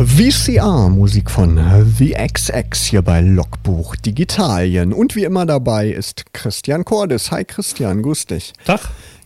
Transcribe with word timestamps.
VCR, 0.00 0.90
Musik 0.90 1.28
von 1.28 1.58
The 1.98 2.14
XX 2.14 2.84
hier 2.84 3.02
bei 3.02 3.20
Logbuch 3.20 3.96
Digitalien. 3.96 4.92
Und 4.92 5.16
wie 5.16 5.24
immer 5.24 5.44
dabei 5.44 5.88
ist 5.88 6.32
Christian 6.32 6.84
Cordes. 6.84 7.32
Hi 7.32 7.44
Christian, 7.44 8.02
grüß 8.02 8.26
dich. 8.26 8.52
Tag. 8.64 8.80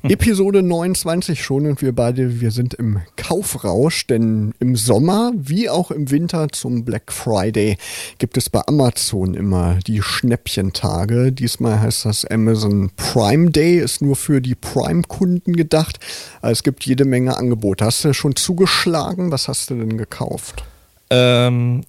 Episode 0.04 0.62
29 0.62 1.42
schon 1.42 1.66
und 1.66 1.80
wir 1.80 1.94
beide, 1.94 2.40
wir 2.40 2.50
sind 2.50 2.74
im 2.74 3.00
Kaufrausch, 3.16 4.06
denn 4.08 4.52
im 4.58 4.74
Sommer 4.74 5.32
wie 5.36 5.70
auch 5.70 5.92
im 5.92 6.10
Winter 6.10 6.48
zum 6.50 6.84
Black 6.84 7.12
Friday 7.12 7.76
gibt 8.18 8.36
es 8.36 8.50
bei 8.50 8.60
Amazon 8.66 9.34
immer 9.34 9.78
die 9.86 10.02
Schnäppchentage. 10.02 11.30
Diesmal 11.30 11.80
heißt 11.80 12.04
das 12.04 12.24
Amazon 12.24 12.90
Prime 12.96 13.50
Day, 13.50 13.78
ist 13.78 14.02
nur 14.02 14.16
für 14.16 14.40
die 14.40 14.56
Prime-Kunden 14.56 15.54
gedacht. 15.54 16.00
Es 16.42 16.64
gibt 16.64 16.84
jede 16.84 17.04
Menge 17.04 17.36
Angebote. 17.36 17.84
Hast 17.84 18.04
du 18.04 18.12
schon 18.12 18.34
zugeschlagen? 18.34 19.30
Was 19.30 19.46
hast 19.46 19.70
du 19.70 19.76
denn 19.76 19.98
gekauft? 19.98 20.64
Ähm, 21.10 21.84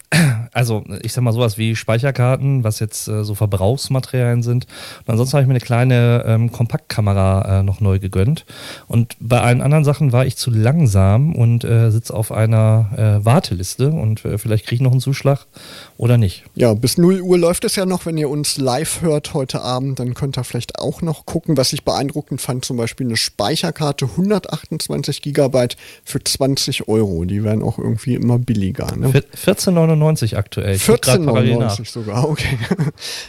also 0.54 0.84
ich 1.02 1.14
sag 1.14 1.24
mal 1.24 1.34
sowas 1.34 1.58
wie 1.58 1.76
Speicherkarten, 1.76 2.64
was 2.64 2.80
jetzt 2.80 3.08
äh, 3.08 3.24
so 3.24 3.36
Verbrauchsmaterialien 3.36 4.44
sind. 4.44 4.68
Und 5.00 5.10
ansonsten 5.10 5.34
habe 5.34 5.44
ich 5.44 5.48
mir 5.48 5.54
eine 5.54 5.60
kleine 5.60 6.24
ähm, 6.26 6.52
Kompaktkamera 6.52 7.60
äh, 7.60 7.64
noch 7.64 7.82
neu 7.82 8.00
gegönnt. 8.00 8.46
Und 8.88 9.16
bei 9.20 9.42
allen 9.42 9.62
anderen 9.62 9.84
Sachen 9.84 10.12
war 10.12 10.26
ich 10.26 10.38
zu 10.38 10.52
langsam 10.52 11.36
und 11.36 11.64
äh, 11.64 11.90
sitze 11.92 12.14
auf 12.14 12.32
einer 12.32 12.90
äh, 12.96 13.26
Warteliste 13.26 13.90
und 13.90 14.24
äh, 14.26 14.38
vielleicht 14.38 14.66
kriege 14.66 14.76
ich 14.76 14.82
noch 14.82 14.92
einen 14.92 15.02
Zuschlag 15.02 15.46
oder 15.98 16.18
nicht. 16.18 16.44
Ja, 16.56 16.74
bis 16.74 16.98
0 16.98 17.22
Uhr 17.22 17.38
läuft 17.38 17.66
es 17.66 17.76
ja 17.76 17.86
noch, 17.86 18.06
wenn 18.06 18.18
ihr 18.18 18.30
uns 18.30 18.58
live 18.58 19.02
hört 19.02 19.34
heute 19.34 19.62
Abend, 19.62 20.00
dann 20.00 20.14
könnt 20.14 20.38
ihr 20.38 20.44
vielleicht 20.44 20.80
auch 20.80 21.02
noch 21.02 21.26
gucken. 21.26 21.58
Was 21.58 21.74
ich 21.74 21.84
beeindruckend 21.84 22.42
fand, 22.42 22.66
zum 22.66 22.78
Beispiel 22.78 23.08
eine 23.08 23.18
Speicherkarte 23.18 24.06
128 24.06 25.22
Gigabyte 25.22 25.78
für 26.04 26.24
20 26.24 26.88
Euro. 26.88 27.26
Die 27.26 27.44
werden 27.44 27.64
auch 27.64 27.80
irgendwie 27.80 28.16
immer 28.16 28.38
billiger. 28.38 28.96
Ne? 28.96 29.08
14,99 29.10 30.36
aktuell. 30.44 30.76
14,99 30.76 31.90
sogar, 31.90 32.30
okay. 32.30 32.58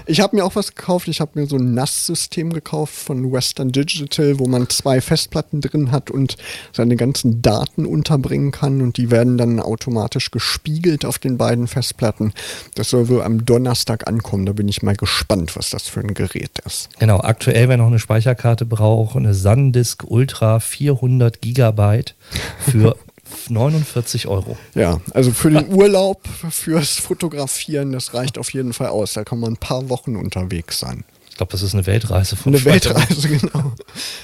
Ich 0.06 0.20
habe 0.20 0.36
mir 0.36 0.44
auch 0.44 0.56
was 0.56 0.74
gekauft. 0.74 1.08
Ich 1.08 1.20
habe 1.20 1.38
mir 1.38 1.46
so 1.46 1.56
ein 1.56 1.74
NAS-System 1.74 2.52
gekauft 2.52 2.94
von 2.94 3.32
Western 3.32 3.70
Digital, 3.70 4.38
wo 4.38 4.46
man 4.46 4.68
zwei 4.68 5.00
Festplatten 5.00 5.60
drin 5.60 5.92
hat 5.92 6.10
und 6.10 6.36
seine 6.72 6.96
ganzen 6.96 7.42
Daten 7.42 7.86
unterbringen 7.86 8.50
kann 8.50 8.80
und 8.80 8.96
die 8.96 9.10
werden 9.10 9.38
dann 9.38 9.60
automatisch 9.60 10.30
gespiegelt 10.30 11.04
auf 11.04 11.18
den 11.18 11.38
beiden 11.38 11.68
Festplatten. 11.68 12.32
Das 12.74 12.90
soll 12.90 13.08
wohl 13.08 13.22
am 13.22 13.44
Donnerstag 13.44 14.08
ankommen. 14.08 14.46
Da 14.46 14.52
bin 14.52 14.68
ich 14.68 14.82
mal 14.82 14.96
gespannt, 14.96 15.56
was 15.56 15.70
das 15.70 15.88
für 15.88 16.00
ein 16.00 16.14
Gerät 16.14 16.58
ist. 16.66 16.88
Genau, 16.98 17.20
aktuell, 17.20 17.68
wer 17.68 17.76
noch 17.76 17.86
eine 17.86 17.98
Speicherkarte 17.98 18.66
braucht, 18.66 19.16
eine 19.16 19.34
SanDisk 19.34 20.04
Ultra 20.04 20.60
400 20.60 21.40
Gigabyte 21.40 22.14
für 22.58 22.96
49 23.48 24.26
Euro. 24.28 24.56
Ja, 24.74 25.00
also 25.12 25.32
für 25.32 25.50
den 25.50 25.72
Urlaub, 25.72 26.26
fürs 26.50 26.96
Fotografieren, 26.98 27.92
das 27.92 28.14
reicht 28.14 28.38
auf 28.38 28.52
jeden 28.52 28.72
Fall 28.72 28.88
aus. 28.88 29.12
Da 29.14 29.24
kann 29.24 29.40
man 29.40 29.54
ein 29.54 29.56
paar 29.56 29.88
Wochen 29.88 30.16
unterwegs 30.16 30.78
sein. 30.78 31.04
Ich 31.34 31.38
glaube, 31.38 31.50
das 31.50 31.62
ist 31.62 31.74
eine 31.74 31.84
Weltreise 31.84 32.36
von 32.36 32.54
Eine 32.54 32.64
Weltreise, 32.64 33.28
genau. 33.40 33.72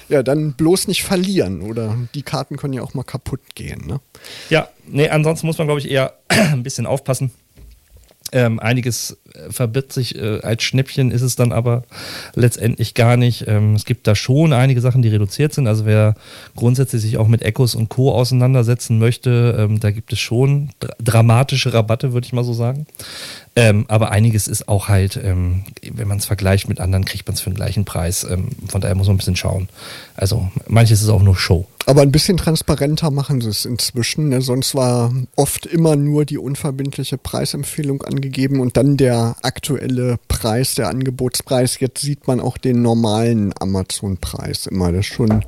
Ja, 0.09 0.23
dann 0.23 0.53
bloß 0.53 0.87
nicht 0.87 1.03
verlieren 1.03 1.61
oder 1.61 1.97
die 2.15 2.23
Karten 2.23 2.57
können 2.57 2.73
ja 2.73 2.83
auch 2.83 2.95
mal 2.95 3.03
kaputt 3.03 3.41
gehen. 3.57 3.85
Ne? 3.85 4.01
Ja, 4.49 4.69
nee, 4.87 5.09
ansonsten 5.09 5.49
muss 5.49 5.59
man, 5.59 5.67
glaube 5.67 5.81
ich, 5.81 5.91
eher 5.91 6.15
ein 6.29 6.63
bisschen 6.63 6.87
aufpassen. 6.87 7.33
Ähm, 8.33 8.61
einiges 8.61 9.19
äh, 9.35 9.51
verbirgt 9.51 9.93
sich 9.93 10.17
äh, 10.17 10.41
als 10.43 10.63
Schnäppchen, 10.63 11.11
ist 11.11 11.23
es 11.23 11.37
dann 11.37 11.53
aber 11.53 11.85
letztendlich 12.35 12.95
gar 12.95 13.17
nicht. 13.17 13.47
Ähm, 13.49 13.75
es 13.75 13.85
gibt 13.85 14.07
da 14.07 14.15
schon 14.15 14.53
einige 14.53 14.81
Sachen, 14.81 15.03
die 15.03 15.09
reduziert 15.09 15.53
sind. 15.53 15.67
Also 15.67 15.87
wer 15.87 16.15
grundsätzlich 16.55 17.03
sich 17.03 17.19
auch 17.19 17.29
mit 17.29 17.43
Echos 17.43 17.75
und 17.75 17.89
Co. 17.89 18.13
auseinandersetzen 18.13 18.99
möchte, 18.99 19.57
ähm, 19.59 19.81
da 19.81 19.91
gibt 19.91 20.13
es 20.13 20.21
schon 20.21 20.71
dra 20.79 20.95
dramatische 21.03 21.75
Rabatte, 21.75 22.13
würde 22.13 22.27
ich 22.27 22.33
mal 22.33 22.45
so 22.45 22.53
sagen. 22.53 22.87
Ähm, 23.57 23.85
aber 23.89 24.13
einiges 24.13 24.47
ist 24.47 24.69
auch 24.69 24.89
halt, 24.89 25.19
ähm, 25.23 25.65
wenn 25.83 26.07
man 26.07 26.19
es 26.19 26.25
vergleicht 26.25 26.69
mit 26.69 26.79
anderen, 26.79 27.05
kriegt 27.05 27.27
man 27.27 27.35
es 27.35 27.41
für 27.41 27.51
den 27.51 27.57
gleichen 27.57 27.85
Preis. 27.85 28.25
Ähm, 28.25 28.51
von 28.69 28.81
daher 28.81 28.95
muss 28.95 29.09
man 29.09 29.17
ein 29.17 29.19
bisschen 29.19 29.37
schauen. 29.37 29.69
Also 30.15 30.49
manches 30.69 31.03
ist 31.03 31.09
auch 31.09 31.23
nur 31.23 31.37
Show. 31.37 31.67
Aber 31.87 32.03
ein 32.03 32.13
bisschen 32.13 32.37
transparenter 32.37 33.11
machen 33.11 33.41
sie 33.41 33.49
es 33.49 33.65
inzwischen. 33.65 34.29
Ne? 34.29 34.41
Sonst 34.41 34.77
war 34.77 35.13
oft 35.35 35.67
immer 35.67 35.97
nur 35.97 36.25
die 36.25 36.39
unverbindliche 36.39 37.19
Preisempfehlung 37.19 38.03
angegeben 38.03 38.61
und 38.61 38.77
dann 38.77 38.97
der 38.97 39.35
aktuelle 39.43 40.19
Preis, 40.29 40.77
der 40.77 40.89
Angebotspreis. 40.89 41.81
Jetzt 41.81 42.03
sieht 42.03 42.29
man 42.29 42.39
auch 42.39 42.57
den 42.57 42.83
normalen 42.83 43.53
Amazon-Preis 43.59 44.67
immer. 44.67 44.93
Das 44.93 45.01
ist 45.01 45.15
schon 45.15 45.45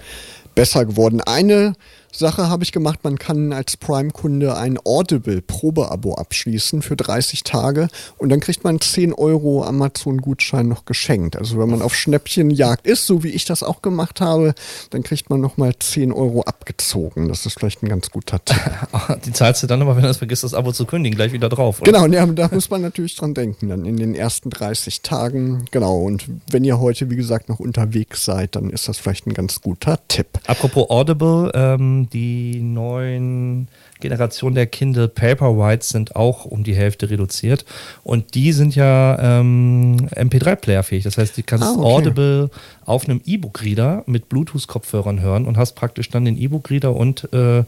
besser 0.57 0.85
geworden. 0.85 1.21
Eine 1.21 1.75
Sache 2.13 2.49
habe 2.49 2.63
ich 2.63 2.73
gemacht, 2.73 3.01
man 3.03 3.19
kann 3.19 3.53
als 3.53 3.77
Prime-Kunde 3.77 4.57
ein 4.57 4.79
Audible-Probeabo 4.85 6.15
abschließen 6.15 6.83
für 6.83 6.95
30 6.95 7.43
Tage 7.43 7.89
und 8.19 8.29
dann 8.29 8.41
kriegt 8.41 8.65
man 8.65 8.81
10 8.81 9.15
Euro 9.15 9.65
Amazon-Gutschein 9.65 10.69
noch 10.69 10.85
geschenkt. 10.85 11.37
Also 11.37 11.59
wenn 11.59 11.71
man 11.71 11.83
auf 11.83 11.95
Schnäppchenjagd 11.95 12.87
ist, 12.87 13.07
so 13.07 13.25
wie 13.25 13.31
ich 13.31 13.47
das 13.47 13.63
auch 13.63 13.81
gemacht 13.81 14.21
habe, 14.21 14.55
dann 14.91 15.03
kriegt 15.03 15.31
man 15.31 15.41
nochmal 15.41 15.73
10 15.79 16.13
Euro 16.13 16.43
abgezogen. 16.43 17.29
Das 17.29 17.47
ist 17.47 17.59
vielleicht 17.59 17.83
ein 17.83 17.89
ganz 17.89 18.11
guter 18.11 18.45
Tipp. 18.45 18.61
Die 19.25 19.33
zahlst 19.33 19.63
du 19.63 19.67
dann 19.67 19.81
aber, 19.81 19.97
wenn 19.97 20.03
du 20.03 20.09
es 20.11 20.19
vergisst, 20.19 20.45
das 20.45 20.55
Abo 20.55 20.73
zu 20.73 20.85
kündigen, 20.85 21.17
gleich 21.17 21.33
wieder 21.33 21.49
drauf. 21.49 21.81
Oder? 21.81 21.93
Genau, 21.93 22.07
ja, 22.07 22.27
da 22.27 22.49
muss 22.53 22.69
man 22.69 22.83
natürlich 22.83 23.17
dran 23.17 23.35
denken, 23.35 23.69
dann 23.69 23.85
in 23.87 23.97
den 23.97 24.15
ersten 24.15 24.51
30 24.51 25.01
Tagen. 25.03 25.65
Genau, 25.71 25.99
und 26.03 26.27
wenn 26.51 26.65
ihr 26.65 26.79
heute, 26.79 27.09
wie 27.11 27.17
gesagt, 27.17 27.49
noch 27.49 27.59
unterwegs 27.59 28.25
seid, 28.25 28.55
dann 28.57 28.71
ist 28.71 28.89
das 28.89 28.99
vielleicht 28.99 29.27
ein 29.27 29.35
ganz 29.35 29.61
guter 29.63 29.99
Tipp. 30.09 30.29
Apropos 30.47 30.91
Audible, 30.91 31.51
ähm, 31.55 32.02
die 32.11 32.61
neuen 32.61 33.69
Generationen 34.01 34.55
der 34.55 34.67
Kindle 34.67 35.09
Paperwhites 35.09 35.91
sind 35.91 36.17
auch 36.17 36.45
um 36.45 36.65
die 36.65 36.75
Hälfte 36.75 37.09
reduziert. 37.09 37.65
Und 38.03 38.35
die 38.35 38.53
sind 38.53 38.75
ja 38.75 39.41
ähm, 39.41 40.09
MP3-Player 40.15 40.83
fähig. 40.83 41.05
Das 41.05 41.19
heißt, 41.19 41.39
du 41.39 41.43
kannst 41.43 41.65
ah, 41.65 41.73
okay. 41.73 41.83
Audible 41.83 42.51
auf 42.85 43.09
einem 43.09 43.21
E-Book-Reader 43.25 44.05
mit 44.07 44.29
Bluetooth-Kopfhörern 44.29 45.21
hören 45.21 45.47
und 45.47 45.57
hast 45.57 45.73
praktisch 45.75 46.09
dann 46.11 46.25
den 46.25 46.37
E-Book-Reader 46.37 46.95
und 46.95 47.33
äh, 47.33 47.65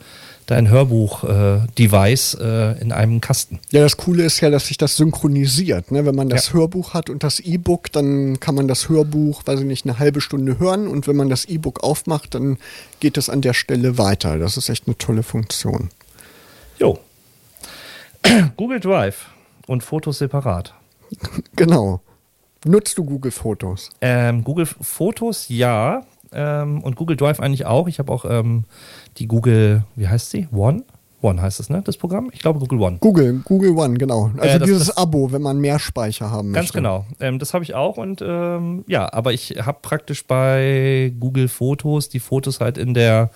dein 0.46 0.68
Hörbuch-Device 0.68 2.34
äh, 2.34 2.72
äh, 2.72 2.80
in 2.80 2.92
einem 2.92 3.20
Kasten. 3.20 3.60
Ja, 3.70 3.82
das 3.82 3.96
Coole 3.96 4.24
ist 4.24 4.40
ja, 4.40 4.50
dass 4.50 4.66
sich 4.66 4.76
das 4.76 4.96
synchronisiert. 4.96 5.90
Ne? 5.90 6.04
Wenn 6.04 6.14
man 6.14 6.28
das 6.28 6.48
ja. 6.48 6.54
Hörbuch 6.54 6.94
hat 6.94 7.08
und 7.10 7.22
das 7.22 7.40
E-Book, 7.40 7.90
dann 7.92 8.40
kann 8.40 8.54
man 8.54 8.68
das 8.68 8.88
Hörbuch, 8.88 9.42
weiß 9.46 9.60
ich 9.60 9.66
nicht, 9.66 9.86
eine 9.86 9.98
halbe 9.98 10.20
Stunde 10.20 10.58
hören 10.58 10.86
und 10.86 11.06
wenn 11.06 11.16
man 11.16 11.28
das 11.28 11.44
E-Book 11.46 11.82
aufmacht, 11.82 12.34
dann 12.34 12.58
geht 13.00 13.16
es 13.16 13.30
an 13.30 13.40
der 13.40 13.54
Stelle 13.54 13.98
weiter. 13.98 14.38
Das 14.38 14.56
ist 14.56 14.68
echt 14.68 14.86
eine 14.86 14.98
tolle 14.98 15.22
Funktion. 15.22 15.90
Jo. 16.78 16.98
Google 18.56 18.80
Drive 18.80 19.26
und 19.66 19.82
Fotos 19.82 20.18
separat. 20.18 20.74
Genau. 21.56 22.00
Nutzt 22.64 22.98
du 22.98 23.04
Google 23.04 23.30
Fotos? 23.30 23.90
Ähm, 24.00 24.42
Google 24.42 24.66
Fotos 24.66 25.48
ja. 25.48 26.02
Ähm, 26.32 26.82
und 26.82 26.96
Google 26.96 27.16
Drive 27.16 27.40
eigentlich 27.40 27.66
auch. 27.66 27.86
Ich 27.86 27.98
habe 27.98 28.10
auch 28.10 28.24
ähm, 28.28 28.64
die 29.18 29.28
Google, 29.28 29.84
wie 29.94 30.08
heißt 30.08 30.30
sie? 30.30 30.48
One? 30.50 30.82
One 31.24 31.40
heißt 31.40 31.58
es, 31.58 31.70
ne? 31.70 31.80
Das 31.82 31.96
Programm? 31.96 32.28
Ich 32.32 32.40
glaube 32.40 32.58
Google 32.58 32.80
One. 32.80 32.98
Google, 33.00 33.40
Google 33.44 33.70
One, 33.70 33.94
genau. 33.94 34.30
Also 34.36 34.56
äh, 34.56 34.58
das, 34.58 34.68
dieses 34.68 34.86
das, 34.88 34.96
Abo, 34.96 35.32
wenn 35.32 35.40
man 35.42 35.58
mehr 35.58 35.78
Speicher 35.78 36.30
haben 36.30 36.52
ganz 36.52 36.74
möchte. 36.74 36.82
Ganz 36.82 37.06
genau. 37.06 37.06
Ähm, 37.20 37.38
das 37.38 37.54
habe 37.54 37.64
ich 37.64 37.74
auch 37.74 37.96
und 37.96 38.22
ähm, 38.22 38.84
ja, 38.86 39.10
aber 39.12 39.32
ich 39.32 39.56
habe 39.64 39.78
praktisch 39.80 40.26
bei 40.26 41.12
Google 41.18 41.48
Fotos 41.48 42.10
die 42.10 42.20
Fotos 42.20 42.60
halt 42.60 42.76
in 42.76 42.92
der 42.92 43.30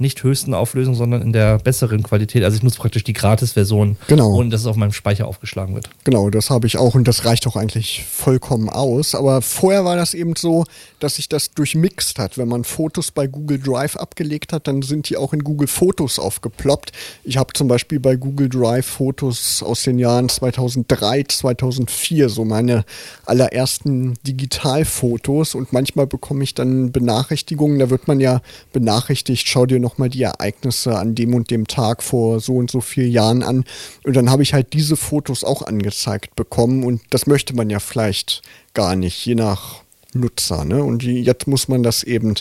nicht 0.00 0.22
höchsten 0.22 0.54
Auflösung, 0.54 0.94
sondern 0.94 1.22
in 1.22 1.32
der 1.32 1.58
besseren 1.58 2.02
Qualität. 2.02 2.44
Also 2.44 2.56
ich 2.56 2.62
nutze 2.62 2.78
praktisch 2.78 3.04
die 3.04 3.12
Gratis-Version, 3.12 3.96
genau. 4.06 4.34
ohne 4.34 4.50
dass 4.50 4.62
es 4.62 4.66
auf 4.66 4.76
meinem 4.76 4.92
Speicher 4.92 5.26
aufgeschlagen 5.26 5.74
wird. 5.74 5.88
Genau, 6.04 6.30
das 6.30 6.50
habe 6.50 6.66
ich 6.66 6.76
auch 6.78 6.94
und 6.94 7.06
das 7.06 7.24
reicht 7.24 7.46
auch 7.46 7.56
eigentlich 7.56 8.04
vollkommen 8.04 8.68
aus. 8.68 9.14
Aber 9.14 9.42
vorher 9.42 9.84
war 9.84 9.96
das 9.96 10.14
eben 10.14 10.34
so, 10.36 10.64
dass 11.00 11.16
sich 11.16 11.28
das 11.28 11.50
durchmixt 11.52 12.18
hat. 12.18 12.38
Wenn 12.38 12.48
man 12.48 12.64
Fotos 12.64 13.10
bei 13.10 13.26
Google 13.26 13.58
Drive 13.58 13.96
abgelegt 13.96 14.52
hat, 14.52 14.66
dann 14.66 14.82
sind 14.82 15.08
die 15.08 15.16
auch 15.16 15.32
in 15.32 15.44
Google 15.44 15.68
Fotos 15.68 16.18
aufgeploppt. 16.18 16.92
Ich 17.24 17.36
habe 17.36 17.52
zum 17.52 17.68
Beispiel 17.68 18.00
bei 18.00 18.16
Google 18.16 18.48
Drive 18.48 18.86
Fotos 18.86 19.62
aus 19.62 19.82
den 19.82 19.98
Jahren 19.98 20.28
2003, 20.28 21.24
2004, 21.24 22.28
so 22.28 22.44
meine 22.44 22.84
allerersten 23.24 24.14
Digitalfotos 24.26 25.54
und 25.54 25.72
manchmal 25.72 26.06
bekomme 26.06 26.44
ich 26.44 26.54
dann 26.54 26.92
Benachrichtigungen, 26.92 27.78
da 27.78 27.90
wird 27.90 28.08
man 28.08 28.20
ja 28.20 28.40
benachrichtigt, 28.72 29.48
schau 29.48 29.66
dir 29.66 29.80
noch 29.80 29.87
nochmal 29.88 30.10
die 30.10 30.22
Ereignisse 30.22 30.98
an 30.98 31.14
dem 31.14 31.34
und 31.34 31.50
dem 31.50 31.66
Tag 31.66 32.02
vor 32.02 32.40
so 32.40 32.56
und 32.56 32.70
so 32.70 32.82
vielen 32.82 33.10
Jahren 33.10 33.42
an. 33.42 33.64
Und 34.04 34.14
dann 34.14 34.30
habe 34.30 34.42
ich 34.42 34.52
halt 34.52 34.74
diese 34.74 34.96
Fotos 34.96 35.44
auch 35.44 35.62
angezeigt 35.62 36.36
bekommen 36.36 36.84
und 36.84 37.00
das 37.08 37.26
möchte 37.26 37.54
man 37.56 37.70
ja 37.70 37.80
vielleicht 37.80 38.42
gar 38.74 38.96
nicht, 38.96 39.24
je 39.24 39.34
nach 39.34 39.80
Nutzer. 40.12 40.66
Ne? 40.66 40.84
Und 40.84 41.02
jetzt 41.02 41.46
muss 41.46 41.68
man 41.68 41.82
das 41.82 42.02
eben 42.02 42.34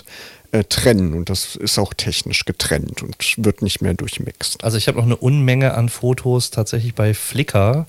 äh, 0.51 0.65
trennen 0.65 1.13
und 1.13 1.29
das 1.29 1.55
ist 1.55 1.79
auch 1.79 1.93
technisch 1.93 2.43
getrennt 2.43 3.01
und 3.01 3.15
wird 3.37 3.61
nicht 3.61 3.81
mehr 3.81 3.93
durchmixt. 3.93 4.61
Also 4.63 4.77
ich 4.77 4.89
habe 4.89 4.97
noch 4.97 5.05
eine 5.05 5.15
Unmenge 5.15 5.73
an 5.73 5.87
Fotos 5.87 6.51
tatsächlich 6.51 6.95
bei 6.95 7.13
Flickr 7.13 7.87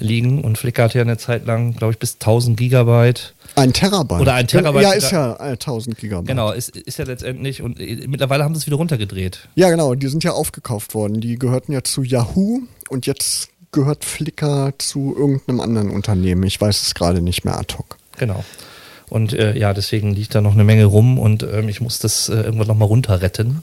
liegen 0.00 0.42
und 0.42 0.58
Flickr 0.58 0.84
hat 0.84 0.94
ja 0.94 1.02
eine 1.02 1.18
Zeit 1.18 1.46
lang, 1.46 1.74
glaube 1.74 1.92
ich, 1.92 1.98
bis 1.98 2.14
1000 2.14 2.56
Gigabyte. 2.56 3.34
Ein 3.56 3.72
Terabyte. 3.72 4.20
Oder 4.20 4.34
ein 4.34 4.46
Terabyte. 4.46 4.82
Ja, 4.82 4.92
ist 4.92 5.10
ja 5.10 5.34
1000 5.36 5.96
Gigabyte. 5.96 6.28
Genau, 6.28 6.52
ist, 6.52 6.76
ist 6.76 6.98
ja 6.98 7.04
letztendlich 7.04 7.62
und 7.62 7.80
äh, 7.80 8.06
mittlerweile 8.08 8.44
haben 8.44 8.54
sie 8.54 8.60
es 8.60 8.66
wieder 8.66 8.76
runtergedreht. 8.76 9.48
Ja, 9.54 9.70
genau, 9.70 9.94
die 9.94 10.08
sind 10.08 10.24
ja 10.24 10.32
aufgekauft 10.32 10.94
worden. 10.94 11.20
Die 11.20 11.38
gehörten 11.38 11.72
ja 11.72 11.82
zu 11.82 12.02
Yahoo 12.02 12.60
und 12.88 13.06
jetzt 13.06 13.50
gehört 13.72 14.04
Flickr 14.04 14.72
zu 14.78 15.14
irgendeinem 15.16 15.60
anderen 15.60 15.90
Unternehmen. 15.90 16.42
Ich 16.44 16.60
weiß 16.60 16.82
es 16.82 16.94
gerade 16.94 17.22
nicht 17.22 17.44
mehr 17.44 17.58
ad 17.58 17.74
hoc. 17.76 17.96
Genau. 18.18 18.44
Und 19.10 19.32
äh, 19.32 19.58
ja, 19.58 19.74
deswegen 19.74 20.14
liegt 20.14 20.34
da 20.34 20.40
noch 20.40 20.54
eine 20.54 20.64
Menge 20.64 20.84
rum 20.84 21.18
und 21.18 21.42
ähm, 21.42 21.68
ich 21.68 21.80
muss 21.80 21.98
das 21.98 22.28
äh, 22.28 22.34
irgendwann 22.34 22.68
nochmal 22.68 22.88
runterretten. 22.88 23.62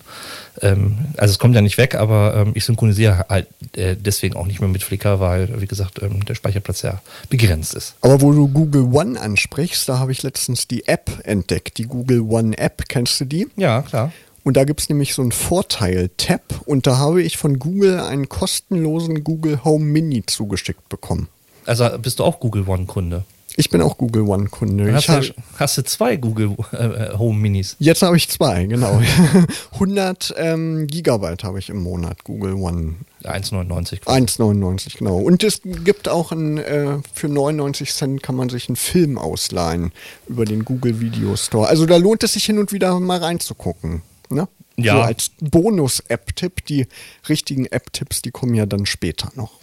Ähm, 0.61 0.97
also 1.15 1.31
es 1.31 1.39
kommt 1.39 1.55
ja 1.55 1.61
nicht 1.61 1.77
weg, 1.77 1.95
aber 1.95 2.35
ähm, 2.35 2.51
ich 2.53 2.65
synchronisiere 2.65 3.25
halt 3.29 3.47
äh, 3.75 3.95
deswegen 3.95 4.35
auch 4.35 4.45
nicht 4.45 4.59
mehr 4.59 4.69
mit 4.69 4.83
Flickr, 4.83 5.19
weil, 5.19 5.61
wie 5.61 5.67
gesagt, 5.67 6.01
ähm, 6.01 6.25
der 6.25 6.35
Speicherplatz 6.35 6.81
ja 6.81 7.01
begrenzt 7.29 7.73
ist. 7.75 7.95
Aber 8.01 8.21
wo 8.21 8.33
du 8.33 8.49
Google 8.49 8.89
One 8.94 9.19
ansprichst, 9.19 9.88
da 9.88 9.99
habe 9.99 10.11
ich 10.11 10.21
letztens 10.21 10.67
die 10.67 10.88
App 10.88 11.09
entdeckt, 11.23 11.77
die 11.77 11.85
Google 11.85 12.21
One 12.21 12.57
App. 12.57 12.83
Kennst 12.89 13.19
du 13.21 13.25
die? 13.25 13.47
Ja, 13.55 13.81
klar. 13.83 14.11
Und 14.44 14.55
da 14.55 14.63
gibt 14.63 14.81
es 14.81 14.89
nämlich 14.89 15.13
so 15.13 15.21
einen 15.21 15.33
Vorteil-Tab 15.33 16.61
und 16.65 16.88
da 16.88 16.97
habe 16.97 17.21
ich 17.21 17.38
von 17.38 17.59
Google 17.59 17.99
einen 17.99 18.29
kostenlosen 18.29 19.23
Google 19.23 19.63
Home 19.65 19.83
Mini 19.83 20.25
zugeschickt 20.25 20.88
bekommen. 20.89 21.27
Also 21.65 21.89
bist 22.01 22.19
du 22.19 22.23
auch 22.23 22.39
Google 22.39 22.63
One-Kunde? 22.67 23.25
Ich 23.59 23.71
bin 23.71 23.81
auch 23.81 23.98
Google 23.98 24.21
One-Kunde. 24.21 24.94
Hast, 24.94 25.09
du, 25.09 25.33
hast 25.57 25.77
du 25.80 25.83
zwei 25.83 26.15
Google 26.15 26.56
äh, 26.74 27.18
Home 27.18 27.39
Minis? 27.39 27.75
Jetzt 27.80 28.04
habe 28.04 28.15
ich 28.15 28.30
zwei, 28.30 28.65
genau. 28.65 29.01
100 29.74 30.36
ähm, 30.38 30.86
Gigabyte 30.86 31.44
habe 31.44 31.57
ich 31.57 31.69
im 31.69 31.81
Monat 31.81 32.24
Google 32.24 32.54
One. 32.54 32.98
1,99. 33.24 34.04
1,99, 34.04 35.00
genau. 35.00 35.18
Und 35.18 35.44
es 35.44 35.62
gibt 35.63 36.07
auch 36.07 36.31
ein, 36.31 36.59
äh, 36.59 37.00
für 37.12 37.30
99 37.30 37.92
Cent 37.92 38.21
kann 38.21 38.36
man 38.36 38.50
sich 38.50 38.69
einen 38.69 38.75
Film 38.75 39.18
ausleihen 39.18 39.92
über 40.27 40.45
den 40.45 40.63
Google 40.63 41.00
Video 41.00 41.36
Store. 41.36 41.68
Also 41.68 41.88
da 41.88 41.98
lohnt 41.98 42.24
es 42.24 42.33
sich 42.33 42.45
hin 42.45 42.59
und 42.59 42.71
wieder 42.71 43.00
mal 43.00 43.18
reinzugucken. 43.18 44.04
Ne? 44.30 44.48
Ja. 44.75 44.98
So 44.98 45.01
als 45.01 45.31
Bonus-App-Tipp. 45.42 46.63
Die 46.68 46.86
richtigen 47.27 47.65
App-Tipps, 47.65 48.21
die 48.21 48.30
kommen 48.30 48.54
ja 48.54 48.68
dann 48.68 48.86
später 48.86 49.31
noch. 49.33 49.54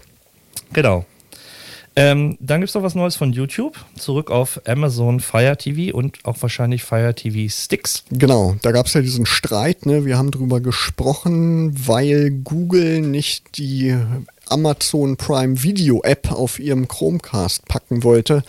Genau. 0.73 1.07
Ähm, 1.97 2.37
dann 2.41 2.61
gibt 2.61 2.71
es 2.71 2.75
noch 2.75 2.83
was 2.83 2.95
Neues 2.95 3.15
von 3.15 3.33
YouTube. 3.33 3.77
Zurück 3.97 4.31
auf 4.31 4.61
Amazon 4.67 5.21
Fire 5.21 5.57
TV 5.57 5.97
und 5.97 6.19
auch 6.25 6.37
wahrscheinlich 6.41 6.83
Fire 6.83 7.15
TV 7.15 7.49
Sticks. 7.49 8.05
Genau, 8.11 8.57
da 8.63 8.73
gab 8.73 8.87
es 8.87 8.95
ja 8.95 9.01
diesen 9.01 9.27
Streit. 9.27 9.87
Ne? 9.87 10.05
Wir 10.05 10.19
haben 10.19 10.33
drüber 10.33 10.61
gesprochen, 10.61 11.73
weil 11.87 12.31
Google 12.31 13.01
nicht 13.01 13.59
die 13.59 13.97
Amazon 14.49 15.17
Prime 15.17 15.63
Video 15.63 16.03
App 16.03 16.33
auf 16.33 16.59
ihrem 16.59 16.89
Chromecast 16.89 17.67
packen 17.67 18.03
wollte, 18.03 18.43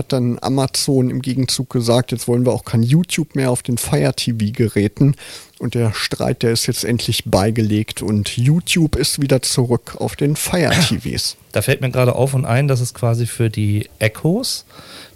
hat 0.00 0.12
dann 0.12 0.38
Amazon 0.40 1.10
im 1.10 1.20
Gegenzug 1.20 1.70
gesagt, 1.70 2.10
jetzt 2.10 2.26
wollen 2.26 2.46
wir 2.46 2.52
auch 2.52 2.64
kein 2.64 2.82
YouTube 2.82 3.36
mehr 3.36 3.50
auf 3.50 3.62
den 3.62 3.78
Fire 3.78 4.14
TV 4.14 4.52
Geräten. 4.52 5.14
Und 5.58 5.74
der 5.74 5.92
Streit, 5.92 6.42
der 6.42 6.52
ist 6.52 6.66
jetzt 6.66 6.84
endlich 6.84 7.26
beigelegt 7.26 8.00
und 8.00 8.38
YouTube 8.38 8.96
ist 8.96 9.20
wieder 9.20 9.42
zurück 9.42 9.96
auf 9.98 10.16
den 10.16 10.34
Fire 10.34 10.72
TVs. 10.88 11.36
Da 11.52 11.60
fällt 11.60 11.82
mir 11.82 11.90
gerade 11.90 12.14
auf 12.14 12.32
und 12.32 12.46
ein, 12.46 12.66
dass 12.66 12.80
es 12.80 12.94
quasi 12.94 13.26
für 13.26 13.50
die 13.50 13.90
Echos, 13.98 14.64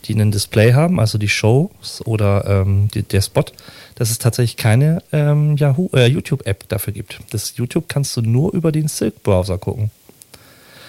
die 0.04 0.14
ein 0.14 0.30
Display 0.30 0.74
haben, 0.74 1.00
also 1.00 1.16
die 1.16 1.30
Shows 1.30 2.02
oder 2.04 2.44
ähm, 2.46 2.88
die, 2.92 3.02
der 3.02 3.22
Spot, 3.22 3.44
dass 3.94 4.10
es 4.10 4.18
tatsächlich 4.18 4.58
keine 4.58 5.02
ähm, 5.12 5.56
Yahoo, 5.56 5.88
äh, 5.94 6.06
YouTube-App 6.06 6.68
dafür 6.68 6.92
gibt. 6.92 7.20
Das 7.30 7.56
YouTube 7.56 7.88
kannst 7.88 8.14
du 8.16 8.20
nur 8.20 8.52
über 8.52 8.70
den 8.70 8.88
Silk-Browser 8.88 9.56
gucken. 9.56 9.90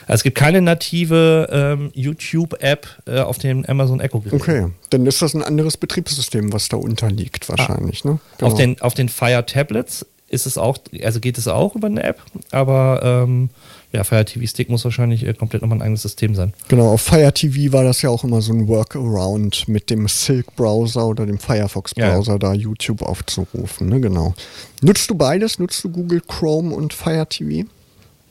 Also 0.08 0.20
es 0.20 0.24
gibt 0.24 0.38
keine 0.38 0.62
native 0.62 1.50
ähm, 1.52 1.92
YouTube-App 1.94 2.88
äh, 3.08 3.20
auf 3.20 3.38
dem 3.38 3.66
Amazon 3.66 4.00
Echo 4.00 4.20
Gerät. 4.20 4.40
Okay, 4.40 4.68
dann 4.90 5.06
ist 5.06 5.22
das 5.22 5.34
ein 5.34 5.44
anderes 5.44 5.78
Betriebssystem, 5.78 6.54
was 6.54 6.70
da 6.70 6.78
unterliegt 6.78 7.50
wahrscheinlich. 7.50 8.06
Ah. 8.06 8.10
Ne? 8.10 8.20
Genau. 8.38 8.52
Auf, 8.52 8.58
den, 8.58 8.82
auf 8.82 8.94
den 8.94 9.10
Fire 9.10 9.46
Tablets 9.46 10.06
ist 10.28 10.46
es 10.46 10.58
auch, 10.58 10.78
also 11.04 11.20
geht 11.20 11.38
es 11.38 11.48
auch 11.48 11.76
über 11.76 11.88
eine 11.88 12.04
App, 12.04 12.22
aber 12.52 13.02
ähm, 13.04 13.50
ja, 13.96 14.04
Fire 14.04 14.26
TV 14.26 14.46
Stick 14.46 14.70
muss 14.70 14.84
wahrscheinlich 14.84 15.26
äh, 15.26 15.34
komplett 15.34 15.62
nochmal 15.62 15.78
ein 15.78 15.82
eigenes 15.82 16.02
System 16.02 16.36
sein. 16.36 16.54
Genau, 16.68 16.92
auf 16.92 17.02
Fire 17.02 17.32
TV 17.34 17.72
war 17.72 17.84
das 17.84 18.02
ja 18.02 18.10
auch 18.10 18.24
immer 18.24 18.42
so 18.42 18.52
ein 18.52 18.68
Workaround 18.68 19.68
mit 19.68 19.90
dem 19.90 20.08
Silk 20.08 20.56
Browser 20.56 21.08
oder 21.08 21.26
dem 21.26 21.40
Firefox 21.40 21.94
Browser 21.94 22.34
ja. 22.34 22.38
da 22.40 22.54
YouTube 22.54 23.02
aufzurufen, 23.02 23.88
ne? 23.88 24.02
Genau. 24.02 24.34
Nutzt 24.82 25.10
du 25.10 25.16
beides? 25.16 25.60
Nutzt 25.60 25.84
du 25.84 25.90
Google 25.90 26.22
Chrome 26.22 26.76
und 26.76 26.94
Fire 26.94 27.26
TV? 27.28 27.68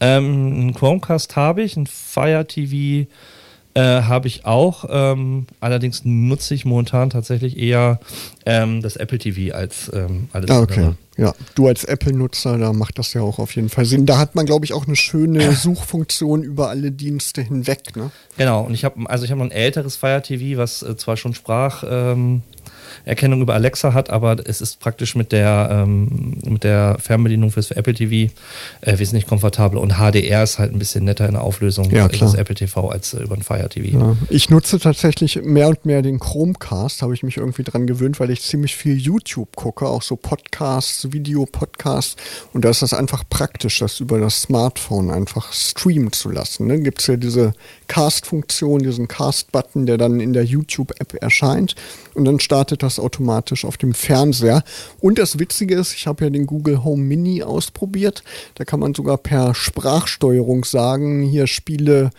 Ähm, 0.00 0.68
ein 0.68 0.74
Chromecast 0.74 1.36
habe 1.36 1.62
ich, 1.62 1.76
ein 1.76 1.86
Fire 1.86 2.46
TV 2.46 3.08
äh, 3.74 4.02
habe 4.02 4.28
ich 4.28 4.44
auch. 4.44 4.84
Ähm, 4.88 5.46
allerdings 5.60 6.02
nutze 6.04 6.54
ich 6.54 6.64
momentan 6.64 7.10
tatsächlich 7.10 7.58
eher 7.58 8.00
ähm, 8.46 8.82
das 8.82 8.96
Apple 8.96 9.18
TV 9.18 9.54
als 9.54 9.90
ähm, 9.92 10.28
alles 10.32 10.50
ah, 10.50 10.60
okay. 10.60 10.80
Andere. 10.80 10.96
Ja, 11.16 11.32
du 11.54 11.68
als 11.68 11.84
Apple-Nutzer, 11.84 12.58
da 12.58 12.72
macht 12.72 12.98
das 12.98 13.12
ja 13.14 13.22
auch 13.22 13.38
auf 13.38 13.54
jeden 13.54 13.68
Fall 13.68 13.84
Sinn. 13.84 14.04
Da 14.04 14.18
hat 14.18 14.34
man, 14.34 14.46
glaube 14.46 14.64
ich, 14.64 14.72
auch 14.72 14.86
eine 14.86 14.96
schöne 14.96 15.52
Suchfunktion 15.56 16.42
über 16.42 16.70
alle 16.70 16.90
Dienste 16.90 17.42
hinweg. 17.42 17.94
Ne? 17.96 18.10
Genau, 18.36 18.62
und 18.62 18.74
ich 18.74 18.84
habe 18.84 19.08
also 19.08 19.24
ich 19.24 19.30
habe 19.30 19.38
noch 19.38 19.46
ein 19.46 19.52
älteres 19.52 19.96
Fire 19.96 20.22
TV, 20.22 20.58
was 20.58 20.82
äh, 20.82 20.96
zwar 20.96 21.16
schon 21.16 21.34
sprach. 21.34 21.84
Erkennung 23.04 23.40
über 23.40 23.54
Alexa 23.54 23.94
hat, 23.94 24.10
aber 24.10 24.36
es 24.44 24.60
ist 24.60 24.80
praktisch 24.80 25.14
mit 25.14 25.32
der, 25.32 25.68
ähm, 25.70 26.38
mit 26.44 26.64
der 26.64 26.96
Fernbedienung 27.00 27.50
fürs 27.50 27.70
Apple 27.70 27.94
TV 27.94 28.32
äh, 28.80 28.98
wesentlich 28.98 29.26
komfortabel 29.26 29.78
und 29.78 29.94
HDR 29.94 30.42
ist 30.42 30.58
halt 30.58 30.72
ein 30.72 30.78
bisschen 30.78 31.04
netter 31.04 31.26
in 31.26 31.32
der 31.32 31.42
Auflösung 31.42 31.90
ja, 31.90 32.08
des 32.08 32.34
Apple 32.34 32.54
TV 32.54 32.88
als 32.88 33.14
äh, 33.14 33.22
über 33.22 33.34
ein 33.34 33.42
Fire 33.42 33.68
TV. 33.68 33.98
Ja. 33.98 34.16
Ich 34.30 34.50
nutze 34.50 34.78
tatsächlich 34.78 35.40
mehr 35.42 35.68
und 35.68 35.84
mehr 35.84 36.02
den 36.02 36.18
Chromecast, 36.18 37.02
habe 37.02 37.14
ich 37.14 37.22
mich 37.22 37.36
irgendwie 37.36 37.64
dran 37.64 37.86
gewöhnt, 37.86 38.20
weil 38.20 38.30
ich 38.30 38.42
ziemlich 38.42 38.76
viel 38.76 38.96
YouTube 38.96 39.56
gucke, 39.56 39.86
auch 39.86 40.02
so 40.02 40.16
Podcasts, 40.16 41.12
Videopodcasts 41.12 42.16
und 42.52 42.64
da 42.64 42.70
ist 42.70 42.82
das 42.82 42.94
einfach 42.94 43.24
praktisch, 43.28 43.78
das 43.78 44.00
über 44.00 44.18
das 44.18 44.42
Smartphone 44.42 45.10
einfach 45.10 45.52
streamen 45.52 46.12
zu 46.12 46.30
lassen. 46.30 46.66
Ne? 46.66 46.80
Gibt 46.80 47.00
es 47.00 47.06
ja 47.06 47.16
diese 47.16 47.52
Cast-Funktion, 47.88 48.80
diesen 48.80 49.08
Cast-Button, 49.08 49.86
der 49.86 49.98
dann 49.98 50.20
in 50.20 50.32
der 50.32 50.44
YouTube-App 50.44 51.14
erscheint 51.22 51.74
und 52.14 52.24
dann 52.24 52.40
startet 52.40 52.82
das 52.84 52.98
automatisch 52.98 53.64
auf 53.64 53.76
dem 53.76 53.94
Fernseher. 53.94 54.62
Und 55.00 55.18
das 55.18 55.38
Witzige 55.38 55.74
ist, 55.74 55.94
ich 55.94 56.06
habe 56.06 56.24
ja 56.24 56.30
den 56.30 56.46
Google 56.46 56.84
Home 56.84 57.02
Mini 57.02 57.42
ausprobiert. 57.42 58.22
Da 58.54 58.64
kann 58.64 58.80
man 58.80 58.94
sogar 58.94 59.18
per 59.18 59.54
Sprachsteuerung 59.54 60.64
sagen, 60.64 61.22
hier 61.22 61.46
spiele 61.46 62.10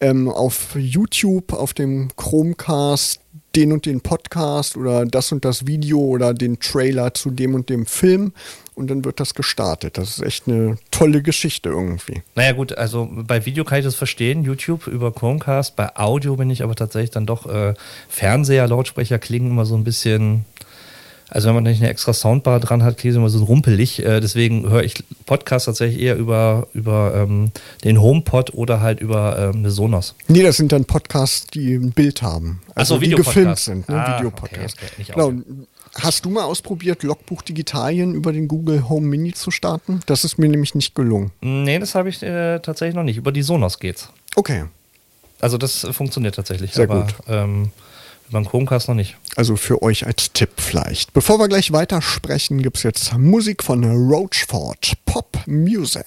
ähm, 0.00 0.28
auf 0.28 0.76
YouTube, 0.76 1.52
auf 1.52 1.74
dem 1.74 2.08
Chromecast 2.16 3.20
den 3.56 3.72
und 3.72 3.86
den 3.86 4.00
Podcast 4.00 4.76
oder 4.76 5.04
das 5.04 5.32
und 5.32 5.44
das 5.44 5.66
Video 5.66 5.98
oder 5.98 6.34
den 6.34 6.60
Trailer 6.60 7.14
zu 7.14 7.30
dem 7.30 7.54
und 7.54 7.68
dem 7.68 7.86
Film 7.86 8.32
und 8.80 8.88
dann 8.88 9.04
wird 9.04 9.20
das 9.20 9.34
gestartet. 9.34 9.98
Das 9.98 10.18
ist 10.18 10.22
echt 10.22 10.48
eine 10.48 10.78
tolle 10.90 11.22
Geschichte 11.22 11.68
irgendwie. 11.68 12.22
Naja 12.34 12.52
gut, 12.52 12.76
also 12.76 13.08
bei 13.12 13.46
Video 13.46 13.64
kann 13.64 13.78
ich 13.78 13.84
das 13.84 13.94
verstehen, 13.94 14.42
YouTube 14.42 14.86
über 14.86 15.12
Chromecast, 15.12 15.76
bei 15.76 15.94
Audio 15.96 16.36
bin 16.36 16.50
ich 16.50 16.62
aber 16.62 16.74
tatsächlich 16.74 17.10
dann 17.10 17.26
doch 17.26 17.46
äh, 17.46 17.74
Fernseher, 18.08 18.66
Lautsprecher 18.66 19.18
klingen 19.18 19.50
immer 19.50 19.66
so 19.66 19.76
ein 19.76 19.84
bisschen 19.84 20.44
also 21.30 21.46
wenn 21.46 21.54
man 21.54 21.64
nicht 21.64 21.80
eine 21.80 21.90
extra 21.90 22.12
Soundbar 22.12 22.58
dran 22.58 22.82
hat, 22.82 22.98
klingt 22.98 23.12
es 23.12 23.16
immer 23.16 23.28
so 23.30 23.44
rumpelig. 23.44 24.04
Äh, 24.04 24.20
deswegen 24.20 24.68
höre 24.68 24.82
ich 24.82 24.94
Podcasts 25.26 25.66
tatsächlich 25.66 26.02
eher 26.02 26.16
über, 26.16 26.66
über 26.74 27.14
ähm, 27.14 27.52
den 27.84 28.00
HomePod 28.00 28.52
oder 28.54 28.80
halt 28.80 29.00
über 29.00 29.38
ähm, 29.38 29.60
eine 29.60 29.70
Sonos. 29.70 30.16
Nee, 30.26 30.42
das 30.42 30.56
sind 30.56 30.72
dann 30.72 30.86
Podcasts, 30.86 31.46
die 31.46 31.74
ein 31.74 31.92
Bild 31.92 32.22
haben. 32.22 32.60
Also 32.74 32.94
so, 32.96 33.00
die 33.00 33.10
gefilmt 33.10 33.60
sind, 33.60 33.88
ne? 33.88 34.04
Ah, 34.04 34.18
Videopodcasts. 34.18 34.76
Okay, 34.76 34.92
okay, 34.98 35.12
genau. 35.12 35.32
Hast 35.96 36.24
du 36.24 36.30
mal 36.30 36.44
ausprobiert, 36.44 37.02
Logbuch 37.02 37.42
Digitalien 37.42 38.14
über 38.14 38.32
den 38.32 38.46
Google 38.46 38.88
Home 38.88 39.06
Mini 39.06 39.32
zu 39.32 39.50
starten? 39.50 40.00
Das 40.06 40.24
ist 40.24 40.38
mir 40.38 40.48
nämlich 40.48 40.74
nicht 40.74 40.94
gelungen. 40.94 41.32
Nee, 41.40 41.78
das 41.78 41.94
habe 41.94 42.08
ich 42.08 42.22
äh, 42.22 42.60
tatsächlich 42.60 42.94
noch 42.94 43.02
nicht. 43.02 43.16
Über 43.16 43.32
die 43.32 43.42
Sonos 43.42 43.78
geht's. 43.78 44.08
Okay. 44.36 44.64
Also 45.40 45.58
das 45.58 45.86
funktioniert 45.90 46.36
tatsächlich. 46.36 46.72
Sehr 46.72 46.88
aber, 46.88 47.02
gut. 47.02 47.14
Ähm, 47.26 47.72
beim 48.30 48.46
Chromecast 48.46 48.88
noch 48.88 48.94
nicht. 48.94 49.16
Also 49.34 49.56
für 49.56 49.82
euch 49.82 50.06
als 50.06 50.32
Tipp 50.32 50.50
vielleicht. 50.58 51.12
Bevor 51.12 51.38
wir 51.38 51.48
gleich 51.48 51.72
weitersprechen, 51.72 52.62
gibt 52.62 52.76
es 52.76 52.84
jetzt 52.84 53.18
Musik 53.18 53.64
von 53.64 53.84
Roachford. 53.84 54.92
Pop 55.04 55.38
Music. 55.46 56.06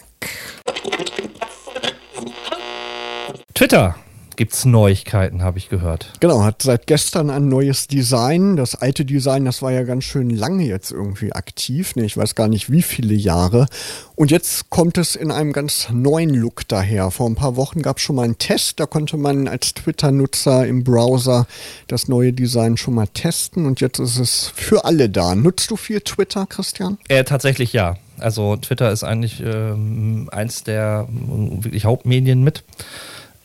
Twitter. 3.54 3.96
Gibt 4.36 4.54
es 4.54 4.66
Neuigkeiten, 4.66 5.44
habe 5.44 5.58
ich 5.58 5.70
gehört. 5.70 6.12
Genau, 6.20 6.44
hat 6.44 6.62
seit 6.62 6.88
gestern 6.88 7.30
ein 7.30 7.48
neues 7.48 7.88
Design. 7.88 8.56
Das 8.56 8.75
alte 8.75 9.06
Design, 9.06 9.46
das 9.46 9.62
war 9.62 9.72
ja 9.72 9.84
ganz 9.84 10.04
schön 10.04 10.30
lange 10.30 10.66
jetzt 10.66 10.92
irgendwie 10.92 11.34
aktiv. 11.34 11.96
Ne, 11.96 12.06
ich 12.06 12.18
weiß 12.18 12.36
gar 12.36 12.48
nicht, 12.48 12.72
wie 12.72 12.82
viele 12.82 13.13
Jahre. 13.13 13.68
Und 14.16 14.32
jetzt 14.32 14.70
kommt 14.70 14.98
es 14.98 15.16
in 15.16 15.32
einem 15.32 15.54
ganz 15.54 15.90
neuen 15.92 16.30
Look 16.30 16.68
daher. 16.68 17.12
Vor 17.12 17.30
ein 17.30 17.36
paar 17.36 17.56
Wochen 17.56 17.82
gab 17.82 17.98
es 17.98 18.04
schon 18.04 18.16
mal 18.16 18.24
einen 18.24 18.38
Test. 18.38 18.80
Da 18.80 18.86
konnte 18.86 19.18
man 19.18 19.48
als 19.48 19.74
Twitter-Nutzer 19.74 20.68
im 20.68 20.84
Browser 20.84 21.48
das 21.88 22.08
neue 22.08 22.34
Design 22.34 22.78
schon 22.78 22.96
mal 22.96 23.08
testen. 23.08 23.66
Und 23.66 23.82
jetzt 23.82 24.00
ist 24.00 24.20
es 24.20 24.52
für 24.56 24.86
alle 24.86 25.10
da. 25.10 25.36
Nutzt 25.36 25.72
du 25.72 25.78
viel 25.78 26.02
Twitter, 26.02 26.46
Christian? 26.46 26.98
Äh, 27.08 27.24
tatsächlich 27.24 27.74
ja. 27.74 27.98
Also 28.20 28.56
Twitter 28.58 28.92
ist 28.92 29.04
eigentlich 29.04 29.42
ähm, 29.46 30.30
eins 30.32 30.63
der 30.63 31.08
äh, 31.10 31.63
wirklich 31.63 31.86
Hauptmedien 31.86 32.44
mit. 32.44 32.63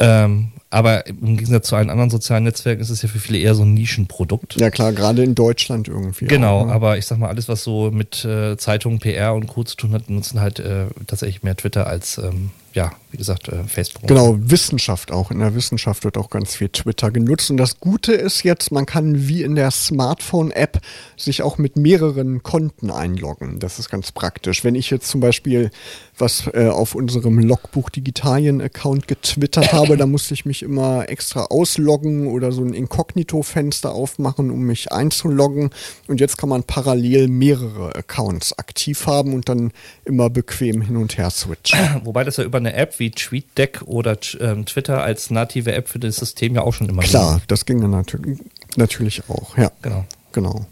Ähm, 0.01 0.53
aber 0.71 1.07
im 1.07 1.37
Gegensatz 1.37 1.69
zu 1.69 1.77
allen 1.77 1.89
anderen 1.89 2.11
sozialen 2.11 2.45
Netzwerken 2.45 2.83
ist 2.83 2.91
es 2.91 3.01
ja 3.03 3.09
für 3.09 3.19
viele 3.19 3.39
eher 3.39 3.55
so 3.55 3.63
ein 3.63 3.73
Nischenprodukt. 3.73 4.57
Ja 4.61 4.71
klar, 4.71 4.93
gerade 4.93 5.23
in 5.23 5.35
Deutschland 5.35 5.89
irgendwie. 5.89 6.27
Genau, 6.27 6.61
auch, 6.61 6.67
ne? 6.67 6.73
aber 6.73 6.99
ich 6.99 7.07
sag 7.07 7.19
mal, 7.19 7.29
alles, 7.29 7.49
was 7.49 7.65
so 7.65 7.91
mit 7.91 8.25
äh, 8.25 8.57
Zeitungen, 8.59 8.99
PR 8.99 9.35
und 9.35 9.47
Co. 9.47 9.65
zu 9.65 9.77
tun 9.77 9.93
hat, 9.93 10.11
nutzen 10.11 10.41
halt 10.41 10.61
äh, 10.61 10.87
tatsächlich 11.07 11.43
mehr 11.43 11.57
Twitter 11.57 11.87
als 11.87 12.19
ähm, 12.19 12.51
ja, 12.75 12.93
wie 13.11 13.17
gesagt, 13.17 13.49
äh, 13.49 13.65
Facebook. 13.65 14.07
Genau, 14.07 14.37
Wissenschaft 14.39 15.11
auch. 15.11 15.31
In 15.31 15.41
der 15.41 15.55
Wissenschaft 15.55 16.05
wird 16.05 16.17
auch 16.17 16.31
ganz 16.31 16.55
viel 16.55 16.69
Twitter 16.69 17.11
genutzt. 17.11 17.51
Und 17.51 17.57
das 17.57 17.81
Gute 17.81 18.13
ist 18.13 18.45
jetzt, 18.45 18.71
man 18.71 18.87
kann 18.87 19.27
wie 19.27 19.43
in 19.43 19.55
der 19.55 19.71
Smartphone-App 19.71 20.81
sich 21.17 21.43
auch 21.43 21.59
mit 21.59 21.77
mehreren 21.77 22.43
Konten 22.43 22.91
einloggen. 22.91 23.59
Das 23.59 23.79
ist 23.81 23.91
ganz 23.91 24.13
praktisch. 24.13 24.63
Wenn 24.63 24.77
ich 24.77 24.91
jetzt 24.91 25.09
zum 25.09 25.21
Beispiel 25.21 25.71
was 26.19 26.49
äh, 26.53 26.69
auf 26.69 26.95
unserem 26.95 27.39
Logbuch 27.39 27.91
Digitalien-Account 27.91 29.09
getwittert 29.09 29.73
habe, 29.73 29.97
dann 29.97 30.11
musste 30.11 30.35
ich 30.35 30.45
mich 30.45 30.58
immer 30.63 31.09
extra 31.09 31.45
ausloggen 31.45 32.27
oder 32.27 32.53
so 32.53 32.63
ein 32.63 32.75
Inkognito-Fenster 32.75 33.93
aufmachen, 33.93 34.51
um 34.51 34.63
mich 34.63 34.93
einzuloggen. 34.93 35.71
Und 36.07 36.21
jetzt 36.21 36.39
kann 36.39 36.49
man 36.49 36.63
parallel 36.63 37.29
mehrere 37.29 37.95
Accounts 37.95 38.59
aktiv 38.59 39.07
haben 39.07 39.35
und 39.35 39.49
dann 39.49 39.73
immer 40.05 40.31
bequem 40.31 40.81
hin 40.81 40.97
und 40.97 41.19
her 41.19 41.31
switchen. 41.31 41.79
Wobei 42.05 42.25
das 42.25 42.37
ja 42.37 42.45
über 42.45 42.59
eine 42.59 42.75
App 42.75 42.99
wie 42.99 43.11
TweetDeck 43.11 43.83
oder 43.87 44.17
ähm, 44.41 44.67
Twitter 44.67 45.03
als 45.03 45.31
native 45.31 45.73
App 45.73 45.89
für 45.89 45.99
das 45.99 46.17
System 46.17 46.55
ja 46.55 46.63
auch 46.63 46.75
schon 46.75 46.89
immer 46.89 47.03
Klar, 47.03 47.37
ging. 47.37 47.45
das 47.49 47.67
ging 47.67 47.81
dann 47.81 47.91
natürlich, 47.91 48.39
natürlich 48.77 49.23
auch, 49.29 49.57
ja. 49.57 49.71
Genau. 49.83 50.05
Genau. 50.33 50.67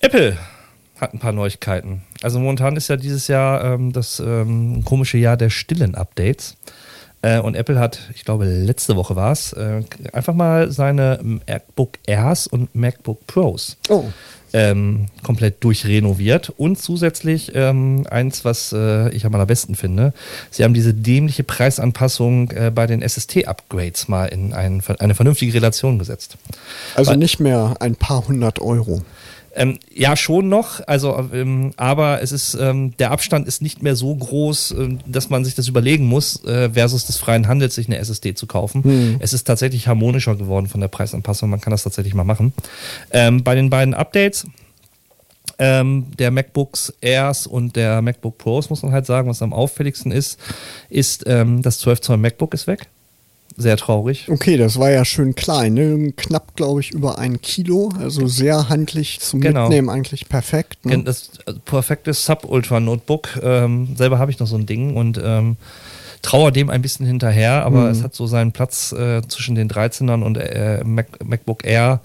Apple 0.00 0.36
hat 1.00 1.14
ein 1.14 1.18
paar 1.18 1.32
Neuigkeiten. 1.32 2.02
Also 2.22 2.38
momentan 2.38 2.76
ist 2.76 2.88
ja 2.88 2.96
dieses 2.96 3.28
Jahr 3.28 3.64
ähm, 3.64 3.92
das 3.92 4.20
ähm, 4.20 4.84
komische 4.84 5.18
Jahr 5.18 5.36
der 5.36 5.50
stillen 5.50 5.94
Updates. 5.94 6.56
Äh, 7.22 7.40
und 7.40 7.54
Apple 7.56 7.78
hat, 7.78 8.00
ich 8.14 8.24
glaube, 8.24 8.44
letzte 8.44 8.96
Woche 8.96 9.16
war 9.16 9.32
es, 9.32 9.52
äh, 9.52 9.82
einfach 10.12 10.34
mal 10.34 10.70
seine 10.70 11.18
MacBook 11.22 11.98
Airs 12.06 12.46
und 12.46 12.74
MacBook 12.74 13.26
Pros 13.26 13.76
oh 13.88 14.04
ähm, 14.52 15.06
komplett 15.22 15.62
durchrenoviert 15.62 16.52
und 16.56 16.78
zusätzlich 16.80 17.52
ähm, 17.54 18.06
eins, 18.10 18.44
was 18.44 18.72
äh, 18.72 19.10
ich 19.10 19.26
am 19.26 19.34
allerbesten 19.34 19.74
finde, 19.74 20.12
sie 20.50 20.64
haben 20.64 20.74
diese 20.74 20.94
dämliche 20.94 21.44
Preisanpassung 21.44 22.50
äh, 22.52 22.70
bei 22.74 22.86
den 22.86 23.06
SST-Upgrades 23.06 24.08
mal 24.08 24.26
in 24.26 24.52
ein, 24.52 24.82
eine 24.98 25.14
vernünftige 25.14 25.54
Relation 25.54 25.98
gesetzt. 25.98 26.36
Also 26.94 27.10
Weil, 27.10 27.18
nicht 27.18 27.40
mehr 27.40 27.76
ein 27.80 27.96
paar 27.96 28.26
hundert 28.26 28.60
Euro. 28.60 29.02
Ähm, 29.54 29.78
ja, 29.92 30.16
schon 30.16 30.48
noch. 30.48 30.80
Also, 30.86 31.28
ähm, 31.32 31.72
aber 31.76 32.22
es 32.22 32.32
ist 32.32 32.54
ähm, 32.54 32.96
der 32.98 33.10
Abstand 33.10 33.46
ist 33.48 33.62
nicht 33.62 33.82
mehr 33.82 33.96
so 33.96 34.14
groß, 34.14 34.72
äh, 34.72 34.88
dass 35.06 35.30
man 35.30 35.44
sich 35.44 35.54
das 35.54 35.68
überlegen 35.68 36.06
muss, 36.06 36.44
äh, 36.44 36.70
versus 36.70 37.06
des 37.06 37.16
freien 37.16 37.48
Handels 37.48 37.74
sich 37.74 37.88
eine 37.88 37.98
SSD 37.98 38.34
zu 38.34 38.46
kaufen. 38.46 38.84
Hm. 38.84 39.16
Es 39.20 39.32
ist 39.32 39.44
tatsächlich 39.44 39.88
harmonischer 39.88 40.36
geworden 40.36 40.66
von 40.66 40.80
der 40.80 40.88
Preisanpassung. 40.88 41.50
Man 41.50 41.60
kann 41.60 41.70
das 41.70 41.82
tatsächlich 41.82 42.14
mal 42.14 42.24
machen. 42.24 42.52
Ähm, 43.10 43.42
bei 43.42 43.54
den 43.54 43.70
beiden 43.70 43.94
Updates 43.94 44.46
ähm, 45.58 46.06
der 46.18 46.30
MacBooks 46.30 46.92
Airs 47.00 47.46
und 47.46 47.74
der 47.74 48.00
MacBook 48.02 48.38
Pros 48.38 48.70
muss 48.70 48.82
man 48.82 48.92
halt 48.92 49.06
sagen, 49.06 49.28
was 49.28 49.42
am 49.42 49.52
auffälligsten 49.52 50.12
ist, 50.12 50.38
ist 50.88 51.24
ähm, 51.26 51.62
das 51.62 51.78
12 51.80 52.00
Zoll 52.00 52.16
MacBook 52.18 52.54
ist 52.54 52.66
weg 52.66 52.88
sehr 53.56 53.76
traurig. 53.76 54.28
Okay, 54.28 54.56
das 54.56 54.78
war 54.78 54.90
ja 54.90 55.04
schön 55.04 55.34
klein, 55.34 55.74
ne? 55.74 56.12
knapp, 56.16 56.54
glaube 56.56 56.80
ich, 56.80 56.92
über 56.92 57.18
ein 57.18 57.40
Kilo, 57.40 57.90
also 57.98 58.26
sehr 58.26 58.68
handlich 58.68 59.20
zum 59.20 59.40
genau. 59.40 59.62
Mitnehmen, 59.62 59.90
eigentlich 59.90 60.28
perfekt. 60.28 60.84
Ne? 60.84 61.02
Das 61.02 61.30
also 61.44 61.58
perfekte 61.64 62.12
Sub-Ultra-Notebook. 62.12 63.40
Ähm, 63.42 63.96
selber 63.96 64.18
habe 64.18 64.30
ich 64.30 64.38
noch 64.38 64.46
so 64.46 64.56
ein 64.56 64.66
Ding 64.66 64.96
und 64.96 65.20
ähm, 65.22 65.56
trauere 66.22 66.52
dem 66.52 66.70
ein 66.70 66.82
bisschen 66.82 67.06
hinterher, 67.06 67.64
aber 67.64 67.84
mhm. 67.84 67.90
es 67.90 68.02
hat 68.02 68.14
so 68.14 68.26
seinen 68.26 68.52
Platz 68.52 68.92
äh, 68.92 69.22
zwischen 69.26 69.54
den 69.54 69.68
13ern 69.68 70.22
und 70.22 70.36
äh, 70.36 70.82
Mac 70.84 71.24
MacBook 71.24 71.64
Air 71.64 72.00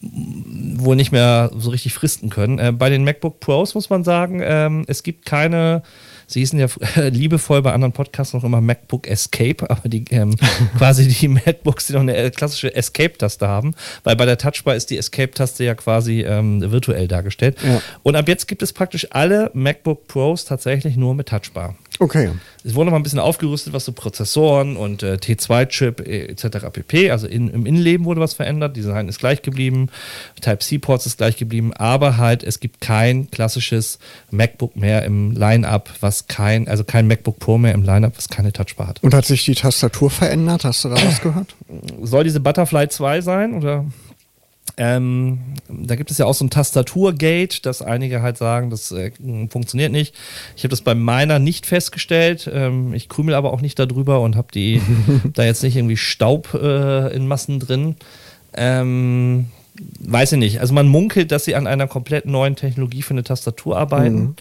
wohl 0.00 0.96
nicht 0.96 1.12
mehr 1.12 1.50
so 1.56 1.70
richtig 1.70 1.94
fristen 1.94 2.28
können. 2.28 2.58
Äh, 2.58 2.72
bei 2.72 2.90
den 2.90 3.04
MacBook 3.04 3.40
Pros 3.40 3.74
muss 3.74 3.88
man 3.88 4.04
sagen, 4.04 4.40
ähm, 4.42 4.84
es 4.88 5.02
gibt 5.02 5.26
keine 5.26 5.82
Sie 6.26 6.40
hießen 6.40 6.58
ja 6.58 6.66
liebevoll 7.08 7.62
bei 7.62 7.72
anderen 7.72 7.92
Podcasts 7.92 8.34
noch 8.34 8.44
immer 8.44 8.60
MacBook 8.60 9.06
Escape, 9.06 9.68
aber 9.68 9.88
die 9.88 10.04
ähm, 10.10 10.36
quasi 10.78 11.08
die 11.08 11.28
MacBooks, 11.28 11.86
die 11.86 11.92
noch 11.94 12.00
eine 12.00 12.30
klassische 12.30 12.74
Escape-Taste 12.74 13.46
haben, 13.46 13.74
weil 14.04 14.16
bei 14.16 14.26
der 14.26 14.38
Touchbar 14.38 14.74
ist 14.74 14.90
die 14.90 14.98
Escape-Taste 14.98 15.64
ja 15.64 15.74
quasi 15.74 16.22
ähm, 16.22 16.70
virtuell 16.70 17.08
dargestellt. 17.08 17.56
Ja. 17.62 17.80
Und 18.02 18.16
ab 18.16 18.28
jetzt 18.28 18.48
gibt 18.48 18.62
es 18.62 18.72
praktisch 18.72 19.06
alle 19.10 19.50
MacBook 19.54 20.06
Pros 20.06 20.44
tatsächlich 20.44 20.96
nur 20.96 21.14
mit 21.14 21.28
Touchbar. 21.28 21.76
Okay. 22.02 22.30
Es 22.64 22.74
wurde 22.74 22.86
noch 22.86 22.92
mal 22.92 22.98
ein 22.98 23.04
bisschen 23.04 23.20
aufgerüstet, 23.20 23.72
was 23.72 23.84
so 23.84 23.92
Prozessoren 23.92 24.76
und 24.76 25.04
äh, 25.04 25.14
T2-Chip 25.14 26.00
äh, 26.00 26.26
etc. 26.26 26.66
pp. 26.72 27.12
Also 27.12 27.28
in, 27.28 27.48
im 27.48 27.64
Innenleben 27.64 28.04
wurde 28.06 28.20
was 28.20 28.34
verändert. 28.34 28.76
Design 28.76 29.06
ist 29.06 29.20
gleich 29.20 29.42
geblieben. 29.42 29.88
Type-C-Ports 30.40 31.06
ist 31.06 31.18
gleich 31.18 31.36
geblieben. 31.36 31.72
Aber 31.74 32.16
halt, 32.16 32.42
es 32.42 32.58
gibt 32.58 32.80
kein 32.80 33.30
klassisches 33.30 34.00
MacBook 34.32 34.74
mehr 34.74 35.04
im 35.04 35.30
Line-Up, 35.30 35.90
was 36.00 36.26
kein, 36.26 36.66
also 36.66 36.82
kein 36.82 37.06
MacBook 37.06 37.38
Pro 37.38 37.56
mehr 37.56 37.72
im 37.72 37.84
Line-Up, 37.84 38.14
was 38.16 38.28
keine 38.28 38.52
Touchbar 38.52 38.88
hat. 38.88 39.02
Und 39.04 39.14
hat 39.14 39.24
sich 39.24 39.44
die 39.44 39.54
Tastatur 39.54 40.10
verändert? 40.10 40.64
Hast 40.64 40.84
du 40.84 40.88
da 40.88 40.96
was 40.96 41.20
gehört? 41.20 41.54
Soll 42.02 42.24
diese 42.24 42.40
Butterfly 42.40 42.88
2 42.88 43.20
sein 43.20 43.54
oder? 43.54 43.84
Ähm, 44.76 45.40
da 45.68 45.96
gibt 45.96 46.10
es 46.10 46.18
ja 46.18 46.26
auch 46.26 46.34
so 46.34 46.44
ein 46.44 46.50
Tastaturgate, 46.50 47.60
dass 47.62 47.82
einige 47.82 48.22
halt 48.22 48.38
sagen, 48.38 48.70
das 48.70 48.90
äh, 48.92 49.12
funktioniert 49.48 49.92
nicht. 49.92 50.14
Ich 50.56 50.64
habe 50.64 50.70
das 50.70 50.80
bei 50.80 50.94
meiner 50.94 51.38
nicht 51.38 51.66
festgestellt. 51.66 52.50
Ähm, 52.52 52.94
ich 52.94 53.08
krümel 53.08 53.34
aber 53.34 53.52
auch 53.52 53.60
nicht 53.60 53.78
darüber 53.78 54.20
und 54.20 54.36
habe 54.36 54.48
die 54.52 54.80
da 55.34 55.44
jetzt 55.44 55.62
nicht 55.62 55.76
irgendwie 55.76 55.96
Staub 55.96 56.54
äh, 56.54 57.14
in 57.14 57.26
Massen 57.26 57.60
drin. 57.60 57.96
Ähm, 58.54 59.46
weiß 60.00 60.32
ich 60.32 60.38
nicht. 60.38 60.60
Also 60.60 60.74
man 60.74 60.88
munkelt, 60.88 61.32
dass 61.32 61.44
sie 61.44 61.54
an 61.54 61.66
einer 61.66 61.86
komplett 61.86 62.26
neuen 62.26 62.56
Technologie 62.56 63.02
für 63.02 63.14
eine 63.14 63.24
Tastatur 63.24 63.78
arbeiten. 63.78 64.36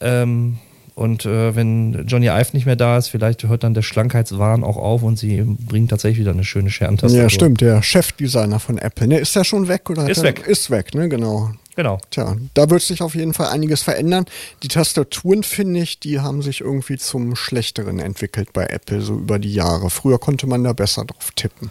Mhm. 0.00 0.58
Und 0.98 1.26
äh, 1.26 1.54
wenn 1.54 2.06
Johnny 2.08 2.26
Ive 2.26 2.48
nicht 2.54 2.66
mehr 2.66 2.74
da 2.74 2.98
ist, 2.98 3.06
vielleicht 3.06 3.44
hört 3.44 3.62
dann 3.62 3.72
der 3.72 3.82
Schlankheitswahn 3.82 4.64
auch 4.64 4.76
auf 4.76 5.04
und 5.04 5.16
sie 5.16 5.42
bringen 5.42 5.86
tatsächlich 5.86 6.18
wieder 6.18 6.32
eine 6.32 6.42
schöne 6.42 6.70
Scherentastatur. 6.70 7.22
Ja, 7.22 7.30
stimmt, 7.30 7.60
der 7.60 7.84
Chefdesigner 7.84 8.58
von 8.58 8.78
Apple. 8.78 9.06
Ne? 9.06 9.20
Ist 9.20 9.36
der 9.36 9.44
schon 9.44 9.68
weg? 9.68 9.90
Oder 9.90 10.10
ist 10.10 10.24
weg. 10.24 10.44
Ist 10.44 10.72
weg, 10.72 10.96
ne? 10.96 11.08
Genau. 11.08 11.52
Genau. 11.76 12.00
Tja, 12.10 12.34
da 12.54 12.68
wird 12.68 12.82
sich 12.82 13.00
auf 13.00 13.14
jeden 13.14 13.32
Fall 13.32 13.46
einiges 13.46 13.82
verändern. 13.82 14.24
Die 14.64 14.68
Tastaturen, 14.68 15.44
finde 15.44 15.78
ich, 15.78 16.00
die 16.00 16.18
haben 16.18 16.42
sich 16.42 16.62
irgendwie 16.62 16.96
zum 16.96 17.36
Schlechteren 17.36 18.00
entwickelt 18.00 18.52
bei 18.52 18.66
Apple, 18.66 19.00
so 19.00 19.14
über 19.14 19.38
die 19.38 19.54
Jahre. 19.54 19.90
Früher 19.90 20.18
konnte 20.18 20.48
man 20.48 20.64
da 20.64 20.72
besser 20.72 21.04
drauf 21.04 21.30
tippen. 21.36 21.70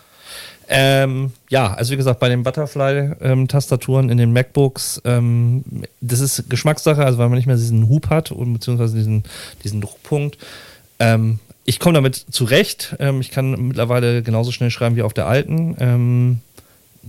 Ähm, 0.69 1.31
ja, 1.49 1.73
also 1.73 1.93
wie 1.93 1.97
gesagt, 1.97 2.19
bei 2.19 2.29
den 2.29 2.43
Butterfly-Tastaturen 2.43 4.05
ähm, 4.05 4.11
in 4.11 4.17
den 4.17 4.33
MacBooks, 4.33 5.01
ähm, 5.05 5.63
das 6.01 6.19
ist 6.19 6.49
Geschmackssache, 6.49 7.05
also 7.05 7.17
weil 7.17 7.29
man 7.29 7.37
nicht 7.37 7.47
mehr 7.47 7.55
diesen 7.55 7.87
Hub 7.87 8.09
hat 8.09 8.31
und 8.31 8.53
beziehungsweise 8.53 8.95
diesen, 8.95 9.23
diesen 9.63 9.81
Druckpunkt. 9.81 10.37
Ähm, 10.99 11.39
ich 11.63 11.79
komme 11.79 11.93
damit 11.93 12.25
zurecht. 12.31 12.95
Ähm, 12.99 13.21
ich 13.21 13.31
kann 13.31 13.67
mittlerweile 13.67 14.23
genauso 14.23 14.51
schnell 14.51 14.71
schreiben 14.71 14.95
wie 14.95 15.03
auf 15.03 15.13
der 15.13 15.27
alten. 15.27 15.75
Ähm, 15.79 16.39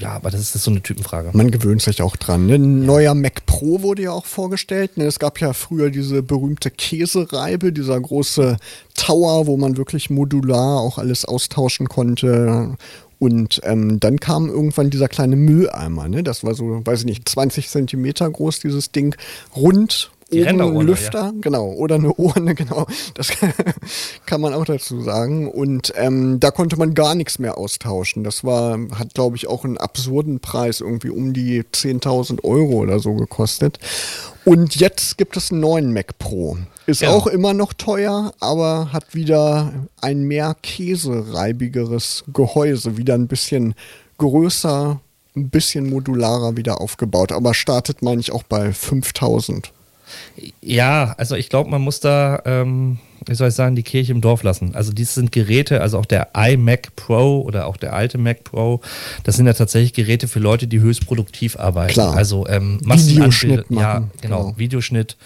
ja, 0.00 0.11
aber 0.11 0.31
das 0.31 0.41
ist, 0.41 0.50
das 0.50 0.61
ist, 0.61 0.65
so 0.65 0.71
eine 0.71 0.83
Typenfrage. 0.83 1.31
Man 1.33 1.50
gewöhnt 1.50 1.83
sich 1.83 2.03
auch 2.03 2.17
dran. 2.17 2.47
Ne? 2.47 2.55
Ein 2.55 2.87
neuer 2.87 3.15
Mac 3.15 3.47
Pro 3.47 3.83
wurde 3.83 4.03
ja 4.03 4.12
auch 4.12 4.27
vorgestellt. 4.27 4.97
Ne? 4.97 5.05
Es 5.05 5.19
gab 5.19 5.41
ja 5.41 5.53
früher 5.53 5.91
diese 5.91 6.23
berühmte 6.23 6.71
Käsereibe, 6.71 7.73
dieser 7.73 8.00
große 8.00 8.59
Tower, 8.95 9.47
wo 9.47 9.57
man 9.57 9.77
wirklich 9.77 10.11
modular 10.11 10.81
auch 10.81 10.99
alles 10.99 11.25
austauschen 11.25 11.88
konnte 11.88 12.77
und 13.18 13.60
ähm, 13.64 13.98
dann 14.00 14.20
kam 14.20 14.48
irgendwann 14.48 14.90
dieser 14.90 15.08
kleine 15.08 15.37
Mülleimer, 15.37 16.08
ne? 16.08 16.22
Das 16.22 16.44
war 16.44 16.54
so, 16.54 16.82
weiß 16.84 17.00
ich 17.00 17.06
nicht, 17.06 17.28
20 17.28 17.68
Zentimeter 17.68 18.30
groß, 18.30 18.60
dieses 18.60 18.92
Ding, 18.92 19.16
rund, 19.56 20.10
die 20.30 20.44
oben 20.44 20.87
Lüfter, 20.87 21.26
ja. 21.26 21.32
genau, 21.40 21.72
oder 21.72 21.94
eine 21.94 22.12
Urne, 22.12 22.54
genau. 22.54 22.87
Das 23.14 23.32
kann 24.26 24.40
man 24.40 24.52
auch 24.52 24.66
dazu 24.66 25.00
sagen. 25.00 25.50
Und 25.50 25.92
ähm, 25.96 26.38
da 26.38 26.50
konnte 26.50 26.76
man 26.76 26.94
gar 26.94 27.14
nichts 27.14 27.38
mehr 27.38 27.56
austauschen. 27.56 28.25
Das 28.25 28.44
war, 28.44 28.78
hat, 28.94 29.14
glaube 29.14 29.37
ich, 29.37 29.46
auch 29.46 29.64
einen 29.64 29.78
absurden 29.78 30.40
Preis, 30.40 30.80
irgendwie 30.80 31.10
um 31.10 31.32
die 31.32 31.62
10.000 31.62 32.44
Euro 32.44 32.75
oder 32.75 32.98
so 33.00 33.14
gekostet. 33.14 33.78
Und 34.44 34.76
jetzt 34.76 35.16
gibt 35.16 35.37
es 35.37 35.50
einen 35.50 35.60
neuen 35.60 35.92
Mac 35.92 36.18
Pro. 36.18 36.58
Ist 36.88 37.00
Genau. 37.00 37.16
auch 37.16 37.26
immer 37.26 37.52
noch 37.52 37.75
teuer, 37.75 38.33
aber 38.40 38.95
hat 38.95 39.14
wieder 39.14 39.75
ein 40.00 40.23
mehr 40.23 40.57
käsereibigeres 40.62 42.25
Gehäuse, 42.33 42.97
wieder 42.97 43.12
ein 43.12 43.28
bisschen 43.28 43.75
größer, 44.16 44.99
ein 45.37 45.50
bisschen 45.50 45.90
modularer 45.90 46.57
wieder 46.57 46.80
aufgebaut. 46.80 47.30
Aber 47.30 47.52
startet, 47.52 48.00
meine 48.00 48.23
ich, 48.23 48.33
auch 48.33 48.42
bei 48.42 48.73
5000. 48.73 49.71
Ja, 50.61 51.15
also 51.19 51.35
ich 51.35 51.49
glaube, 51.49 51.71
man 51.71 51.81
muss 51.81 52.00
da, 52.00 52.43
ähm, 52.45 52.99
wie 53.27 53.35
soll 53.35 53.49
ich 53.49 53.55
sagen, 53.55 53.77
die 53.77 53.83
Kirche 53.83 54.12
im 54.12 54.21
Dorf 54.21 54.43
lassen. 54.43 54.75
Also 54.75 54.93
dies 54.93 55.15
sind 55.15 55.33
Geräte, 55.33 55.81
also 55.81 55.99
auch 55.99 56.07
der 56.07 56.29
iMac 56.37 56.95
Pro 56.97 57.41
oder 57.43 57.67
auch 57.67 57.77
der 57.77 57.93
alte 57.93 58.17
Mac 58.19 58.45
Pro, 58.45 58.81
das 59.25 59.37
sind 59.37 59.47
ja 59.47 59.53
tatsächlich 59.53 59.93
Geräte 59.93 60.29
für 60.29 60.38
Leute, 60.38 60.67
die 60.67 60.81
höchst 60.81 61.07
produktiv 61.07 61.59
arbeiten. 61.59 61.93
Klar. 61.93 62.17
Also 62.17 62.47
ähm, 62.47 62.81
Videoschnitt 62.81 63.67
Massenanbild- 63.67 63.81
Ja, 63.81 63.95
machen, 63.95 64.11
genau. 64.21 64.45
genau. 64.45 64.59
Videoschnitt, 64.59 65.17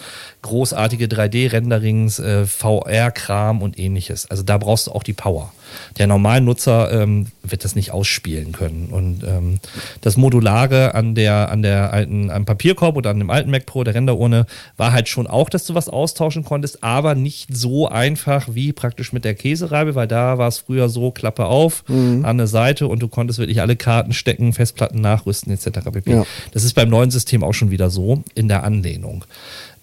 großartige 0.43 1.07
3D-Renderings, 1.07 2.19
äh, 2.19 2.47
VR-Kram 2.47 3.63
und 3.63 3.79
ähnliches. 3.79 4.31
Also 4.31 4.43
da 4.43 4.59
brauchst 4.59 4.87
du 4.87 4.93
auch 4.93 5.03
die 5.03 5.13
Power. 5.13 5.53
Der 5.99 6.07
normale 6.07 6.41
Nutzer 6.41 6.93
ähm, 6.93 7.27
wird 7.43 7.65
das 7.65 7.75
nicht 7.75 7.91
ausspielen 7.91 8.53
können. 8.53 8.89
Und 8.91 9.25
ähm, 9.25 9.59
das 10.01 10.17
Modulare 10.17 10.95
an 10.95 11.15
der, 11.15 11.51
an 11.51 11.63
der 11.63 11.93
alten, 11.93 12.31
am 12.31 12.45
Papierkorb 12.45 12.97
oder 12.97 13.11
an 13.11 13.19
dem 13.19 13.31
alten 13.31 13.51
Mac 13.51 13.67
Pro, 13.67 13.85
der 13.85 13.95
Renderurne, 13.95 14.47
war 14.77 14.93
halt 14.93 15.09
schon 15.09 15.27
auch, 15.27 15.49
dass 15.49 15.67
du 15.67 15.75
was 15.75 15.89
austauschen 15.89 16.45
konntest, 16.45 16.83
aber 16.83 17.15
nicht 17.15 17.49
so 17.55 17.89
einfach 17.89 18.49
wie 18.53 18.73
praktisch 18.73 19.13
mit 19.13 19.25
der 19.25 19.35
Käsereibe, 19.35 19.95
weil 19.95 20.09
da 20.09 20.39
war 20.39 20.49
es 20.49 20.59
früher 20.59 20.89
so, 20.89 21.11
Klappe 21.11 21.47
auf 21.47 21.85
an 21.89 22.39
der 22.39 22.47
Seite 22.47 22.87
und 22.87 23.01
du 23.01 23.09
konntest 23.09 23.39
wirklich 23.39 23.61
alle 23.61 23.77
Karten 23.77 24.13
stecken, 24.13 24.53
Festplatten 24.53 25.01
nachrüsten 25.01 25.53
etc. 25.53 25.91
pp. 25.93 26.11
Ja. 26.11 26.27
Das 26.53 26.65
ist 26.65 26.75
beim 26.75 26.89
neuen 26.89 27.11
System 27.11 27.45
auch 27.45 27.53
schon 27.53 27.71
wieder 27.71 27.91
so 27.91 28.23
in 28.35 28.49
der 28.49 28.65
Anlehnung. 28.65 29.25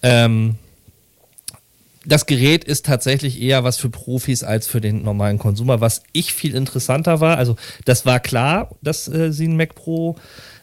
Ähm, 0.01 0.55
das 2.05 2.25
Gerät 2.25 2.63
ist 2.63 2.85
tatsächlich 2.85 3.41
eher 3.41 3.63
was 3.63 3.77
für 3.77 3.89
Profis 3.89 4.43
als 4.43 4.67
für 4.67 4.81
den 4.81 5.03
normalen 5.03 5.37
Konsumer. 5.37 5.81
Was 5.81 6.03
ich 6.13 6.33
viel 6.33 6.55
interessanter 6.55 7.19
war, 7.19 7.37
also 7.37 7.55
das 7.85 8.05
war 8.05 8.19
klar, 8.19 8.75
dass 8.81 9.07
äh, 9.07 9.31
sie 9.31 9.45
einen 9.45 9.57
Mac 9.57 9.75
Pro 9.75 10.15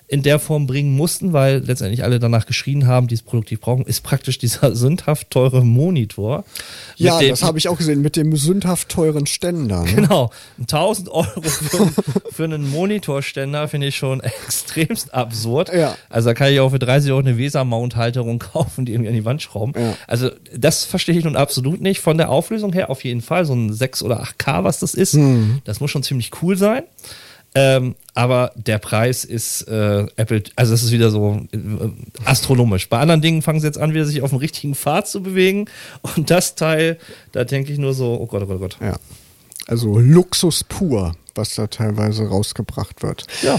in 0.09 0.23
der 0.23 0.39
Form 0.39 0.69
bringen 0.69 0.95
mussten, 0.95 1.33
weil 1.33 1.59
letztendlich 1.65 2.05
alle 2.05 2.21
danach 2.21 2.47
geschrien 2.47 2.87
haben, 2.87 3.09
die 3.09 3.17
es 3.17 3.23
produktiv 3.23 3.61
brauchen, 3.61 3.85
ist 3.87 4.03
praktisch 4.03 4.39
dieser 4.39 4.75
sündhaft 4.77 5.31
teure 5.31 5.65
Monitor. 5.65 6.45
Ja, 6.97 7.19
dem- 7.19 7.31
das 7.31 7.43
habe 7.43 7.59
ich 7.59 7.67
auch 7.69 7.77
gesehen, 7.77 8.03
mit 8.03 8.15
dem 8.15 8.37
sündhaft 8.37 8.89
teuren 8.89 9.27
Ständer. 9.27 9.83
Ne? 9.83 9.95
Genau, 9.95 10.31
1000 10.61 11.09
Euro 11.09 11.41
für, 11.43 11.91
für 12.31 12.45
einen 12.45 12.71
Monitorständer 12.71 13.67
finde 13.67 13.89
ich 13.89 13.97
schon 13.97 14.21
extremst 14.47 15.13
absurd. 15.13 15.73
Ja. 15.75 15.97
Also 16.09 16.29
da 16.31 16.35
kann 16.35 16.53
ich 16.53 16.61
auch 16.61 16.71
für 16.71 16.79
30 16.79 17.11
Euro 17.11 17.21
eine 17.21 17.37
Weser-Mount-Halterung 17.37 18.39
kaufen, 18.39 18.85
die 18.85 18.93
irgendwie 18.93 19.09
an 19.09 19.15
die 19.15 19.25
Wand 19.25 19.43
schrauben. 19.43 19.73
Ja. 19.77 19.95
Also 20.07 20.31
das 20.57 20.85
verstehe 20.85 21.19
ich 21.19 21.25
nun 21.25 21.35
absolut 21.37 21.81
nicht. 21.81 22.01
Von 22.01 22.17
der 22.17 22.31
Auflösung 22.31 22.73
her 22.73 22.91
auf 22.91 23.03
jeden 23.03 23.23
Fall, 23.23 23.45
so 23.45 23.55
ein 23.55 23.73
6 23.73 24.03
oder 24.05 24.23
8K, 24.23 24.63
was 24.63 24.79
das 24.79 24.95
ist. 24.95 25.15
Hm. 25.15 25.63
Das 25.65 25.81
muss 25.81 25.91
schon 25.91 26.05
ziemlich 26.05 26.31
cool 26.43 26.57
sein. 26.57 26.85
Ähm, 27.59 27.95
aber 28.13 28.53
der 28.55 28.77
Preis 28.79 29.25
ist 29.25 29.63
äh, 29.63 30.07
Apple, 30.17 30.43
also 30.57 30.73
das 30.75 30.83
ist 30.83 30.93
wieder 30.93 31.11
so 31.11 31.41
äh, 31.53 31.59
astronomisch. 32.27 32.91
Bei 32.91 32.99
anderen 32.99 33.23
Dingen 33.23 33.41
fangen 33.41 33.61
sie 33.61 33.67
jetzt 33.67 33.79
an, 33.79 33.95
wieder 33.95 34.05
sich 34.05 34.21
auf 34.21 34.29
dem 34.29 34.39
richtigen 34.39 34.75
Pfad 34.75 35.09
zu 35.09 35.23
bewegen. 35.23 35.65
Und 36.03 36.31
das 36.31 36.55
Teil, 36.55 36.99
da 37.33 37.45
denke 37.45 37.73
ich 37.73 37.79
nur 37.79 37.95
so, 37.95 38.19
oh 38.21 38.27
Gott, 38.27 38.43
oh 38.43 38.47
Gott, 38.47 38.57
oh 38.57 38.61
Gott. 38.61 38.77
Ja. 38.83 38.97
Also 39.67 39.99
Luxus 39.99 40.65
pur, 40.65 41.17
was 41.35 41.55
da 41.55 41.67
teilweise 41.67 42.29
rausgebracht 42.29 43.03
wird. 43.03 43.27
Ja. 43.43 43.59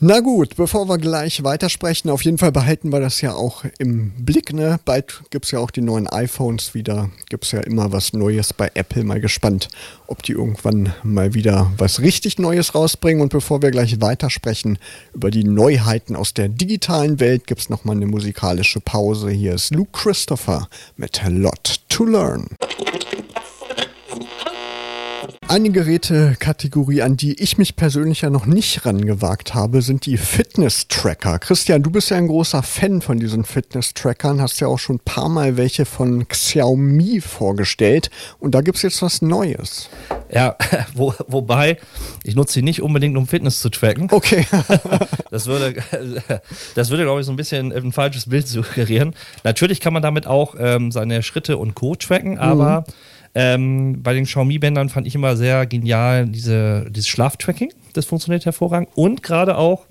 Na 0.00 0.20
gut, 0.20 0.54
bevor 0.54 0.88
wir 0.88 0.96
gleich 0.96 1.42
weitersprechen, 1.42 2.08
auf 2.08 2.22
jeden 2.22 2.38
Fall 2.38 2.52
behalten 2.52 2.92
wir 2.92 3.00
das 3.00 3.20
ja 3.20 3.34
auch 3.34 3.64
im 3.78 4.12
Blick. 4.12 4.52
Ne? 4.52 4.78
Bald 4.84 5.22
gibt 5.30 5.46
es 5.46 5.50
ja 5.50 5.58
auch 5.58 5.72
die 5.72 5.80
neuen 5.80 6.06
iPhones 6.06 6.72
wieder. 6.72 7.10
Gibt 7.28 7.44
es 7.44 7.50
ja 7.50 7.58
immer 7.58 7.90
was 7.90 8.12
Neues 8.12 8.52
bei 8.52 8.70
Apple. 8.74 9.02
Mal 9.02 9.20
gespannt, 9.20 9.68
ob 10.06 10.22
die 10.22 10.32
irgendwann 10.32 10.94
mal 11.02 11.34
wieder 11.34 11.72
was 11.78 12.00
richtig 12.00 12.38
Neues 12.38 12.76
rausbringen. 12.76 13.20
Und 13.20 13.32
bevor 13.32 13.60
wir 13.60 13.72
gleich 13.72 14.00
weitersprechen 14.00 14.78
über 15.14 15.32
die 15.32 15.42
Neuheiten 15.42 16.14
aus 16.14 16.32
der 16.32 16.48
digitalen 16.48 17.18
Welt, 17.18 17.48
gibt 17.48 17.62
es 17.62 17.68
nochmal 17.68 17.96
eine 17.96 18.06
musikalische 18.06 18.78
Pause. 18.78 19.30
Hier 19.30 19.54
ist 19.54 19.74
Luke 19.74 19.90
Christopher 19.90 20.68
mit 20.96 21.20
Lot 21.28 21.80
to 21.88 22.04
Learn. 22.04 22.46
Eine 25.48 25.70
Gerätekategorie, 25.70 27.00
an 27.00 27.16
die 27.16 27.40
ich 27.42 27.56
mich 27.56 27.74
persönlich 27.74 28.20
ja 28.20 28.28
noch 28.28 28.44
nicht 28.44 28.84
rangewagt 28.84 29.54
habe, 29.54 29.80
sind 29.80 30.04
die 30.04 30.18
Fitness-Tracker. 30.18 31.38
Christian, 31.38 31.82
du 31.82 31.90
bist 31.90 32.10
ja 32.10 32.18
ein 32.18 32.26
großer 32.26 32.62
Fan 32.62 33.00
von 33.00 33.18
diesen 33.18 33.46
Fitness-Trackern, 33.46 34.42
hast 34.42 34.60
ja 34.60 34.68
auch 34.68 34.78
schon 34.78 34.96
ein 34.96 35.00
paar 35.06 35.30
Mal 35.30 35.56
welche 35.56 35.86
von 35.86 36.28
Xiaomi 36.28 37.22
vorgestellt 37.22 38.10
und 38.40 38.54
da 38.54 38.60
gibt's 38.60 38.82
jetzt 38.82 39.00
was 39.00 39.22
Neues. 39.22 39.88
Ja, 40.30 40.54
wo, 40.94 41.14
wobei, 41.28 41.78
ich 42.24 42.34
nutze 42.34 42.52
sie 42.52 42.62
nicht 42.62 42.82
unbedingt, 42.82 43.16
um 43.16 43.26
Fitness 43.26 43.62
zu 43.62 43.70
tracken. 43.70 44.08
Okay. 44.10 44.46
Das 45.30 45.46
würde, 45.46 45.74
das 46.74 46.88
würde, 46.88 47.02
glaube 47.04 47.20
ich, 47.20 47.26
so 47.26 47.32
ein 47.32 47.36
bisschen 47.36 47.70
ein 47.70 47.92
falsches 47.92 48.30
Bild 48.30 48.48
suggerieren. 48.48 49.14
Natürlich 49.44 49.78
kann 49.78 49.92
man 49.92 50.02
damit 50.02 50.26
auch 50.26 50.54
ähm, 50.58 50.90
seine 50.90 51.22
Schritte 51.22 51.58
und 51.58 51.74
Co. 51.74 51.94
tracken, 51.96 52.38
aber 52.38 52.84
ähm, 53.34 54.02
bei 54.02 54.14
den 54.14 54.24
Xiaomi-Bändern 54.24 54.88
fand 54.88 55.06
ich 55.06 55.14
immer 55.14 55.36
sehr 55.36 55.66
genial 55.66 56.26
diese, 56.26 56.86
dieses 56.90 57.08
Schlaftracking. 57.08 57.72
Das 57.92 58.06
funktioniert 58.06 58.44
hervorragend. 58.44 58.88
Und 58.94 59.22
gerade 59.22 59.56
auch, 59.56 59.86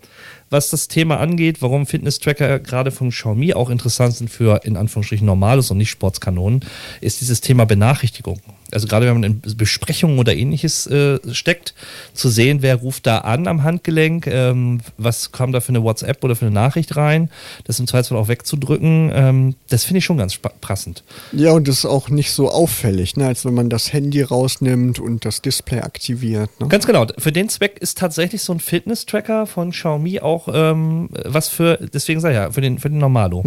was 0.50 0.70
das 0.70 0.88
Thema 0.88 1.20
angeht, 1.20 1.62
warum 1.62 1.86
Fitness-Tracker 1.86 2.60
gerade 2.60 2.92
von 2.92 3.10
Xiaomi 3.10 3.54
auch 3.54 3.70
interessant 3.70 4.16
sind 4.16 4.30
für 4.30 4.62
in 4.64 4.78
Anführungsstrichen 4.78 5.26
normales 5.26 5.72
und 5.72 5.78
nicht 5.78 5.90
Sportskanonen, 5.90 6.62
ist 7.02 7.22
dieses 7.22 7.42
Thema 7.42 7.66
Benachrichtigung. 7.66 8.40
Also 8.72 8.88
gerade 8.88 9.06
wenn 9.06 9.14
man 9.20 9.24
in 9.24 9.42
Besprechungen 9.58 10.20
oder 10.20 10.36
ähnliches 10.36 10.88
äh, 10.88 11.20
steckt, 11.34 11.74
zu 12.14 12.30
sehen, 12.30 12.62
wer 12.62 12.76
ruft 12.76 13.08
da 13.08 13.20
an 13.20 13.48
am 13.48 13.64
Handgelenk, 13.64 14.28
ähm, 14.28 14.82
was 14.98 15.32
kam 15.32 15.52
da 15.52 15.60
für 15.62 15.70
eine 15.70 15.84
WhatsApp 15.84 16.24
oder 16.24 16.36
für 16.36 16.46
eine 16.46 16.54
Nachricht 16.54 16.96
rein, 16.96 17.30
das 17.66 17.80
im 17.80 17.88
Zweifelsfall 17.88 18.18
auch 18.18 18.28
wegzudrücken, 18.28 19.12
ähm, 19.14 19.56
das 19.70 19.84
finde 19.84 20.00
ich 20.00 20.06
schon 20.06 20.18
ganz 20.18 20.38
passend. 20.62 21.04
Ja, 21.32 21.52
und 21.52 21.68
das 21.68 21.80
ist 21.80 21.86
auch 21.86 22.10
nicht 22.10 22.32
so 22.32 22.50
auffällig, 22.50 23.16
ne, 23.16 23.28
als 23.28 23.46
wenn 23.46 23.54
man 23.54 23.70
das 23.70 23.94
Handy 23.94 24.22
rausnimmt 24.22 25.00
und 25.00 25.26
das 25.26 25.42
Display 25.42 25.80
aktiviert. 25.80 26.50
Ne? 26.60 26.68
Ganz 26.68 26.86
genau. 26.86 27.06
Für 27.18 27.32
den 27.32 27.50
Zweck 27.50 27.78
ist 27.80 27.98
tatsächlich 27.98 28.42
so 28.42 28.54
ein 28.54 28.60
Fitness-Tracker 28.60 29.48
von 29.48 29.72
Xiaomi 29.72 30.20
auch 30.20 30.48
ähm, 30.54 31.10
was 31.26 31.50
für, 31.50 31.78
deswegen 31.94 32.20
sage 32.20 32.34
ich 32.34 32.40
ja, 32.40 32.52
für 32.52 32.62
den, 32.62 32.80
für 32.80 32.90
den 32.90 33.00
Normalo. 33.00 33.44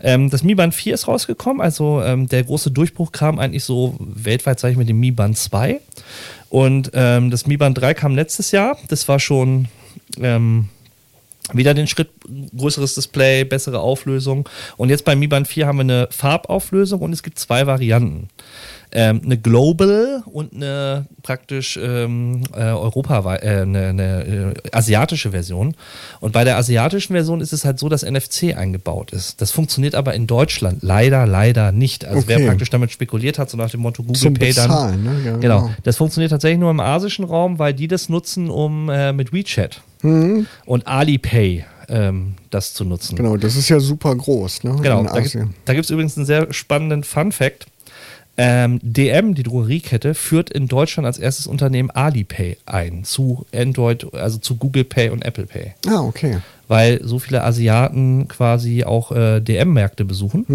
Ähm, 0.00 0.30
das 0.30 0.42
Mi 0.42 0.54
Band 0.54 0.74
4 0.74 0.94
ist 0.94 1.08
rausgekommen, 1.08 1.60
also 1.60 2.02
ähm, 2.02 2.28
der 2.28 2.44
große 2.44 2.70
Durchbruch 2.70 3.12
kam 3.12 3.38
eigentlich 3.38 3.64
so 3.64 3.96
weltweit, 3.98 4.60
sage 4.62 4.72
ich, 4.72 4.78
mit 4.78 4.88
dem 4.88 4.98
Mi 4.98 5.10
Band 5.10 5.36
2. 5.36 5.80
Und 6.48 6.90
ähm, 6.94 7.30
das 7.30 7.46
Mi 7.46 7.56
Band 7.56 7.78
3 7.78 7.94
kam 7.94 8.14
letztes 8.14 8.50
Jahr. 8.50 8.78
Das 8.88 9.06
war 9.08 9.20
schon 9.20 9.68
ähm, 10.18 10.68
wieder 11.52 11.74
den 11.74 11.86
Schritt 11.86 12.10
größeres 12.56 12.94
Display, 12.94 13.44
bessere 13.44 13.80
Auflösung. 13.80 14.48
Und 14.76 14.88
jetzt 14.88 15.04
beim 15.04 15.18
Mi 15.18 15.26
Band 15.26 15.48
4 15.48 15.66
haben 15.66 15.76
wir 15.76 15.82
eine 15.82 16.08
Farbauflösung 16.10 17.00
und 17.00 17.12
es 17.12 17.22
gibt 17.22 17.38
zwei 17.38 17.66
Varianten. 17.66 18.28
Ähm, 18.94 19.22
eine 19.24 19.38
Global 19.38 20.22
und 20.26 20.52
eine 20.54 21.06
praktisch 21.22 21.78
ähm, 21.82 22.42
äh, 22.54 22.64
Europa, 22.64 23.36
äh, 23.36 23.62
eine, 23.62 23.86
eine 23.88 24.24
äh, 24.26 24.54
asiatische 24.70 25.30
Version. 25.30 25.74
Und 26.20 26.32
bei 26.32 26.44
der 26.44 26.58
asiatischen 26.58 27.14
Version 27.14 27.40
ist 27.40 27.52
es 27.54 27.64
halt 27.64 27.78
so, 27.78 27.88
dass 27.88 28.02
NFC 28.02 28.54
eingebaut 28.56 29.12
ist. 29.12 29.40
Das 29.40 29.50
funktioniert 29.50 29.94
aber 29.94 30.12
in 30.12 30.26
Deutschland 30.26 30.82
leider, 30.82 31.26
leider 31.26 31.72
nicht. 31.72 32.04
Also 32.04 32.28
wer 32.28 32.36
Okay. 32.36 32.46
praktisch 32.46 32.70
damit 32.70 32.90
spekuliert 32.90 33.38
hat, 33.38 33.48
so 33.48 33.56
nach 33.56 33.70
dem 33.70 33.80
Motto 33.80 34.02
Google 34.02 34.20
Zum 34.20 34.34
Pay 34.34 34.52
dann. 34.52 34.68
Bezahlen, 34.68 35.02
ne? 35.04 35.10
Ja, 35.24 35.36
genau. 35.38 35.62
genau. 35.62 35.70
Das 35.84 35.96
funktioniert 35.96 36.30
tatsächlich 36.30 36.60
nur 36.60 36.70
im 36.70 36.80
asischen 36.80 37.24
Raum, 37.24 37.58
weil 37.58 37.72
die 37.74 37.88
das 37.88 38.08
nutzen, 38.08 38.50
um 38.50 38.88
äh, 38.90 39.12
mit 39.12 39.32
WeChat 39.32 39.80
und 40.02 40.86
Alipay 40.86 41.64
ähm, 41.88 42.34
das 42.50 42.74
zu 42.74 42.84
nutzen. 42.84 43.16
Genau, 43.16 43.36
das 43.36 43.54
ist 43.54 43.68
ja 43.68 43.78
super 43.78 44.14
groß, 44.14 44.64
ne? 44.64 44.76
Genau, 44.82 45.04
da, 45.04 45.12
da 45.64 45.72
gibt 45.74 45.84
es 45.84 45.90
übrigens 45.90 46.16
einen 46.16 46.26
sehr 46.26 46.52
spannenden 46.52 47.04
Fun-Fact. 47.04 47.66
Ähm, 48.38 48.80
DM, 48.82 49.34
die 49.34 49.42
Drogeriekette, 49.42 50.14
führt 50.14 50.50
in 50.50 50.66
Deutschland 50.66 51.06
als 51.06 51.18
erstes 51.18 51.46
Unternehmen 51.46 51.90
Alipay 51.90 52.56
ein 52.64 53.04
zu 53.04 53.44
Android, 53.54 54.14
also 54.14 54.38
zu 54.38 54.56
Google 54.56 54.84
Pay 54.84 55.10
und 55.10 55.24
Apple 55.24 55.46
Pay. 55.46 55.74
Ah, 55.86 56.00
okay. 56.00 56.38
Weil 56.68 57.00
so 57.04 57.18
viele 57.18 57.44
Asiaten 57.44 58.28
quasi 58.28 58.84
auch 58.84 59.12
äh, 59.12 59.40
DM-Märkte 59.40 60.04
besuchen. 60.04 60.46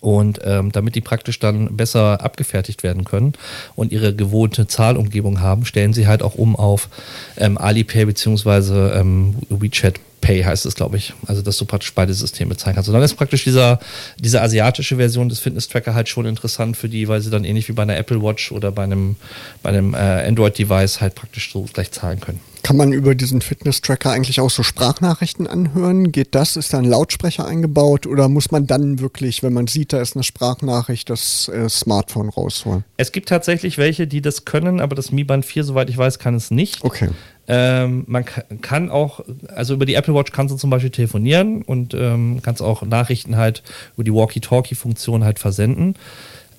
Und 0.00 0.38
ähm, 0.44 0.70
damit 0.70 0.94
die 0.94 1.00
praktisch 1.00 1.40
dann 1.40 1.76
besser 1.76 2.22
abgefertigt 2.22 2.84
werden 2.84 3.04
können 3.04 3.32
und 3.74 3.90
ihre 3.90 4.14
gewohnte 4.14 4.68
Zahlumgebung 4.68 5.40
haben, 5.40 5.64
stellen 5.64 5.92
sie 5.92 6.06
halt 6.06 6.22
auch 6.22 6.36
um 6.36 6.54
auf 6.54 6.88
ähm, 7.36 7.58
Alipay 7.58 8.04
beziehungsweise 8.04 8.92
ähm, 8.94 9.34
WeChat 9.48 9.98
Pay 10.20 10.42
heißt 10.42 10.66
es, 10.66 10.74
glaube 10.74 10.96
ich. 10.96 11.12
Also, 11.26 11.42
dass 11.42 11.56
du 11.58 11.64
praktisch 11.64 11.94
beide 11.94 12.12
Systeme 12.12 12.56
zeigen 12.56 12.74
kannst. 12.74 12.88
Und 12.88 12.94
dann 12.94 13.02
ist 13.02 13.14
praktisch 13.14 13.44
dieser, 13.44 13.78
diese 14.18 14.42
asiatische 14.42 14.96
Version 14.96 15.28
des 15.28 15.38
Fitness-Tracker 15.40 15.94
halt 15.94 16.08
schon 16.08 16.26
interessant 16.26 16.76
für 16.76 16.88
die, 16.88 17.08
weil 17.08 17.20
sie 17.20 17.30
dann 17.30 17.44
ähnlich 17.44 17.68
wie 17.68 17.72
bei 17.72 17.82
einer 17.82 17.96
Apple 17.96 18.22
Watch 18.22 18.52
oder 18.52 18.72
bei 18.72 18.84
einem, 18.84 19.16
bei 19.62 19.70
einem 19.70 19.94
äh, 19.94 19.96
Android-Device 19.96 21.00
halt 21.00 21.14
praktisch 21.14 21.52
so 21.52 21.66
gleich 21.72 21.90
zahlen 21.90 22.20
können. 22.20 22.40
Kann 22.62 22.76
man 22.76 22.92
über 22.92 23.14
diesen 23.14 23.40
Fitness-Tracker 23.40 24.10
eigentlich 24.10 24.40
auch 24.40 24.50
so 24.50 24.62
Sprachnachrichten 24.62 25.46
anhören? 25.46 26.12
Geht 26.12 26.34
das? 26.34 26.56
Ist 26.56 26.72
da 26.72 26.78
ein 26.78 26.84
Lautsprecher 26.84 27.46
eingebaut 27.46 28.06
oder 28.06 28.28
muss 28.28 28.50
man 28.50 28.66
dann 28.66 29.00
wirklich, 29.00 29.42
wenn 29.42 29.52
man 29.52 29.66
sieht, 29.66 29.92
da 29.92 30.00
ist 30.00 30.16
eine 30.16 30.24
Sprachnachricht, 30.24 31.08
das 31.08 31.48
äh, 31.48 31.68
Smartphone 31.68 32.28
rausholen? 32.28 32.84
Es 32.96 33.12
gibt 33.12 33.28
tatsächlich 33.28 33.78
welche, 33.78 34.06
die 34.06 34.20
das 34.20 34.44
können, 34.44 34.80
aber 34.80 34.96
das 34.96 35.12
Mi 35.12 35.24
Band 35.24 35.44
4, 35.44 35.64
soweit 35.64 35.88
ich 35.88 35.96
weiß, 35.96 36.18
kann 36.18 36.34
es 36.34 36.50
nicht. 36.50 36.84
Okay. 36.84 37.08
Ähm, 37.50 38.04
man 38.06 38.26
kann 38.26 38.90
auch, 38.90 39.20
also 39.48 39.72
über 39.74 39.86
die 39.86 39.94
Apple 39.94 40.14
Watch 40.14 40.32
kannst 40.32 40.52
du 40.52 40.58
zum 40.58 40.68
Beispiel 40.68 40.90
telefonieren 40.90 41.62
und 41.62 41.94
ähm, 41.94 42.40
kannst 42.42 42.60
auch 42.60 42.82
Nachrichten 42.82 43.36
halt 43.36 43.62
über 43.94 44.04
die 44.04 44.12
Walkie-Talkie-Funktion 44.12 45.24
halt 45.24 45.38
versenden. 45.38 45.94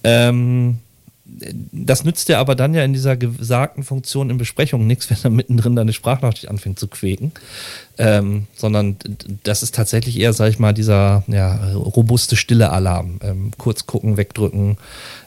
Ähm, 0.04 0.80
das 1.72 2.04
nützt 2.04 2.30
dir 2.30 2.39
aber 2.39 2.56
dann 2.56 2.74
ja 2.74 2.84
in 2.84 2.94
dieser 2.94 3.18
gesagten 3.18 3.84
Funktion 3.84 4.30
in 4.30 4.38
Besprechungen 4.38 4.88
nichts, 4.88 5.10
wenn 5.10 5.18
er 5.24 5.30
mittendrin 5.30 5.76
deine 5.76 5.94
Sprachnachricht 5.94 6.50
anfängt 6.50 6.80
zu 6.80 6.88
quäken. 6.88 7.32
Ähm, 8.02 8.48
sondern 8.56 8.96
das 9.44 9.62
ist 9.62 9.76
tatsächlich 9.76 10.18
eher, 10.18 10.32
sag 10.32 10.48
ich 10.48 10.58
mal, 10.58 10.74
dieser 10.74 11.24
ja, 11.28 11.74
robuste, 11.74 12.38
stille 12.38 12.70
Alarm. 12.72 13.20
Ähm, 13.22 13.52
kurz 13.58 13.88
gucken, 13.88 14.16
wegdrücken. 14.16 14.78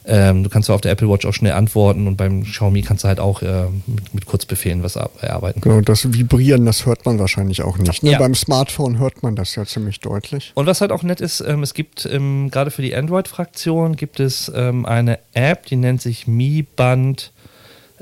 Ähm, 0.05 0.43
du 0.43 0.49
kannst 0.49 0.69
ja 0.69 0.75
auf 0.75 0.81
der 0.81 0.91
Apple 0.91 1.07
Watch 1.07 1.25
auch 1.27 1.35
schnell 1.35 1.51
antworten 1.51 2.07
und 2.07 2.17
beim 2.17 2.43
Xiaomi 2.43 2.81
kannst 2.81 3.03
du 3.03 3.09
halt 3.09 3.19
auch 3.19 3.43
äh, 3.43 3.65
mit, 3.85 4.13
mit, 4.15 4.25
Kurzbefehlen 4.25 4.81
was 4.81 4.95
erarbeiten. 4.95 5.61
Genau, 5.61 5.81
das 5.81 6.11
Vibrieren, 6.11 6.65
das 6.65 6.87
hört 6.87 7.05
man 7.05 7.19
wahrscheinlich 7.19 7.61
auch 7.61 7.77
nicht. 7.77 8.01
Ne? 8.01 8.13
Ja. 8.13 8.17
Beim 8.17 8.33
Smartphone 8.33 8.97
hört 8.97 9.21
man 9.21 9.35
das 9.35 9.55
ja 9.55 9.65
ziemlich 9.65 9.99
deutlich. 9.99 10.51
Und 10.55 10.65
was 10.65 10.81
halt 10.81 10.91
auch 10.91 11.03
nett 11.03 11.21
ist, 11.21 11.41
ähm, 11.41 11.61
es 11.61 11.75
gibt 11.75 12.07
ähm, 12.11 12.49
gerade 12.49 12.71
für 12.71 12.81
die 12.81 12.95
Android-Fraktion 12.95 13.95
gibt 13.95 14.19
es 14.19 14.51
ähm, 14.53 14.87
eine 14.87 15.19
App, 15.33 15.67
die 15.67 15.75
nennt 15.75 16.01
sich 16.01 16.25
Mi 16.25 16.63
Band 16.63 17.31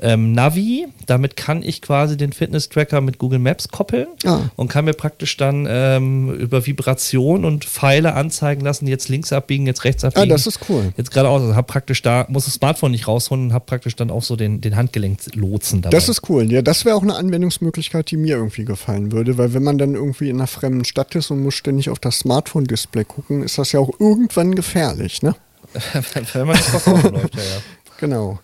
ähm, 0.02 0.32
Navi. 0.32 0.86
Damit 1.06 1.36
kann 1.36 1.62
ich 1.62 1.82
quasi 1.82 2.16
den 2.16 2.32
Fitness-Tracker 2.32 3.00
mit 3.00 3.18
Google 3.18 3.38
Maps 3.38 3.68
koppeln 3.68 4.08
ah. 4.24 4.40
und 4.56 4.68
kann 4.68 4.84
mir 4.84 4.92
praktisch 4.92 5.36
dann 5.36 5.66
ähm, 5.68 6.32
über 6.34 6.66
Vibration 6.66 7.44
und 7.44 7.64
Pfeile 7.64 8.14
anzeigen 8.14 8.62
lassen, 8.62 8.86
jetzt 8.86 9.08
links 9.08 9.32
abbiegen, 9.32 9.66
jetzt 9.66 9.84
rechts 9.84 10.04
abbiegen. 10.04 10.30
Ah, 10.30 10.34
das 10.34 10.46
ist 10.46 10.60
cool. 10.68 10.92
Jetzt 10.96 11.10
geradeaus. 11.10 11.42
Also 11.42 11.54
habe 11.54 11.66
praktisch 11.66 12.02
da, 12.02 12.26
muss 12.28 12.44
das 12.44 12.54
Smartphone 12.54 12.92
nicht 12.92 13.08
rausholen 13.08 13.46
und 13.46 13.52
habe 13.52 13.64
praktisch 13.64 13.96
dann 13.96 14.10
auch 14.10 14.22
so 14.22 14.36
den, 14.36 14.60
den 14.60 14.76
Handgelenk 14.76 15.20
lotsen 15.34 15.82
dabei. 15.82 15.96
Das 15.96 16.08
ist 16.08 16.28
cool. 16.28 16.50
Ja, 16.50 16.62
das 16.62 16.84
wäre 16.84 16.96
auch 16.96 17.02
eine 17.02 17.14
Anwendungsmöglichkeit, 17.14 18.10
die 18.10 18.16
mir 18.16 18.36
irgendwie 18.36 18.64
gefallen 18.64 19.12
würde, 19.12 19.38
weil 19.38 19.54
wenn 19.54 19.62
man 19.62 19.78
dann 19.78 19.94
irgendwie 19.94 20.28
in 20.28 20.36
einer 20.36 20.46
fremden 20.46 20.84
Stadt 20.84 21.14
ist 21.14 21.30
und 21.30 21.42
muss 21.42 21.54
ständig 21.54 21.90
auf 21.90 21.98
das 21.98 22.20
Smartphone-Display 22.20 23.04
gucken, 23.04 23.42
ist 23.42 23.58
das 23.58 23.72
ja 23.72 23.80
auch 23.80 23.90
irgendwann 23.98 24.54
gefährlich, 24.54 25.22
ne? 25.22 25.34
wenn 26.32 26.46
man 26.46 26.56
nicht 26.56 26.86
läuft, 26.86 27.34
ja, 27.34 27.42
ja. 27.42 27.62
Genau. 27.98 28.40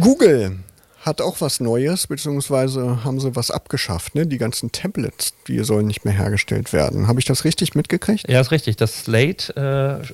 Google 0.00 0.58
hat 1.04 1.20
auch 1.20 1.40
was 1.40 1.60
Neues, 1.60 2.06
beziehungsweise 2.06 3.04
haben 3.04 3.20
sie 3.20 3.36
was 3.36 3.50
abgeschafft. 3.50 4.14
Ne? 4.14 4.26
Die 4.26 4.38
ganzen 4.38 4.72
Tablets, 4.72 5.34
die 5.46 5.62
sollen 5.62 5.86
nicht 5.86 6.04
mehr 6.04 6.14
hergestellt 6.14 6.72
werden. 6.72 7.06
Habe 7.08 7.20
ich 7.20 7.26
das 7.26 7.44
richtig 7.44 7.74
mitgekriegt? 7.74 8.28
Ja, 8.28 8.40
ist 8.40 8.50
richtig. 8.50 8.76
Das 8.76 9.04
Slate, 9.04 10.02
äh, 10.02 10.12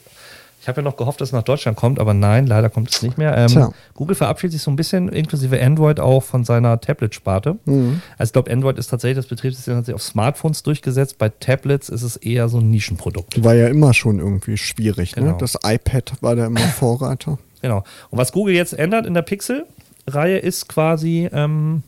ich 0.61 0.69
habe 0.69 0.81
ja 0.81 0.83
noch 0.83 0.97
gehofft, 0.97 1.21
dass 1.21 1.29
es 1.29 1.33
nach 1.33 1.45
Deutschland 1.45 1.79
kommt, 1.79 2.01
aber 2.01 2.13
nein, 2.13 2.47
leider 2.47 2.69
kommt 2.69 2.91
es 2.91 3.03
nicht 3.03 3.17
mehr. 3.17 3.37
Ähm, 3.37 3.73
Google 3.95 4.17
verabschiedet 4.17 4.53
sich 4.53 4.63
so 4.63 4.71
ein 4.71 4.77
bisschen, 4.77 5.09
inklusive 5.09 5.63
Android, 5.63 6.01
auch 6.01 6.23
von 6.23 6.45
seiner 6.45 6.79
Tablet-Sparte. 6.81 7.57
Mhm. 7.65 8.03
Also 8.19 8.31
ich 8.31 8.33
glaube, 8.33 8.51
Android 8.51 8.77
ist 8.77 8.89
tatsächlich 8.89 9.17
das 9.17 9.27
Betriebssystem, 9.27 9.77
das 9.77 9.87
sich 9.87 9.95
auf 9.95 10.03
Smartphones 10.03 10.65
durchgesetzt. 10.65 11.19
Bei 11.19 11.29
Tablets 11.29 11.89
ist 11.89 12.03
es 12.03 12.17
eher 12.17 12.49
so 12.49 12.59
ein 12.59 12.69
Nischenprodukt. 12.69 13.43
War 13.43 13.55
ja 13.55 13.69
immer 13.69 13.95
schon 13.95 14.19
irgendwie 14.19 14.59
schwierig. 14.59 15.17
Ne? 15.17 15.23
Genau. 15.23 15.33
Ne? 15.33 15.39
Das 15.39 15.57
iPad 15.65 16.15
war 16.21 16.37
da 16.37 16.47
immer 16.47 16.61
Vorreiter. 16.61 17.39
Genau. 17.63 17.85
Und 18.11 18.19
was 18.19 18.33
Google 18.33 18.55
jetzt 18.55 18.73
ändert 18.73 19.07
in 19.07 19.15
der 19.15 19.23
Pixel-Reihe 19.23 20.39
ist 20.39 20.69
quasi, 20.69 21.29
ähm, 21.33 21.83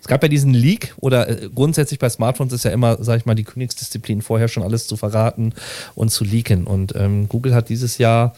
es 0.00 0.08
gab 0.08 0.22
ja 0.22 0.28
diesen 0.28 0.54
Leak 0.54 0.94
oder 1.00 1.28
äh, 1.28 1.48
grundsätzlich 1.54 1.98
bei 1.98 2.08
Smartphones 2.08 2.52
ist 2.52 2.64
ja 2.64 2.70
immer, 2.70 3.02
sag 3.02 3.18
ich 3.18 3.26
mal, 3.26 3.34
die 3.34 3.44
Königsdisziplin 3.44 4.22
vorher 4.22 4.48
schon 4.48 4.62
alles 4.62 4.86
zu 4.86 4.96
verraten 4.96 5.52
und 5.94 6.10
zu 6.10 6.24
leaken. 6.24 6.64
Und 6.64 6.94
ähm, 6.96 7.28
Google 7.28 7.54
hat 7.54 7.68
dieses 7.68 7.98
Jahr 7.98 8.34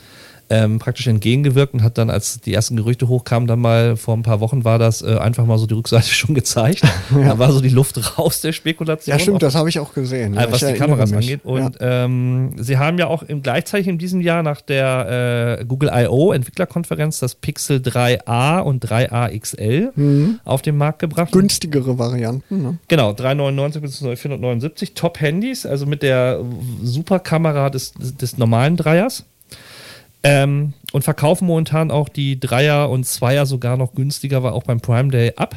ähm, 0.48 0.78
praktisch 0.78 1.06
entgegengewirkt 1.06 1.74
und 1.74 1.82
hat 1.82 1.98
dann, 1.98 2.10
als 2.10 2.40
die 2.40 2.54
ersten 2.54 2.76
Gerüchte 2.76 3.08
hochkamen, 3.08 3.46
dann 3.46 3.58
mal 3.58 3.96
vor 3.96 4.16
ein 4.16 4.22
paar 4.22 4.40
Wochen 4.40 4.64
war 4.64 4.78
das 4.78 5.02
äh, 5.02 5.16
einfach 5.16 5.44
mal 5.44 5.58
so 5.58 5.66
die 5.66 5.74
Rückseite 5.74 6.08
schon 6.10 6.34
gezeigt. 6.34 6.82
ja. 7.10 7.24
Da 7.36 7.38
war 7.38 7.52
so 7.52 7.60
die 7.60 7.68
Luft 7.68 8.18
raus 8.18 8.40
der 8.40 8.52
Spekulation. 8.52 9.12
Ja, 9.12 9.18
stimmt, 9.18 9.42
das 9.42 9.54
habe 9.54 9.68
ich 9.68 9.78
auch 9.78 9.92
gesehen. 9.92 10.36
Äh, 10.36 10.46
was 10.50 10.60
die 10.60 10.72
Kameras 10.74 11.10
mich. 11.10 11.18
angeht. 11.18 11.40
Und 11.44 11.80
ja. 11.80 12.04
ähm, 12.04 12.52
sie 12.56 12.78
haben 12.78 12.98
ja 12.98 13.08
auch 13.08 13.22
im 13.22 13.42
gleichzeitig 13.42 13.88
in 13.88 13.98
diesem 13.98 14.20
Jahr 14.20 14.42
nach 14.42 14.60
der 14.60 15.58
äh, 15.60 15.64
Google 15.64 15.90
I.O. 15.92 16.32
Entwicklerkonferenz 16.32 17.18
das 17.18 17.34
Pixel 17.34 17.78
3a 17.78 18.60
und 18.60 18.84
3a 18.84 19.38
XL 19.38 19.92
mhm. 19.94 20.40
auf 20.44 20.62
den 20.62 20.76
Markt 20.76 21.00
gebracht. 21.00 21.32
Günstigere 21.32 21.98
Varianten. 21.98 22.62
Ne? 22.62 22.78
Genau, 22.88 23.12
399 23.12 23.82
bis 23.82 23.98
479 23.98 24.94
Top-Handys, 24.94 25.66
also 25.66 25.86
mit 25.86 26.02
der 26.02 26.40
Superkamera 26.82 27.70
des, 27.70 27.92
des 27.94 28.38
normalen 28.38 28.76
Dreiers. 28.76 29.24
Ähm, 30.28 30.72
und 30.90 31.02
verkaufen 31.02 31.46
momentan 31.46 31.92
auch 31.92 32.08
die 32.08 32.40
Dreier 32.40 32.90
und 32.90 33.06
Zweier 33.06 33.46
sogar 33.46 33.76
noch 33.76 33.94
günstiger, 33.94 34.42
war 34.42 34.54
auch 34.54 34.64
beim 34.64 34.80
Prime 34.80 35.08
Day 35.08 35.32
ab. 35.36 35.56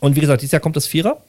Und 0.00 0.16
wie 0.16 0.20
gesagt, 0.20 0.42
dieses 0.42 0.50
Jahr 0.50 0.60
kommt 0.60 0.74
das 0.74 0.88
Vierer. 0.88 1.22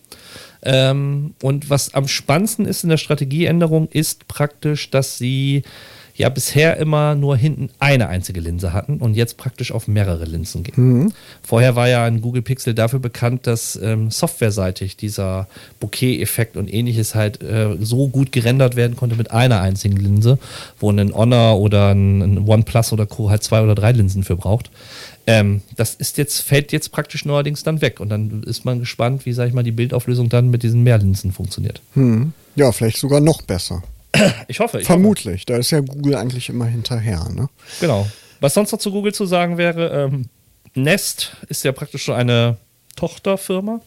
Ähm, 0.63 1.35
und 1.43 1.69
was 1.69 1.93
am 1.93 2.07
spannendsten 2.07 2.65
ist 2.65 2.83
in 2.83 2.89
der 2.89 2.97
Strategieänderung, 2.97 3.87
ist 3.87 4.27
praktisch, 4.27 4.89
dass 4.89 5.19
sie 5.19 5.61
ja 6.15 6.29
bisher 6.29 6.77
immer 6.77 7.15
nur 7.15 7.35
hinten 7.35 7.69
eine 7.79 8.07
einzige 8.07 8.39
Linse 8.39 8.71
hatten 8.73 8.97
und 8.97 9.15
jetzt 9.15 9.37
praktisch 9.37 9.71
auf 9.71 9.87
mehrere 9.87 10.25
Linsen 10.25 10.63
gehen. 10.63 10.73
Mhm. 10.75 11.13
Vorher 11.41 11.75
war 11.75 11.87
ja 11.89 12.03
ein 12.05 12.21
Google 12.21 12.43
Pixel 12.43 12.73
dafür 12.73 12.99
bekannt, 12.99 13.47
dass 13.47 13.75
ähm, 13.81 14.11
softwareseitig 14.11 14.95
dieser 14.95 15.47
Bokeh-Effekt 15.79 16.55
und 16.55 16.71
ähnliches 16.71 17.15
halt 17.15 17.41
äh, 17.41 17.77
so 17.79 18.07
gut 18.07 18.31
gerendert 18.31 18.75
werden 18.75 18.95
konnte 18.95 19.15
mit 19.15 19.31
einer 19.31 19.61
einzigen 19.61 19.97
Linse, 19.97 20.37
wo 20.79 20.91
ein 20.91 21.13
Honor 21.13 21.59
oder 21.59 21.93
ein, 21.93 22.47
OnePlus 22.47 22.93
oder 22.93 23.07
Co. 23.07 23.29
halt 23.29 23.43
zwei 23.43 23.61
oder 23.61 23.73
drei 23.73 23.91
Linsen 23.91 24.23
für 24.23 24.35
braucht. 24.35 24.69
Ähm, 25.25 25.61
das 25.75 25.95
ist 25.95 26.17
jetzt, 26.17 26.41
fällt 26.41 26.71
jetzt 26.71 26.91
praktisch 26.91 27.25
neuerdings 27.25 27.63
dann 27.63 27.81
weg 27.81 27.99
und 27.99 28.09
dann 28.09 28.43
ist 28.43 28.65
man 28.65 28.79
gespannt, 28.79 29.25
wie, 29.25 29.33
sag 29.33 29.47
ich 29.47 29.53
mal, 29.53 29.63
die 29.63 29.71
Bildauflösung 29.71 30.29
dann 30.29 30.49
mit 30.49 30.63
diesen 30.63 30.83
Mehrlinsen 30.83 31.31
funktioniert. 31.31 31.81
Hm. 31.93 32.33
Ja, 32.55 32.71
vielleicht 32.71 32.97
sogar 32.97 33.19
noch 33.19 33.41
besser. 33.41 33.81
Ich 34.47 34.59
hoffe. 34.59 34.79
Ich 34.79 34.85
Vermutlich. 34.85 35.41
Hoffe. 35.41 35.53
Da 35.53 35.57
ist 35.57 35.71
ja 35.71 35.79
Google 35.79 36.15
eigentlich 36.15 36.49
immer 36.49 36.65
hinterher. 36.65 37.27
Ne? 37.33 37.49
Genau. 37.79 38.07
Was 38.39 38.53
sonst 38.53 38.71
noch 38.71 38.79
zu 38.79 38.91
Google 38.91 39.13
zu 39.13 39.25
sagen 39.25 39.57
wäre, 39.57 39.89
ähm, 39.89 40.29
Nest 40.75 41.37
ist 41.49 41.63
ja 41.63 41.71
praktisch 41.71 42.05
so 42.05 42.13
eine 42.13 42.57
Tochterfirma. 42.95 43.81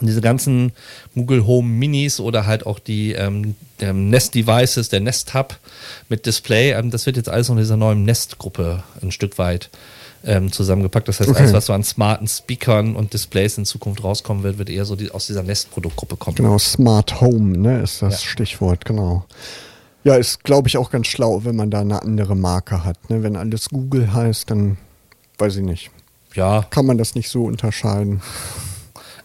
Und 0.00 0.06
diese 0.06 0.20
ganzen 0.20 0.72
Google 1.14 1.46
Home 1.46 1.68
Minis 1.68 2.20
oder 2.20 2.46
halt 2.46 2.66
auch 2.66 2.78
die 2.78 3.12
ähm, 3.12 3.54
Nest 3.80 4.34
Devices, 4.34 4.90
der 4.90 5.00
Nest 5.00 5.32
Hub 5.34 5.58
mit 6.08 6.26
Display, 6.26 6.72
ähm, 6.72 6.90
das 6.90 7.06
wird 7.06 7.16
jetzt 7.16 7.28
alles 7.28 7.48
in 7.48 7.56
dieser 7.56 7.76
neuen 7.76 8.04
Nest-Gruppe 8.04 8.82
ein 9.00 9.10
Stück 9.10 9.38
weit 9.38 9.70
ähm, 10.24 10.52
zusammengepackt. 10.52 11.08
Das 11.08 11.20
heißt, 11.20 11.30
okay. 11.30 11.40
alles, 11.40 11.52
was 11.52 11.66
so 11.66 11.72
an 11.72 11.82
smarten 11.82 12.26
Speakern 12.26 12.96
und 12.96 13.12
Displays 13.12 13.58
in 13.58 13.64
Zukunft 13.64 14.02
rauskommen 14.02 14.42
wird, 14.42 14.58
wird 14.58 14.70
eher 14.70 14.84
so 14.84 14.96
die, 14.96 15.10
aus 15.10 15.26
dieser 15.26 15.42
Nest-Produktgruppe 15.42 16.16
kommen. 16.16 16.36
Genau, 16.36 16.58
Smart 16.58 17.20
Home 17.20 17.58
ne, 17.58 17.82
ist 17.82 18.02
das 18.02 18.24
ja. 18.24 18.30
Stichwort, 18.30 18.84
genau. 18.84 19.24
Ja, 20.04 20.14
ist, 20.14 20.44
glaube 20.44 20.68
ich, 20.68 20.76
auch 20.76 20.90
ganz 20.90 21.08
schlau, 21.08 21.44
wenn 21.44 21.56
man 21.56 21.70
da 21.70 21.80
eine 21.80 22.00
andere 22.00 22.36
Marke 22.36 22.84
hat. 22.84 23.10
Ne? 23.10 23.22
Wenn 23.22 23.36
alles 23.36 23.68
Google 23.70 24.12
heißt, 24.12 24.50
dann 24.50 24.76
weiß 25.38 25.56
ich 25.56 25.64
nicht. 25.64 25.90
Ja. 26.34 26.64
Kann 26.70 26.86
man 26.86 26.98
das 26.98 27.14
nicht 27.14 27.28
so 27.28 27.44
unterscheiden. 27.44 28.22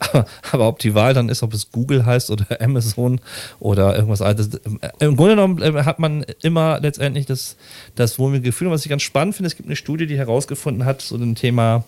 Aber, 0.51 0.67
ob 0.67 0.79
die 0.79 0.95
Wahl 0.95 1.13
dann 1.13 1.29
ist, 1.29 1.43
ob 1.43 1.53
es 1.53 1.71
Google 1.71 2.05
heißt 2.05 2.31
oder 2.31 2.45
Amazon 2.61 3.21
oder 3.59 3.95
irgendwas 3.95 4.21
anderes. 4.21 4.49
Äh, 4.55 5.05
Im 5.05 5.15
Grunde 5.15 5.35
genommen 5.35 5.61
äh, 5.61 5.83
hat 5.83 5.99
man 5.99 6.25
immer 6.41 6.79
letztendlich 6.79 7.25
das, 7.25 7.55
das 7.95 8.17
wohlmütige 8.17 8.49
Gefühl. 8.49 8.67
Und 8.67 8.73
was 8.73 8.83
ich 8.83 8.89
ganz 8.89 9.03
spannend 9.03 9.35
finde, 9.35 9.47
es 9.47 9.55
gibt 9.55 9.67
eine 9.67 9.75
Studie, 9.75 10.07
die 10.07 10.17
herausgefunden 10.17 10.85
hat, 10.85 11.01
zu 11.01 11.17
dem 11.17 11.35
Thema 11.35 11.83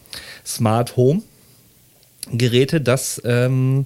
Smart 0.45 0.95
Home 0.95 1.21
Geräte, 2.31 2.79
dass 2.79 3.21
ähm, 3.25 3.83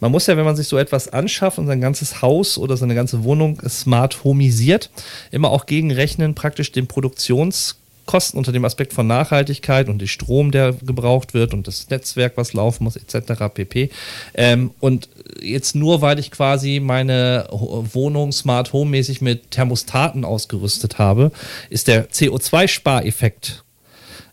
man 0.00 0.10
muss 0.10 0.26
ja, 0.26 0.36
wenn 0.36 0.44
man 0.44 0.56
sich 0.56 0.68
so 0.68 0.78
etwas 0.78 1.08
anschafft 1.08 1.58
und 1.58 1.66
sein 1.66 1.80
ganzes 1.80 2.22
Haus 2.22 2.58
oder 2.58 2.76
seine 2.76 2.94
ganze 2.94 3.24
Wohnung 3.24 3.60
smart 3.68 4.24
homisiert, 4.24 4.90
immer 5.30 5.50
auch 5.50 5.66
gegenrechnen 5.66 6.34
praktisch 6.34 6.72
den 6.72 6.86
Produktions 6.86 7.79
Kosten 8.10 8.38
unter 8.38 8.50
dem 8.50 8.64
Aspekt 8.64 8.92
von 8.92 9.06
Nachhaltigkeit 9.06 9.88
und 9.88 10.00
der 10.00 10.08
Strom, 10.08 10.50
der 10.50 10.72
gebraucht 10.72 11.32
wird 11.32 11.54
und 11.54 11.68
das 11.68 11.88
Netzwerk, 11.90 12.32
was 12.34 12.54
laufen 12.54 12.82
muss, 12.82 12.96
etc. 12.96 13.44
pp. 13.54 13.88
Ähm, 14.34 14.72
und 14.80 15.08
jetzt 15.40 15.76
nur, 15.76 16.02
weil 16.02 16.18
ich 16.18 16.32
quasi 16.32 16.80
meine 16.80 17.46
Wohnung 17.52 18.32
Smart 18.32 18.72
Home 18.72 18.90
mäßig 18.90 19.20
mit 19.20 19.52
Thermostaten 19.52 20.24
ausgerüstet 20.24 20.98
habe, 20.98 21.30
ist 21.68 21.86
der 21.86 22.10
CO2-Spareffekt 22.10 23.62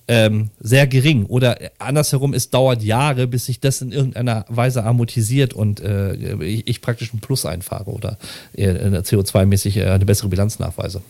ähm, 0.07 0.49
sehr 0.59 0.87
gering. 0.87 1.25
Oder 1.25 1.59
andersherum, 1.77 2.33
es 2.33 2.49
dauert 2.49 2.81
Jahre, 2.81 3.27
bis 3.27 3.45
sich 3.45 3.59
das 3.59 3.83
in 3.83 3.91
irgendeiner 3.91 4.45
Weise 4.49 4.85
amortisiert 4.85 5.53
und 5.53 5.81
äh, 5.81 6.15
ich, 6.43 6.67
ich, 6.67 6.81
praktisch 6.81 7.13
ein 7.13 7.19
Plus 7.19 7.45
einfahre 7.45 7.91
oder 7.91 8.17
äh, 8.53 8.71
CO2-mäßig 8.71 9.77
äh, 9.77 9.91
eine 9.91 10.05
bessere 10.05 10.29
Bilanz 10.29 10.57
nachweise. 10.57 11.03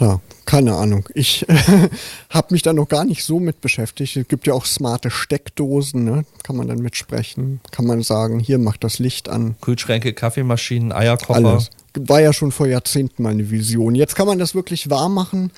Klar. 0.00 0.20
Keine 0.46 0.74
Ahnung. 0.74 1.08
Ich 1.14 1.46
habe 2.30 2.48
mich 2.50 2.62
da 2.62 2.72
noch 2.72 2.88
gar 2.88 3.04
nicht 3.04 3.22
so 3.22 3.38
mit 3.38 3.60
beschäftigt. 3.60 4.16
Es 4.16 4.28
gibt 4.28 4.46
ja 4.46 4.54
auch 4.54 4.64
smarte 4.64 5.10
Steckdosen, 5.10 6.04
ne? 6.04 6.24
Kann 6.42 6.56
man 6.56 6.68
dann 6.68 6.78
mitsprechen. 6.78 7.60
Kann 7.70 7.86
man 7.86 8.02
sagen, 8.02 8.40
hier 8.40 8.58
macht 8.58 8.82
das 8.82 8.98
Licht 8.98 9.28
an. 9.28 9.56
Kühlschränke, 9.60 10.14
Kaffeemaschinen, 10.14 10.92
Eierkocher. 10.92 11.46
Alles. 11.46 11.70
War 11.94 12.20
ja 12.20 12.32
schon 12.32 12.50
vor 12.50 12.66
Jahrzehnten 12.66 13.22
meine 13.22 13.50
Vision. 13.50 13.94
Jetzt 13.94 14.16
kann 14.16 14.26
man 14.26 14.38
das 14.38 14.54
wirklich 14.54 14.88
wahr 14.88 15.08
machen. 15.08 15.52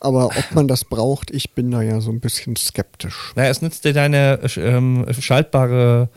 Aber 0.00 0.26
ob 0.26 0.54
man 0.54 0.66
das 0.66 0.84
braucht, 0.84 1.30
ich 1.30 1.52
bin 1.52 1.70
da 1.70 1.82
ja 1.82 2.00
so 2.00 2.10
ein 2.10 2.18
bisschen 2.18 2.56
skeptisch. 2.56 3.32
Naja, 3.36 3.50
es 3.50 3.62
nützt 3.62 3.84
dir 3.84 3.92
deine 3.92 4.40
ähm, 4.56 5.06
schaltbare 5.20 6.08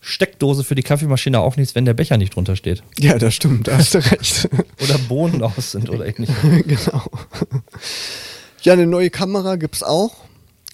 Steckdose 0.00 0.64
für 0.64 0.74
die 0.74 0.82
Kaffeemaschine 0.82 1.40
auch 1.40 1.56
nichts, 1.56 1.74
wenn 1.74 1.84
der 1.84 1.94
Becher 1.94 2.16
nicht 2.16 2.34
drunter 2.34 2.56
steht. 2.56 2.82
Ja, 2.98 3.18
das 3.18 3.34
stimmt, 3.34 3.68
da 3.68 3.78
hast 3.78 3.94
du 3.94 3.98
recht. 4.10 4.48
oder 4.82 4.98
Bohnen 5.08 5.42
aus 5.42 5.72
sind 5.72 5.90
oder 5.90 6.06
ähnliches. 6.06 6.36
genau. 6.66 7.02
Ja, 8.62 8.72
eine 8.72 8.86
neue 8.86 9.10
Kamera 9.10 9.56
gibt 9.56 9.76
es 9.76 9.82
auch. 9.82 10.14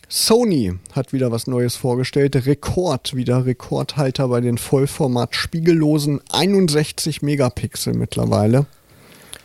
Sony 0.08 0.74
hat 0.92 1.12
wieder 1.12 1.32
was 1.32 1.46
Neues 1.46 1.76
vorgestellt. 1.76 2.46
Rekord, 2.46 3.16
wieder 3.16 3.46
Rekordhalter 3.46 4.28
bei 4.28 4.40
den 4.40 4.58
Vollformat 4.58 5.34
spiegellosen 5.34 6.20
61 6.30 7.22
Megapixel 7.22 7.94
mittlerweile. 7.94 8.66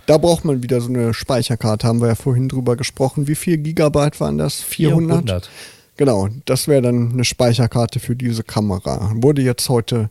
Da 0.06 0.18
braucht 0.18 0.44
man 0.44 0.63
wieder 0.63 0.82
so 0.82 0.89
eine 0.89 1.13
Speicherkarte, 1.13 1.88
haben 1.88 2.02
wir 2.02 2.08
ja 2.08 2.15
vorhin 2.15 2.50
drüber 2.50 2.76
gesprochen. 2.76 3.28
Wie 3.28 3.36
viel 3.36 3.58
Gigabyte 3.58 4.20
waren 4.20 4.38
das? 4.38 4.56
400? 4.62 5.20
400. 5.20 5.50
Genau, 6.00 6.30
das 6.46 6.70
wäre 6.70 6.82
dann 6.82 7.12
eine 7.12 7.26
Speicherkarte 7.26 8.00
für 8.00 8.16
diese 8.16 8.42
Kamera. 8.44 9.12
Wurde 9.16 9.42
jetzt 9.42 9.68
heute 9.68 10.10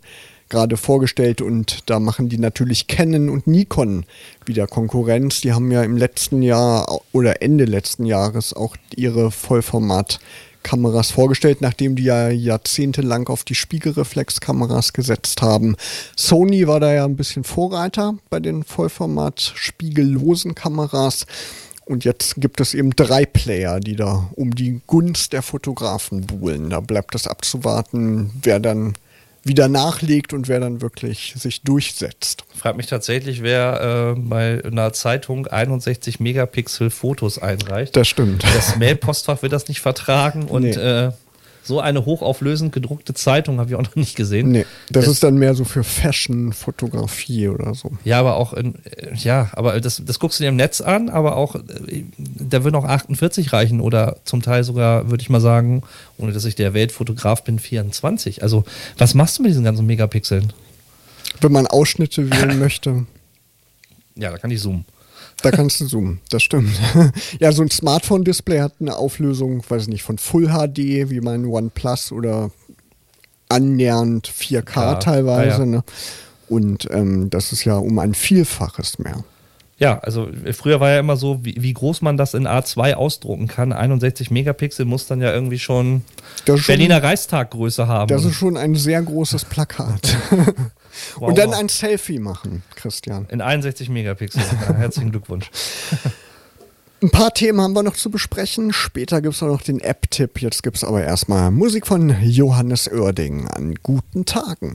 gerade 0.50 0.76
vorgestellt 0.76 1.40
und 1.40 1.88
da 1.88 1.98
machen 1.98 2.28
die 2.28 2.36
natürlich 2.36 2.88
Canon 2.88 3.30
und 3.30 3.46
Nikon 3.46 4.04
wieder 4.44 4.66
Konkurrenz. 4.66 5.40
Die 5.40 5.54
haben 5.54 5.70
ja 5.70 5.82
im 5.82 5.96
letzten 5.96 6.42
Jahr 6.42 7.00
oder 7.12 7.40
Ende 7.40 7.64
letzten 7.64 8.04
Jahres 8.04 8.52
auch 8.52 8.76
ihre 8.96 9.30
Vollformat 9.30 10.20
Kameras 10.62 11.10
vorgestellt, 11.10 11.62
nachdem 11.62 11.96
die 11.96 12.04
ja 12.04 12.28
jahrzehntelang 12.28 13.28
auf 13.28 13.44
die 13.44 13.54
Spiegelreflexkameras 13.54 14.92
gesetzt 14.92 15.40
haben. 15.40 15.74
Sony 16.16 16.66
war 16.66 16.80
da 16.80 16.92
ja 16.92 17.06
ein 17.06 17.16
bisschen 17.16 17.44
Vorreiter 17.44 18.18
bei 18.28 18.40
den 18.40 18.62
Vollformat 18.62 19.54
spiegellosen 19.54 20.54
Kameras. 20.54 21.24
Und 21.88 22.04
jetzt 22.04 22.34
gibt 22.36 22.60
es 22.60 22.74
eben 22.74 22.90
drei 22.90 23.24
Player, 23.24 23.80
die 23.80 23.96
da 23.96 24.28
um 24.34 24.54
die 24.54 24.82
Gunst 24.86 25.32
der 25.32 25.40
Fotografen 25.40 26.26
buhlen. 26.26 26.68
Da 26.68 26.80
bleibt 26.80 27.14
es 27.14 27.26
abzuwarten, 27.26 28.30
wer 28.42 28.60
dann 28.60 28.92
wieder 29.42 29.68
nachlegt 29.68 30.34
und 30.34 30.48
wer 30.48 30.60
dann 30.60 30.82
wirklich 30.82 31.32
sich 31.38 31.62
durchsetzt. 31.62 32.44
Fragt 32.54 32.76
mich 32.76 32.88
tatsächlich, 32.88 33.42
wer 33.42 34.14
äh, 34.16 34.20
bei 34.20 34.62
einer 34.62 34.92
Zeitung 34.92 35.46
61 35.46 36.20
Megapixel 36.20 36.90
Fotos 36.90 37.38
einreicht. 37.38 37.96
Das 37.96 38.06
stimmt. 38.06 38.44
Das 38.54 38.76
Mailpostfach 38.76 39.40
wird 39.40 39.54
das 39.54 39.68
nicht 39.68 39.80
vertragen 39.80 40.44
und 40.44 40.64
nee. 40.64 40.72
äh, 40.72 41.12
so 41.68 41.80
eine 41.80 42.04
hochauflösend 42.04 42.72
gedruckte 42.72 43.14
Zeitung 43.14 43.60
habe 43.60 43.70
ich 43.70 43.76
auch 43.76 43.82
noch 43.82 43.94
nicht 43.94 44.16
gesehen. 44.16 44.50
Nee, 44.50 44.66
das, 44.90 45.04
das 45.04 45.14
ist 45.14 45.22
dann 45.22 45.36
mehr 45.36 45.54
so 45.54 45.64
für 45.64 45.84
Fashion-Fotografie 45.84 47.48
oder 47.48 47.74
so. 47.74 47.92
Ja, 48.04 48.18
aber 48.18 48.36
auch, 48.36 48.54
in, 48.54 48.74
ja, 49.14 49.50
aber 49.52 49.80
das, 49.80 50.02
das 50.04 50.18
guckst 50.18 50.40
du 50.40 50.44
dir 50.44 50.48
im 50.48 50.56
Netz 50.56 50.80
an, 50.80 51.08
aber 51.08 51.36
auch, 51.36 51.56
da 52.18 52.64
würden 52.64 52.74
auch 52.74 52.84
48 52.84 53.52
reichen 53.52 53.80
oder 53.80 54.16
zum 54.24 54.42
Teil 54.42 54.64
sogar, 54.64 55.10
würde 55.10 55.22
ich 55.22 55.30
mal 55.30 55.40
sagen, 55.40 55.82
ohne 56.16 56.32
dass 56.32 56.44
ich 56.44 56.56
der 56.56 56.74
Weltfotograf 56.74 57.44
bin, 57.44 57.58
24. 57.58 58.42
Also, 58.42 58.64
was 58.96 59.14
machst 59.14 59.38
du 59.38 59.42
mit 59.42 59.50
diesen 59.50 59.64
ganzen 59.64 59.86
Megapixeln? 59.86 60.52
Wenn 61.40 61.52
man 61.52 61.66
Ausschnitte 61.66 62.30
wählen 62.30 62.58
möchte. 62.58 63.06
Ja, 64.16 64.30
da 64.32 64.38
kann 64.38 64.50
ich 64.50 64.60
zoomen. 64.60 64.84
Da 65.42 65.50
kannst 65.52 65.80
du 65.80 65.86
zoomen, 65.86 66.20
das 66.30 66.42
stimmt. 66.42 66.72
ja, 67.38 67.52
so 67.52 67.62
ein 67.62 67.70
Smartphone-Display 67.70 68.60
hat 68.60 68.74
eine 68.80 68.96
Auflösung, 68.96 69.62
weiß 69.68 69.82
ich 69.82 69.88
nicht, 69.88 70.02
von 70.02 70.18
Full 70.18 70.48
HD, 70.48 71.10
wie 71.10 71.20
mein 71.20 71.44
OnePlus 71.46 72.10
oder 72.12 72.50
annähernd 73.48 74.28
4K 74.28 74.74
ja, 74.74 74.94
teilweise. 74.96 75.50
Ja, 75.50 75.58
ja. 75.58 75.66
Ne? 75.66 75.84
Und 76.48 76.88
ähm, 76.90 77.30
das 77.30 77.52
ist 77.52 77.64
ja 77.64 77.76
um 77.76 77.98
ein 77.98 78.14
Vielfaches 78.14 78.98
mehr. 78.98 79.24
Ja, 79.78 80.00
also 80.00 80.28
früher 80.54 80.80
war 80.80 80.90
ja 80.90 80.98
immer 80.98 81.16
so, 81.16 81.44
wie, 81.44 81.54
wie, 81.60 81.72
groß 81.72 82.02
man 82.02 82.16
das 82.16 82.34
in 82.34 82.48
A2 82.48 82.94
ausdrucken 82.94 83.46
kann. 83.46 83.72
61 83.72 84.32
Megapixel 84.32 84.84
muss 84.84 85.06
dann 85.06 85.20
ja 85.20 85.32
irgendwie 85.32 85.60
schon, 85.60 86.02
schon 86.44 86.60
Berliner 86.66 87.00
Reichstaggröße 87.00 87.86
haben. 87.86 88.08
Das 88.08 88.24
ist 88.24 88.34
schon 88.34 88.56
ein 88.56 88.74
sehr 88.74 89.00
großes 89.00 89.44
Plakat. 89.44 90.16
Wow. 91.16 91.28
Und 91.28 91.38
dann 91.38 91.54
ein 91.54 91.68
Selfie 91.68 92.18
machen, 92.18 92.62
Christian. 92.74 93.26
In 93.30 93.40
61 93.40 93.88
Megapixel. 93.88 94.42
Ja, 94.68 94.74
herzlichen 94.74 95.10
Glückwunsch. 95.10 95.50
Ein 97.00 97.10
paar 97.10 97.32
Themen 97.32 97.60
haben 97.60 97.74
wir 97.74 97.84
noch 97.84 97.94
zu 97.94 98.10
besprechen. 98.10 98.72
Später 98.72 99.22
gibt 99.22 99.36
es 99.36 99.42
auch 99.42 99.46
noch 99.46 99.62
den 99.62 99.78
App-Tipp. 99.78 100.42
Jetzt 100.42 100.64
gibt 100.64 100.78
es 100.78 100.84
aber 100.84 101.04
erstmal 101.04 101.52
Musik 101.52 101.86
von 101.86 102.16
Johannes 102.24 102.90
Oerding 102.90 103.46
an 103.46 103.76
guten 103.84 104.24
Tagen. 104.24 104.74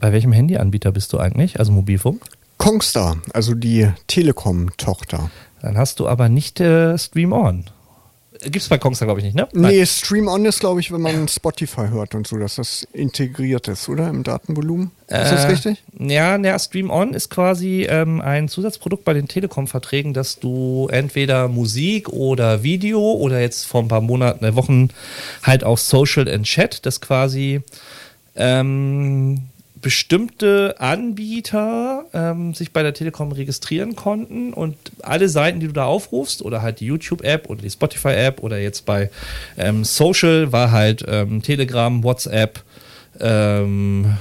Bei 0.00 0.12
welchem 0.12 0.32
Handyanbieter 0.32 0.90
bist 0.90 1.12
du 1.12 1.18
eigentlich? 1.18 1.60
Also 1.60 1.70
Mobilfunk? 1.70 2.24
Kongstar, 2.58 3.18
also 3.32 3.54
die 3.54 3.88
Telekom-Tochter. 4.08 5.30
Dann 5.62 5.78
hast 5.78 6.00
du 6.00 6.08
aber 6.08 6.28
nicht 6.28 6.58
äh, 6.60 6.98
Stream 6.98 7.32
On. 7.32 7.64
Gibt 8.42 8.56
es 8.56 8.68
bei 8.68 8.78
Kongstar, 8.78 9.06
glaube 9.06 9.20
ich, 9.20 9.26
nicht, 9.26 9.36
ne? 9.36 9.48
Nein. 9.52 9.72
Nee, 9.72 9.86
Stream 9.86 10.28
On 10.28 10.44
ist, 10.44 10.60
glaube 10.60 10.80
ich, 10.80 10.92
wenn 10.92 11.00
man 11.00 11.28
Spotify 11.28 11.88
hört 11.88 12.14
und 12.14 12.26
so, 12.26 12.36
dass 12.38 12.56
das 12.56 12.86
integriert 12.92 13.68
ist, 13.68 13.88
oder? 13.88 14.08
Im 14.08 14.22
Datenvolumen. 14.22 14.90
Ist 15.06 15.14
äh, 15.14 15.30
das 15.30 15.48
richtig? 15.48 15.82
Ja, 15.98 16.36
ja, 16.36 16.58
Stream 16.58 16.90
On 16.90 17.14
ist 17.14 17.30
quasi 17.30 17.86
ähm, 17.88 18.20
ein 18.20 18.48
Zusatzprodukt 18.48 19.04
bei 19.04 19.14
den 19.14 19.28
Telekom-Verträgen, 19.28 20.14
dass 20.14 20.38
du 20.38 20.88
entweder 20.90 21.48
Musik 21.48 22.08
oder 22.08 22.62
Video 22.62 23.00
oder 23.00 23.40
jetzt 23.40 23.64
vor 23.66 23.82
ein 23.82 23.88
paar 23.88 24.00
Monaten, 24.00 24.44
äh, 24.44 24.54
Wochen 24.54 24.88
halt 25.42 25.64
auch 25.64 25.78
Social 25.78 26.28
and 26.28 26.44
Chat, 26.44 26.84
das 26.84 27.00
quasi 27.00 27.62
ähm, 28.34 29.42
bestimmte 29.80 30.76
Anbieter 30.78 32.06
ähm, 32.12 32.54
sich 32.54 32.72
bei 32.72 32.82
der 32.82 32.94
Telekom 32.94 33.32
registrieren 33.32 33.94
konnten 33.94 34.52
und 34.52 34.76
alle 35.02 35.28
Seiten, 35.28 35.60
die 35.60 35.66
du 35.66 35.72
da 35.72 35.84
aufrufst, 35.84 36.42
oder 36.42 36.62
halt 36.62 36.80
die 36.80 36.86
YouTube-App 36.86 37.48
oder 37.50 37.62
die 37.62 37.70
Spotify-App 37.70 38.42
oder 38.42 38.58
jetzt 38.58 38.86
bei 38.86 39.10
ähm, 39.56 39.84
Social 39.84 40.52
war 40.52 40.70
halt 40.70 41.04
ähm, 41.06 41.42
Telegram, 41.42 42.02
WhatsApp, 42.02 42.62
ähm, 43.20 44.16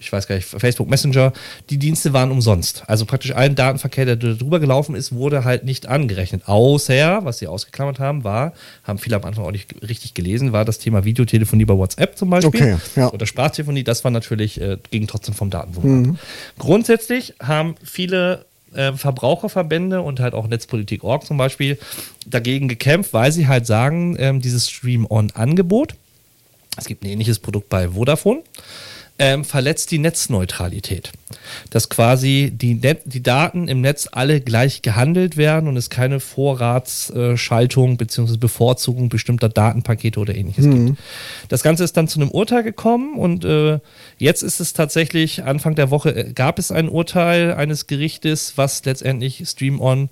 ich 0.00 0.10
weiß 0.10 0.26
gar 0.26 0.34
nicht, 0.34 0.48
Facebook 0.48 0.88
Messenger, 0.88 1.32
die 1.68 1.78
Dienste 1.78 2.12
waren 2.14 2.30
umsonst. 2.30 2.84
Also 2.86 3.04
praktisch 3.04 3.32
allen 3.32 3.54
Datenverkehr, 3.54 4.06
der 4.06 4.16
drüber 4.16 4.58
gelaufen 4.58 4.94
ist, 4.94 5.12
wurde 5.12 5.44
halt 5.44 5.64
nicht 5.64 5.86
angerechnet. 5.86 6.42
Außer, 6.46 7.24
was 7.24 7.38
sie 7.38 7.46
ausgeklammert 7.46 7.98
haben, 7.98 8.24
war, 8.24 8.54
haben 8.82 8.98
viele 8.98 9.16
am 9.16 9.24
Anfang 9.24 9.44
auch 9.44 9.52
nicht 9.52 9.74
richtig 9.86 10.14
gelesen, 10.14 10.52
war 10.52 10.64
das 10.64 10.78
Thema 10.78 11.04
Videotelefonie 11.04 11.66
bei 11.66 11.76
WhatsApp 11.76 12.16
zum 12.16 12.30
Beispiel. 12.30 12.48
Okay, 12.48 12.76
ja. 12.96 13.12
Oder 13.12 13.26
Sprachtelefonie, 13.26 13.84
das 13.84 14.02
war 14.02 14.10
natürlich, 14.10 14.58
äh, 14.60 14.78
ging 14.90 15.06
trotzdem 15.06 15.34
vom 15.34 15.50
Datenvolumen 15.50 16.02
mhm. 16.02 16.18
Grundsätzlich 16.58 17.34
haben 17.40 17.74
viele 17.84 18.46
äh, 18.74 18.92
Verbraucherverbände 18.92 20.00
und 20.00 20.20
halt 20.20 20.32
auch 20.32 20.48
Netzpolitik.org 20.48 21.26
zum 21.26 21.36
Beispiel 21.36 21.78
dagegen 22.26 22.68
gekämpft, 22.68 23.12
weil 23.12 23.32
sie 23.32 23.48
halt 23.48 23.66
sagen, 23.66 24.16
ähm, 24.18 24.40
dieses 24.40 24.70
Stream-On-Angebot, 24.70 25.94
es 26.78 26.86
gibt 26.86 27.04
ein 27.04 27.08
ähnliches 27.08 27.38
Produkt 27.38 27.68
bei 27.68 27.88
Vodafone, 27.88 28.42
ähm, 29.20 29.44
verletzt 29.44 29.90
die 29.90 29.98
Netzneutralität. 29.98 31.12
Dass 31.68 31.90
quasi 31.90 32.50
die, 32.54 32.74
Net 32.74 33.02
die 33.04 33.22
Daten 33.22 33.68
im 33.68 33.82
Netz 33.82 34.08
alle 34.10 34.40
gleich 34.40 34.80
gehandelt 34.80 35.36
werden 35.36 35.68
und 35.68 35.76
es 35.76 35.90
keine 35.90 36.20
Vorratsschaltung 36.20 37.98
bzw. 37.98 38.38
Bevorzugung 38.38 39.10
bestimmter 39.10 39.50
Datenpakete 39.50 40.18
oder 40.18 40.34
ähnliches 40.34 40.64
mhm. 40.64 40.86
gibt. 40.86 40.98
Das 41.48 41.62
Ganze 41.62 41.84
ist 41.84 41.98
dann 41.98 42.08
zu 42.08 42.18
einem 42.18 42.30
Urteil 42.30 42.62
gekommen 42.62 43.18
und 43.18 43.44
äh, 43.44 43.78
jetzt 44.16 44.42
ist 44.42 44.58
es 44.58 44.72
tatsächlich, 44.72 45.44
Anfang 45.44 45.74
der 45.74 45.90
Woche 45.90 46.16
äh, 46.16 46.32
gab 46.32 46.58
es 46.58 46.72
ein 46.72 46.88
Urteil 46.88 47.52
eines 47.52 47.86
Gerichtes, 47.86 48.54
was 48.56 48.82
letztendlich 48.86 49.46
Stream 49.46 49.80
On 49.82 50.08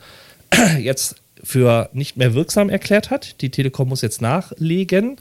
jetzt 0.79 1.17
für 1.43 1.89
nicht 1.93 2.19
mehr 2.19 2.35
wirksam 2.35 2.69
erklärt 2.69 3.11
hat. 3.11 3.41
Die 3.41 3.51
Telekom 3.51 3.89
muss 3.89 4.03
jetzt 4.03 4.21
nachlegen, 4.21 5.17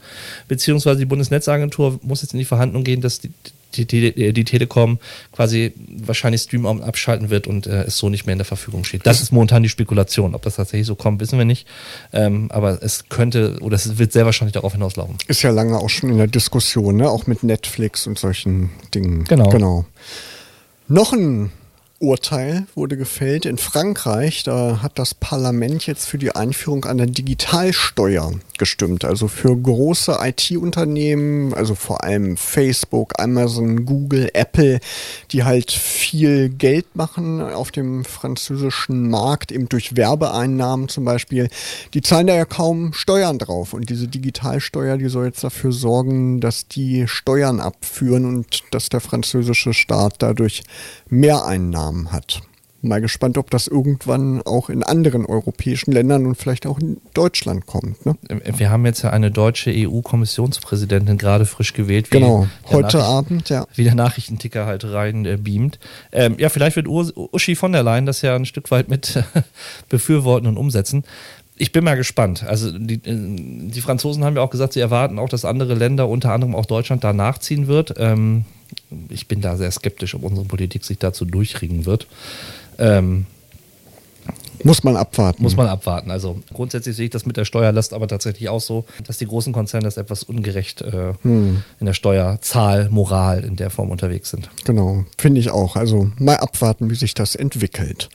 beziehungsweise 0.46 0.98
die 0.98 1.06
Bundesnetzagentur 1.06 2.00
muss 2.02 2.20
jetzt 2.22 2.34
in 2.34 2.38
die 2.38 2.44
Verhandlung 2.44 2.84
gehen, 2.84 3.00
dass 3.00 3.20
die, 3.20 3.30
die, 3.74 3.86
die, 3.86 4.32
die 4.32 4.44
Telekom 4.44 4.98
quasi 5.32 5.72
wahrscheinlich 5.88 6.42
Stream 6.42 6.66
abschalten 6.66 7.30
wird 7.30 7.46
und 7.46 7.66
äh, 7.66 7.84
es 7.84 7.98
so 7.98 8.08
nicht 8.08 8.26
mehr 8.26 8.32
in 8.32 8.38
der 8.38 8.46
Verfügung 8.46 8.84
steht. 8.84 9.06
Das 9.06 9.20
ist 9.20 9.32
momentan 9.32 9.62
die 9.62 9.68
Spekulation. 9.68 10.34
Ob 10.34 10.42
das 10.42 10.56
tatsächlich 10.56 10.86
so 10.86 10.94
kommt, 10.94 11.20
wissen 11.20 11.38
wir 11.38 11.44
nicht. 11.44 11.66
Ähm, 12.12 12.50
aber 12.50 12.82
es 12.82 13.08
könnte 13.08 13.58
oder 13.60 13.76
es 13.76 13.98
wird 13.98 14.12
sehr 14.12 14.24
wahrscheinlich 14.24 14.54
darauf 14.54 14.72
hinauslaufen. 14.72 15.16
Ist 15.26 15.42
ja 15.42 15.50
lange 15.50 15.78
auch 15.78 15.90
schon 15.90 16.10
in 16.10 16.18
der 16.18 16.26
Diskussion, 16.26 16.96
ne? 16.96 17.08
auch 17.08 17.26
mit 17.26 17.42
Netflix 17.42 18.06
und 18.06 18.18
solchen 18.18 18.70
Dingen. 18.94 19.24
Genau. 19.24 19.48
genau. 19.50 19.84
Noch 20.88 21.12
ein 21.12 21.52
Urteil 22.00 22.66
wurde 22.76 22.96
gefällt 22.96 23.44
in 23.44 23.58
Frankreich. 23.58 24.44
Da 24.44 24.82
hat 24.82 25.00
das 25.00 25.14
Parlament 25.14 25.84
jetzt 25.86 26.06
für 26.06 26.18
die 26.18 26.30
Einführung 26.30 26.84
einer 26.84 27.06
Digitalsteuer 27.06 28.34
gestimmt. 28.56 29.04
Also 29.04 29.26
für 29.26 29.56
große 29.56 30.16
IT-Unternehmen, 30.20 31.54
also 31.54 31.74
vor 31.74 32.04
allem 32.04 32.36
Facebook, 32.36 33.20
Amazon, 33.20 33.84
Google, 33.84 34.30
Apple, 34.32 34.78
die 35.32 35.42
halt 35.42 35.72
viel 35.72 36.48
Geld 36.50 36.86
machen 36.94 37.40
auf 37.40 37.72
dem 37.72 38.04
französischen 38.04 39.10
Markt, 39.10 39.50
eben 39.50 39.68
durch 39.68 39.96
Werbeeinnahmen 39.96 40.88
zum 40.88 41.04
Beispiel. 41.04 41.48
Die 41.94 42.00
zahlen 42.00 42.28
da 42.28 42.34
ja 42.34 42.44
kaum 42.44 42.92
Steuern 42.92 43.38
drauf. 43.38 43.72
Und 43.72 43.90
diese 43.90 44.06
Digitalsteuer, 44.06 44.98
die 44.98 45.08
soll 45.08 45.26
jetzt 45.26 45.42
dafür 45.42 45.72
sorgen, 45.72 46.40
dass 46.40 46.68
die 46.68 47.08
Steuern 47.08 47.58
abführen 47.58 48.24
und 48.24 48.62
dass 48.70 48.88
der 48.88 49.00
französische 49.00 49.74
Staat 49.74 50.16
dadurch 50.18 50.62
mehr 51.08 51.44
Einnahmen 51.44 51.87
hat. 52.12 52.42
Mal 52.80 53.00
gespannt, 53.00 53.38
ob 53.38 53.50
das 53.50 53.66
irgendwann 53.66 54.40
auch 54.42 54.70
in 54.70 54.84
anderen 54.84 55.26
europäischen 55.26 55.90
Ländern 55.90 56.26
und 56.26 56.36
vielleicht 56.36 56.64
auch 56.64 56.78
in 56.78 56.98
Deutschland 57.12 57.66
kommt. 57.66 58.06
Ne? 58.06 58.16
Wir 58.56 58.70
haben 58.70 58.86
jetzt 58.86 59.02
ja 59.02 59.10
eine 59.10 59.32
deutsche 59.32 59.72
EU-Kommissionspräsidentin 59.74 61.18
gerade 61.18 61.44
frisch 61.44 61.72
gewählt. 61.72 62.08
Genau, 62.12 62.46
heute 62.70 63.02
Abend, 63.02 63.48
ja. 63.48 63.66
Wie 63.74 63.82
der 63.82 63.96
Nachrichtenticker 63.96 64.64
halt 64.64 64.84
rein 64.84 65.24
äh, 65.24 65.36
beamt. 65.36 65.80
Ähm, 66.12 66.36
ja, 66.38 66.50
vielleicht 66.50 66.76
wird 66.76 66.86
Uschi 66.86 67.56
von 67.56 67.72
der 67.72 67.82
Leyen 67.82 68.06
das 68.06 68.22
ja 68.22 68.36
ein 68.36 68.46
Stück 68.46 68.70
weit 68.70 68.88
mit 68.88 69.24
befürworten 69.88 70.46
und 70.46 70.56
umsetzen 70.56 71.02
ich 71.60 71.72
bin 71.72 71.84
mal 71.84 71.96
gespannt. 71.96 72.44
Also 72.44 72.70
die, 72.78 72.94
äh, 72.94 73.00
die, 73.70 73.80
Franzosen 73.80 74.24
haben 74.24 74.36
ja 74.36 74.42
auch 74.42 74.50
gesagt, 74.50 74.72
sie 74.72 74.80
erwarten 74.80 75.18
auch, 75.18 75.28
dass 75.28 75.44
andere 75.44 75.74
Länder, 75.74 76.08
unter 76.08 76.32
anderem 76.32 76.54
auch 76.54 76.66
Deutschland, 76.66 77.04
da 77.04 77.12
nachziehen 77.12 77.66
wird. 77.66 77.94
Ähm, 77.98 78.44
ich 79.08 79.28
bin 79.28 79.40
da 79.40 79.56
sehr 79.56 79.70
skeptisch, 79.70 80.14
ob 80.14 80.22
unsere 80.22 80.46
Politik 80.46 80.84
sich 80.84 80.98
dazu 80.98 81.24
durchringen 81.24 81.86
wird. 81.86 82.06
Ähm, 82.78 83.26
muss 84.64 84.82
man 84.82 84.96
abwarten. 84.96 85.42
Muss 85.42 85.56
man 85.56 85.68
abwarten. 85.68 86.10
Also 86.10 86.40
grundsätzlich 86.52 86.96
sehe 86.96 87.06
ich 87.06 87.10
das 87.10 87.26
mit 87.26 87.36
der 87.36 87.44
Steuerlast 87.44 87.92
aber 87.92 88.08
tatsächlich 88.08 88.48
auch 88.48 88.60
so, 88.60 88.84
dass 89.06 89.18
die 89.18 89.26
großen 89.26 89.52
Konzerne 89.52 89.84
das 89.84 89.96
etwas 89.96 90.22
ungerecht 90.22 90.82
äh, 90.82 91.14
hm. 91.22 91.62
in 91.78 91.86
der 91.86 91.94
Steuerzahl, 91.94 92.88
Moral 92.90 93.44
in 93.44 93.56
der 93.56 93.70
Form 93.70 93.90
unterwegs 93.90 94.30
sind. 94.30 94.50
Genau, 94.64 95.04
finde 95.16 95.40
ich 95.40 95.50
auch. 95.50 95.76
Also 95.76 96.10
mal 96.18 96.36
abwarten, 96.36 96.90
wie 96.90 96.96
sich 96.96 97.14
das 97.14 97.34
entwickelt. 97.34 98.08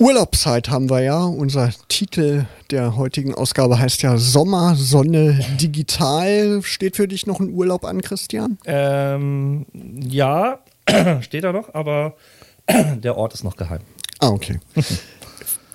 Urlaubszeit 0.00 0.70
haben 0.70 0.88
wir 0.88 1.00
ja. 1.02 1.24
Unser 1.24 1.70
Titel 1.88 2.46
der 2.70 2.96
heutigen 2.96 3.34
Ausgabe 3.34 3.78
heißt 3.78 4.00
ja 4.00 4.16
Sommer, 4.16 4.74
Sonne, 4.74 5.38
Digital. 5.60 6.62
Steht 6.62 6.96
für 6.96 7.06
dich 7.06 7.26
noch 7.26 7.38
ein 7.38 7.50
Urlaub 7.50 7.84
an, 7.84 8.00
Christian? 8.00 8.56
Ähm, 8.64 9.66
ja, 9.74 10.60
steht 11.20 11.44
da 11.44 11.52
noch, 11.52 11.74
aber 11.74 12.14
der 12.96 13.18
Ort 13.18 13.34
ist 13.34 13.44
noch 13.44 13.56
geheim. 13.56 13.80
Ah, 14.20 14.30
okay. 14.30 14.58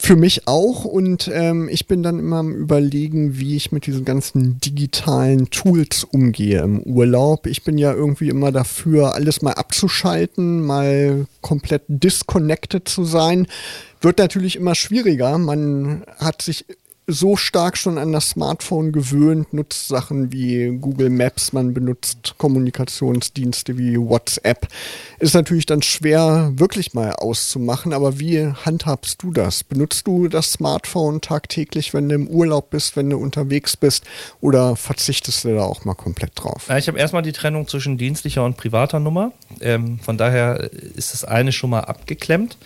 Für 0.05 0.15
mich 0.15 0.47
auch 0.47 0.85
und 0.85 1.31
ähm, 1.33 1.67
ich 1.67 1.87
bin 1.87 2.03
dann 2.03 2.19
immer 2.19 2.37
am 2.37 2.53
Überlegen, 2.53 3.39
wie 3.39 3.55
ich 3.55 3.71
mit 3.71 3.87
diesen 3.87 4.05
ganzen 4.05 4.59
digitalen 4.59 5.49
Tools 5.49 6.03
umgehe 6.03 6.61
im 6.61 6.79
Urlaub. 6.83 7.47
Ich 7.47 7.63
bin 7.63 7.79
ja 7.79 7.91
irgendwie 7.91 8.29
immer 8.29 8.51
dafür, 8.51 9.15
alles 9.15 9.41
mal 9.41 9.53
abzuschalten, 9.53 10.63
mal 10.63 11.25
komplett 11.41 11.81
disconnected 11.87 12.87
zu 12.87 13.03
sein. 13.03 13.47
Wird 13.99 14.19
natürlich 14.19 14.57
immer 14.57 14.75
schwieriger. 14.75 15.39
Man 15.39 16.03
hat 16.19 16.43
sich 16.43 16.65
so 17.07 17.35
stark 17.35 17.77
schon 17.77 17.97
an 17.97 18.11
das 18.11 18.29
Smartphone 18.29 18.91
gewöhnt, 18.91 19.53
nutzt 19.53 19.87
Sachen 19.87 20.31
wie 20.31 20.77
Google 20.79 21.09
Maps, 21.09 21.53
man 21.53 21.73
benutzt 21.73 22.35
Kommunikationsdienste 22.37 23.77
wie 23.77 23.97
WhatsApp. 23.97 24.67
Ist 25.19 25.35
natürlich 25.35 25.67
dann 25.67 25.81
schwer, 25.81 26.51
wirklich 26.55 26.93
mal 26.93 27.13
auszumachen, 27.13 27.93
aber 27.93 28.19
wie 28.19 28.47
handhabst 28.47 29.21
du 29.21 29.31
das? 29.31 29.63
Benutzt 29.63 30.07
du 30.07 30.27
das 30.27 30.53
Smartphone 30.53 31.21
tagtäglich, 31.21 31.93
wenn 31.93 32.09
du 32.09 32.15
im 32.15 32.27
Urlaub 32.27 32.71
bist, 32.71 32.95
wenn 32.95 33.09
du 33.09 33.17
unterwegs 33.17 33.77
bist 33.77 34.03
oder 34.41 34.75
verzichtest 34.75 35.43
du 35.43 35.55
da 35.55 35.63
auch 35.63 35.85
mal 35.85 35.93
komplett 35.93 36.31
drauf? 36.35 36.69
Ich 36.75 36.87
habe 36.87 36.97
erstmal 36.97 37.21
die 37.21 37.33
Trennung 37.33 37.67
zwischen 37.67 37.97
dienstlicher 37.97 38.43
und 38.43 38.57
privater 38.57 38.99
Nummer. 38.99 39.31
Ähm, 39.61 39.99
von 39.99 40.17
daher 40.17 40.71
ist 40.95 41.13
das 41.13 41.23
eine 41.23 41.51
schon 41.51 41.69
mal 41.69 41.81
abgeklemmt. 41.81 42.57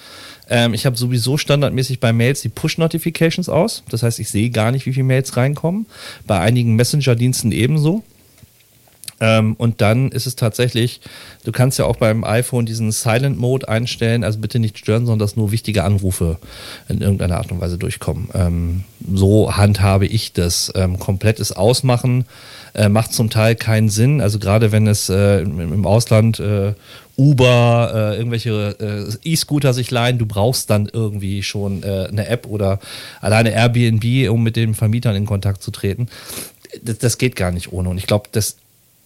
Ähm, 0.50 0.74
ich 0.74 0.86
habe 0.86 0.98
sowieso 0.98 1.38
standardmäßig 1.38 2.00
bei 2.00 2.12
Mails 2.14 2.42
die 2.42 2.50
Push-Notifications 2.50 3.50
aus. 3.50 3.84
Das 3.90 4.04
heißt, 4.04 4.20
ich 4.20 4.30
sehe 4.30 4.50
gar 4.50 4.72
nicht, 4.72 4.86
wie 4.86 4.94
viele 4.94 5.06
Mails 5.06 5.38
reinkommen. 5.38 5.86
Bei 6.26 6.40
einigen 6.40 6.76
Messenger-Diensten 6.76 7.52
ebenso. 7.52 8.04
Ähm, 9.21 9.55
und 9.58 9.82
dann 9.82 10.12
ist 10.12 10.27
es 10.27 10.36
tatsächlich, 10.36 11.01
du 11.43 11.51
kannst 11.51 11.77
ja 11.79 11.86
auch 11.86 11.97
beim 11.97 12.23
iPhone 12.23 12.65
diesen 12.65 12.91
Silent 12.91 13.38
Mode 13.38 13.67
einstellen, 13.67 14.23
also 14.23 14.39
bitte 14.39 14.60
nicht 14.60 14.77
stören, 14.77 15.05
sondern 15.05 15.19
dass 15.19 15.36
nur 15.36 15.51
wichtige 15.51 15.84
Anrufe 15.84 16.38
in 16.88 17.01
irgendeiner 17.01 17.38
Art 17.38 17.51
und 17.51 17.60
Weise 17.62 17.77
durchkommen. 17.77 18.29
Ähm, 18.34 18.84
so 19.13 19.55
handhabe 19.55 20.05
ich 20.05 20.34
das. 20.34 20.71
Ähm, 20.75 20.99
komplettes 20.99 21.51
Ausmachen 21.51 22.25
äh, 22.73 22.89
macht 22.89 23.13
zum 23.13 23.29
Teil 23.29 23.55
keinen 23.55 23.89
Sinn. 23.89 24.21
Also 24.21 24.39
gerade 24.39 24.71
wenn 24.71 24.88
es 24.88 25.10
äh, 25.10 25.41
im, 25.41 25.60
im, 25.60 25.86
Ausland 25.86 26.39
äh, 26.39 26.73
Uber, 27.17 27.91
äh, 27.93 28.17
irgendwelche 28.17 28.75
äh, 29.23 29.29
E-Scooter 29.29 29.73
sich 29.73 29.91
leihen, 29.91 30.17
du 30.17 30.25
brauchst 30.25 30.69
dann 30.69 30.89
irgendwie 30.91 31.43
schon 31.43 31.84
äh, 31.84 32.08
eine 32.10 32.27
App 32.27 32.47
oder 32.47 32.79
alleine 33.19 33.51
Airbnb, 33.51 34.29
um 34.29 34.43
mit 34.43 34.55
den 34.55 34.75
Vermietern 34.75 35.15
in 35.15 35.25
Kontakt 35.25 35.62
zu 35.62 35.71
treten. 35.71 36.08
Das, 36.82 36.99
das 36.99 37.17
geht 37.17 37.36
gar 37.36 37.51
nicht 37.51 37.73
ohne. 37.73 37.89
Und 37.89 37.97
ich 37.97 38.08
glaube, 38.08 38.29
das 38.32 38.55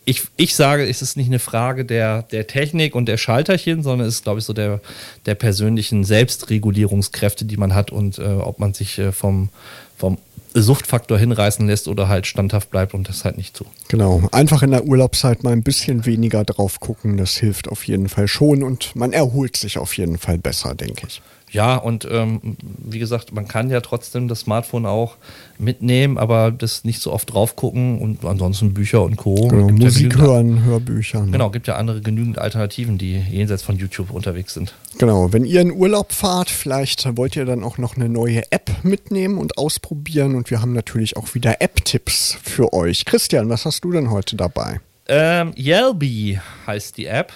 ich, 0.05 0.23
ich 0.35 0.55
sage, 0.55 0.87
es 0.87 1.01
ist 1.01 1.17
nicht 1.17 1.27
eine 1.27 1.39
Frage 1.39 1.85
der, 1.85 2.23
der 2.23 2.47
Technik 2.47 2.95
und 2.95 3.05
der 3.05 3.17
Schalterchen, 3.17 3.83
sondern 3.83 4.07
es 4.07 4.15
ist, 4.15 4.23
glaube 4.23 4.39
ich, 4.39 4.45
so 4.45 4.53
der, 4.53 4.81
der 5.25 5.35
persönlichen 5.35 6.03
Selbstregulierungskräfte, 6.03 7.45
die 7.45 7.57
man 7.57 7.73
hat 7.73 7.91
und 7.91 8.19
äh, 8.19 8.23
ob 8.23 8.59
man 8.59 8.73
sich 8.73 8.99
äh, 8.99 9.11
vom, 9.11 9.49
vom 9.97 10.17
Suchtfaktor 10.53 11.17
hinreißen 11.17 11.65
lässt 11.65 11.87
oder 11.87 12.07
halt 12.07 12.27
standhaft 12.27 12.69
bleibt 12.69 12.93
und 12.93 13.09
das 13.09 13.25
halt 13.25 13.37
nicht 13.37 13.57
zu. 13.57 13.65
Genau, 13.87 14.27
einfach 14.31 14.61
in 14.61 14.71
der 14.71 14.85
Urlaubszeit 14.85 15.43
mal 15.43 15.53
ein 15.53 15.63
bisschen 15.63 16.05
weniger 16.05 16.43
drauf 16.43 16.79
gucken, 16.79 17.17
das 17.17 17.37
hilft 17.37 17.69
auf 17.69 17.87
jeden 17.87 18.09
Fall 18.09 18.27
schon 18.27 18.63
und 18.63 18.95
man 18.95 19.13
erholt 19.13 19.57
sich 19.57 19.77
auf 19.77 19.97
jeden 19.97 20.17
Fall 20.17 20.37
besser, 20.37 20.75
denke 20.75 21.07
ich. 21.07 21.21
Ja, 21.53 21.75
und 21.75 22.07
ähm, 22.09 22.57
wie 22.79 22.97
gesagt, 22.97 23.31
man 23.31 23.47
kann 23.47 23.69
ja 23.69 23.79
trotzdem 23.79 24.27
das 24.27 24.41
Smartphone 24.41 24.87
auch 24.87 25.17
mitnehmen, 25.59 26.17
aber 26.17 26.49
das 26.51 26.83
nicht 26.83 26.99
so 26.99 27.13
oft 27.13 27.31
drauf 27.31 27.55
gucken 27.55 27.99
und 27.99 28.25
ansonsten 28.25 28.73
Bücher 28.73 29.03
und 29.03 29.17
Co. 29.17 29.35
Genau, 29.47 29.69
Musik 29.69 30.15
ja 30.15 30.19
hören, 30.19 30.65
Hörbücher. 30.65 31.23
Ne? 31.25 31.31
Genau, 31.31 31.51
gibt 31.51 31.67
ja 31.67 31.75
andere 31.75 32.01
genügend 32.01 32.39
Alternativen, 32.39 32.97
die 32.97 33.19
jenseits 33.29 33.61
von 33.61 33.77
YouTube 33.77 34.09
unterwegs 34.09 34.55
sind. 34.55 34.73
Genau, 34.97 35.31
wenn 35.31 35.45
ihr 35.45 35.61
in 35.61 35.71
Urlaub 35.71 36.11
fahrt, 36.11 36.49
vielleicht 36.49 37.05
wollt 37.17 37.35
ihr 37.35 37.45
dann 37.45 37.63
auch 37.63 37.77
noch 37.77 37.97
eine 37.97 38.09
neue 38.09 38.51
App 38.51 38.71
mitnehmen 38.81 39.37
und 39.37 39.59
ausprobieren 39.59 40.33
und 40.33 40.49
wir 40.49 40.59
haben 40.59 40.73
natürlich 40.73 41.17
auch 41.17 41.35
wieder 41.35 41.61
App-Tipps 41.61 42.35
für 42.41 42.73
euch. 42.73 43.05
Christian, 43.05 43.47
was 43.49 43.65
hast 43.65 43.83
du 43.83 43.91
denn 43.91 44.09
heute 44.09 44.35
dabei? 44.35 44.79
Ähm, 45.07 45.53
Yelby 45.55 46.39
heißt 46.65 46.97
die 46.97 47.05
App. 47.05 47.31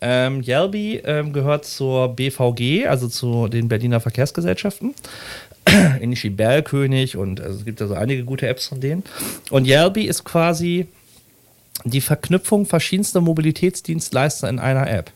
Ähm, 0.00 0.42
Yelby 0.42 1.02
ähm, 1.04 1.32
gehört 1.32 1.64
zur 1.64 2.08
BVG, 2.14 2.86
also 2.86 3.08
zu 3.08 3.48
den 3.48 3.68
Berliner 3.68 4.00
Verkehrsgesellschaften. 4.00 4.94
Wie 6.00 6.30
Berlkönig 6.30 7.16
und 7.16 7.40
also 7.40 7.58
es 7.58 7.64
gibt 7.64 7.82
also 7.82 7.94
einige 7.94 8.24
gute 8.24 8.46
Apps 8.46 8.68
von 8.68 8.80
denen. 8.80 9.02
Und 9.50 9.66
Yelby 9.66 10.04
ist 10.04 10.24
quasi 10.24 10.86
die 11.84 12.00
Verknüpfung 12.00 12.66
verschiedenster 12.66 13.20
Mobilitätsdienstleister 13.20 14.48
in 14.48 14.58
einer 14.58 14.88
App. 14.90 15.10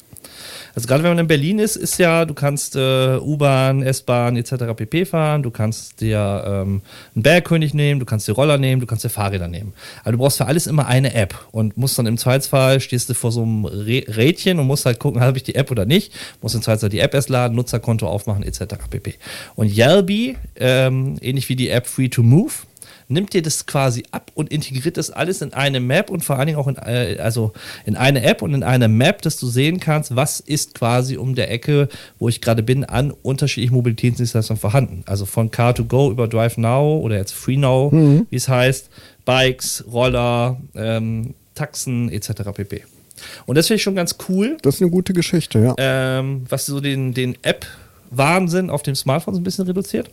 Also 0.74 0.88
gerade 0.88 1.02
wenn 1.02 1.10
man 1.10 1.18
in 1.18 1.26
Berlin 1.26 1.58
ist, 1.58 1.76
ist 1.76 1.98
ja, 1.98 2.24
du 2.24 2.34
kannst 2.34 2.76
äh, 2.76 3.16
U-Bahn, 3.18 3.82
S-Bahn 3.82 4.36
etc. 4.36 4.74
pp 4.76 5.04
fahren, 5.04 5.42
du 5.42 5.50
kannst 5.50 6.00
dir 6.00 6.44
ähm, 6.46 6.82
einen 7.14 7.22
Bergkönig 7.22 7.74
nehmen, 7.74 8.00
du 8.00 8.06
kannst 8.06 8.26
dir 8.26 8.32
Roller 8.32 8.58
nehmen, 8.58 8.80
du 8.80 8.86
kannst 8.86 9.04
dir 9.04 9.10
Fahrräder 9.10 9.48
nehmen. 9.48 9.74
Aber 10.02 10.12
du 10.12 10.18
brauchst 10.18 10.38
für 10.38 10.46
alles 10.46 10.66
immer 10.66 10.86
eine 10.86 11.14
App 11.14 11.46
und 11.52 11.76
musst 11.76 11.98
dann 11.98 12.06
im 12.06 12.16
Zweifelsfall, 12.16 12.80
stehst 12.80 13.08
du 13.10 13.14
vor 13.14 13.32
so 13.32 13.42
einem 13.42 13.64
Rädchen 13.66 14.58
und 14.58 14.66
musst 14.66 14.86
halt 14.86 14.98
gucken, 14.98 15.20
habe 15.20 15.36
ich 15.36 15.44
die 15.44 15.54
App 15.54 15.70
oder 15.70 15.84
nicht, 15.84 16.12
musst 16.40 16.54
im 16.54 16.62
Zweifelsfall 16.62 16.90
die 16.90 17.00
App 17.00 17.14
erst 17.14 17.28
laden, 17.28 17.54
Nutzerkonto 17.54 18.06
aufmachen 18.06 18.42
etc. 18.42 18.76
pp. 18.88 19.14
Und 19.54 19.76
Yelby, 19.76 20.36
ähm, 20.56 21.16
ähnlich 21.20 21.48
wie 21.48 21.56
die 21.56 21.68
App 21.68 21.86
Free 21.86 22.08
to 22.08 22.22
Move, 22.22 22.52
nimmt 23.08 23.32
dir 23.32 23.42
das 23.42 23.66
quasi 23.66 24.04
ab 24.10 24.30
und 24.34 24.50
integriert 24.50 24.96
das 24.96 25.10
alles 25.10 25.42
in 25.42 25.52
eine 25.52 25.80
Map 25.80 26.10
und 26.10 26.24
vor 26.24 26.36
allen 26.36 26.46
Dingen 26.46 26.58
auch 26.58 26.68
in, 26.68 26.76
äh, 26.76 27.18
also 27.20 27.52
in 27.84 27.96
eine 27.96 28.22
App 28.22 28.42
und 28.42 28.54
in 28.54 28.62
eine 28.62 28.88
Map, 28.88 29.22
dass 29.22 29.36
du 29.36 29.46
sehen 29.46 29.80
kannst, 29.80 30.16
was 30.16 30.40
ist 30.40 30.74
quasi 30.74 31.16
um 31.16 31.34
der 31.34 31.50
Ecke, 31.50 31.88
wo 32.18 32.28
ich 32.28 32.40
gerade 32.40 32.62
bin, 32.62 32.84
an 32.84 33.10
unterschiedlichen 33.10 33.74
Mobilitätsdienstleistungen 33.74 34.60
vorhanden. 34.60 35.02
Also 35.06 35.26
von 35.26 35.50
Car2Go 35.50 36.10
über 36.10 36.28
Drive 36.28 36.56
Now 36.56 36.98
oder 36.98 37.16
jetzt 37.16 37.32
Free 37.32 37.56
Now, 37.56 37.90
mhm. 37.92 38.26
wie 38.30 38.36
es 38.36 38.48
heißt, 38.48 38.88
Bikes, 39.24 39.84
Roller, 39.90 40.60
ähm, 40.74 41.34
Taxen 41.54 42.10
etc. 42.10 42.50
pp. 42.54 42.82
Und 43.46 43.56
das 43.56 43.66
finde 43.66 43.76
ich 43.76 43.82
schon 43.82 43.94
ganz 43.94 44.16
cool. 44.28 44.56
Das 44.62 44.76
ist 44.76 44.82
eine 44.82 44.90
gute 44.90 45.12
Geschichte, 45.12 45.58
ja. 45.60 45.74
Ähm, 45.78 46.44
was 46.48 46.66
so 46.66 46.80
den, 46.80 47.14
den 47.14 47.36
App-Wahnsinn 47.42 48.70
auf 48.70 48.82
dem 48.82 48.94
Smartphone 48.94 49.34
so 49.34 49.40
ein 49.40 49.44
bisschen 49.44 49.66
reduziert. 49.66 50.10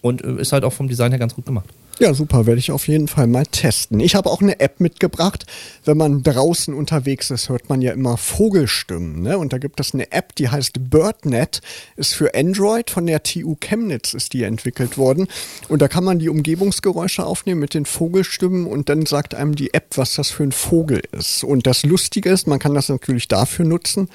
Und 0.00 0.22
äh, 0.22 0.40
ist 0.40 0.52
halt 0.52 0.64
auch 0.64 0.72
vom 0.72 0.88
Design 0.88 1.12
her 1.12 1.18
ganz 1.18 1.34
gut 1.34 1.46
gemacht. 1.46 1.68
Ja, 2.00 2.12
super, 2.12 2.44
werde 2.46 2.58
ich 2.58 2.72
auf 2.72 2.88
jeden 2.88 3.06
Fall 3.06 3.28
mal 3.28 3.46
testen. 3.46 4.00
Ich 4.00 4.16
habe 4.16 4.28
auch 4.28 4.42
eine 4.42 4.58
App 4.58 4.80
mitgebracht. 4.80 5.46
Wenn 5.84 5.96
man 5.96 6.24
draußen 6.24 6.74
unterwegs 6.74 7.30
ist, 7.30 7.48
hört 7.48 7.68
man 7.68 7.82
ja 7.82 7.92
immer 7.92 8.16
Vogelstimmen. 8.16 9.22
Ne? 9.22 9.38
Und 9.38 9.52
da 9.52 9.58
gibt 9.58 9.78
es 9.78 9.94
eine 9.94 10.10
App, 10.10 10.34
die 10.34 10.48
heißt 10.48 10.90
BirdNet, 10.90 11.60
ist 11.94 12.16
für 12.16 12.34
Android, 12.34 12.90
von 12.90 13.06
der 13.06 13.22
TU 13.22 13.54
Chemnitz 13.60 14.12
ist 14.12 14.32
die 14.32 14.42
entwickelt 14.42 14.98
worden. 14.98 15.28
Und 15.68 15.82
da 15.82 15.86
kann 15.86 16.02
man 16.02 16.18
die 16.18 16.28
Umgebungsgeräusche 16.28 17.24
aufnehmen 17.24 17.60
mit 17.60 17.74
den 17.74 17.86
Vogelstimmen 17.86 18.66
und 18.66 18.88
dann 18.88 19.06
sagt 19.06 19.36
einem 19.36 19.54
die 19.54 19.72
App, 19.72 19.96
was 19.96 20.16
das 20.16 20.32
für 20.32 20.42
ein 20.42 20.52
Vogel 20.52 21.00
ist. 21.12 21.44
Und 21.44 21.64
das 21.68 21.84
Lustige 21.84 22.30
ist, 22.30 22.48
man 22.48 22.58
kann 22.58 22.74
das 22.74 22.88
natürlich 22.88 23.28
dafür 23.28 23.66
nutzen, 23.66 24.08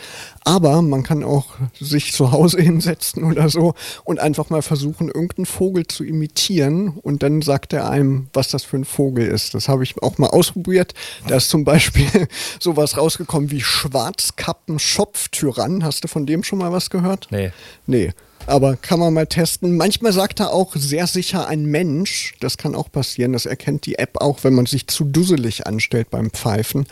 aber 0.43 0.81
man 0.81 1.03
kann 1.03 1.23
auch 1.23 1.55
sich 1.79 2.11
zu 2.11 2.33
Hause 2.33 2.61
hinsetzen 2.61 3.23
oder 3.23 3.47
so 3.47 3.73
und 4.03 4.19
einfach 4.19 4.49
mal 4.49 4.61
versuchen, 4.61 5.07
irgendeinen 5.07 5.45
Vogel 5.45 5.87
zu 5.87 6.03
imitieren 6.03 6.89
und 7.01 7.23
dann 7.23 7.41
sagt 7.41 7.68
sagt 7.69 7.83
er 7.83 7.91
einem, 7.91 8.29
was 8.33 8.47
das 8.47 8.63
für 8.63 8.77
ein 8.77 8.85
Vogel 8.85 9.27
ist. 9.27 9.53
Das 9.53 9.69
habe 9.69 9.83
ich 9.83 10.01
auch 10.01 10.17
mal 10.17 10.29
ausprobiert. 10.29 10.95
Da 11.27 11.35
ist 11.35 11.49
zum 11.49 11.65
Beispiel 11.65 12.07
sowas 12.59 12.97
rausgekommen 12.97 13.51
wie 13.51 13.61
Schwarzkappen-Schopftyrann. 13.61 15.83
Hast 15.83 16.03
du 16.03 16.07
von 16.07 16.25
dem 16.25 16.43
schon 16.43 16.57
mal 16.57 16.71
was 16.71 16.89
gehört? 16.89 17.27
Nee. 17.29 17.51
Nee. 17.85 18.13
Aber 18.47 18.75
kann 18.75 18.99
man 18.99 19.13
mal 19.13 19.27
testen. 19.27 19.77
Manchmal 19.77 20.13
sagt 20.13 20.39
er 20.39 20.51
auch 20.51 20.75
sehr 20.75 21.05
sicher 21.05 21.47
ein 21.47 21.65
Mensch. 21.65 22.33
Das 22.39 22.57
kann 22.57 22.73
auch 22.73 22.91
passieren. 22.91 23.33
Das 23.33 23.45
erkennt 23.45 23.85
die 23.85 23.99
App 23.99 24.19
auch, 24.19 24.43
wenn 24.43 24.55
man 24.55 24.65
sich 24.65 24.87
zu 24.87 25.05
dusselig 25.05 25.67
anstellt 25.67 26.09
beim 26.09 26.31
Pfeifen. 26.31 26.87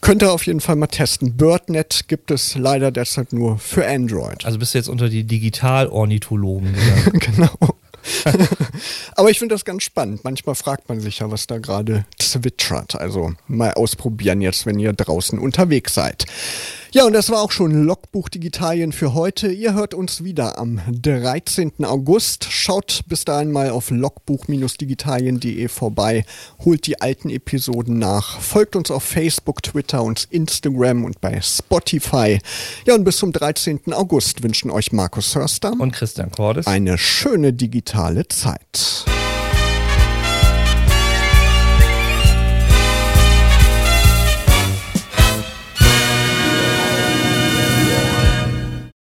Könnte 0.00 0.30
auf 0.30 0.46
jeden 0.46 0.60
Fall 0.60 0.76
mal 0.76 0.86
testen. 0.86 1.36
BirdNet 1.36 2.08
gibt 2.08 2.30
es 2.30 2.54
leider 2.54 2.90
derzeit 2.90 3.34
nur 3.34 3.58
für 3.58 3.86
Android. 3.86 4.46
Also 4.46 4.58
bist 4.58 4.72
du 4.72 4.78
jetzt 4.78 4.88
unter 4.88 5.10
die 5.10 5.24
Digital-Ornithologen 5.24 6.72
gegangen. 6.72 7.18
genau. 7.20 7.76
Aber 9.16 9.30
ich 9.30 9.38
finde 9.38 9.54
das 9.54 9.64
ganz 9.64 9.82
spannend. 9.82 10.24
Manchmal 10.24 10.54
fragt 10.54 10.88
man 10.88 11.00
sich 11.00 11.20
ja, 11.20 11.30
was 11.30 11.46
da 11.46 11.58
gerade 11.58 12.04
zwitschert. 12.18 12.94
Also 12.94 13.32
mal 13.48 13.72
ausprobieren 13.74 14.40
jetzt, 14.40 14.66
wenn 14.66 14.78
ihr 14.78 14.92
draußen 14.92 15.38
unterwegs 15.38 15.94
seid. 15.94 16.26
Ja, 16.96 17.04
und 17.04 17.12
das 17.12 17.28
war 17.28 17.42
auch 17.42 17.52
schon 17.52 17.84
Logbuch 17.84 18.30
Digitalien 18.30 18.90
für 18.90 19.12
heute. 19.12 19.48
Ihr 19.48 19.74
hört 19.74 19.92
uns 19.92 20.24
wieder 20.24 20.58
am 20.58 20.80
13. 20.88 21.84
August. 21.84 22.46
Schaut 22.48 23.02
bis 23.06 23.26
dahin 23.26 23.52
mal 23.52 23.68
auf 23.68 23.90
logbuch-digitalien.de 23.90 25.68
vorbei. 25.68 26.24
Holt 26.64 26.86
die 26.86 26.98
alten 27.02 27.28
Episoden 27.28 27.98
nach. 27.98 28.40
Folgt 28.40 28.76
uns 28.76 28.90
auf 28.90 29.02
Facebook, 29.02 29.62
Twitter 29.62 30.02
und 30.02 30.26
Instagram 30.30 31.04
und 31.04 31.20
bei 31.20 31.38
Spotify. 31.42 32.38
Ja, 32.86 32.94
und 32.94 33.04
bis 33.04 33.18
zum 33.18 33.30
13. 33.30 33.92
August 33.92 34.42
wünschen 34.42 34.70
euch 34.70 34.90
Markus 34.90 35.34
Hörster 35.34 35.74
und 35.78 35.92
Christian 35.92 36.30
Cordes 36.30 36.66
eine 36.66 36.96
schöne 36.96 37.52
digitale 37.52 38.26
Zeit. 38.28 39.04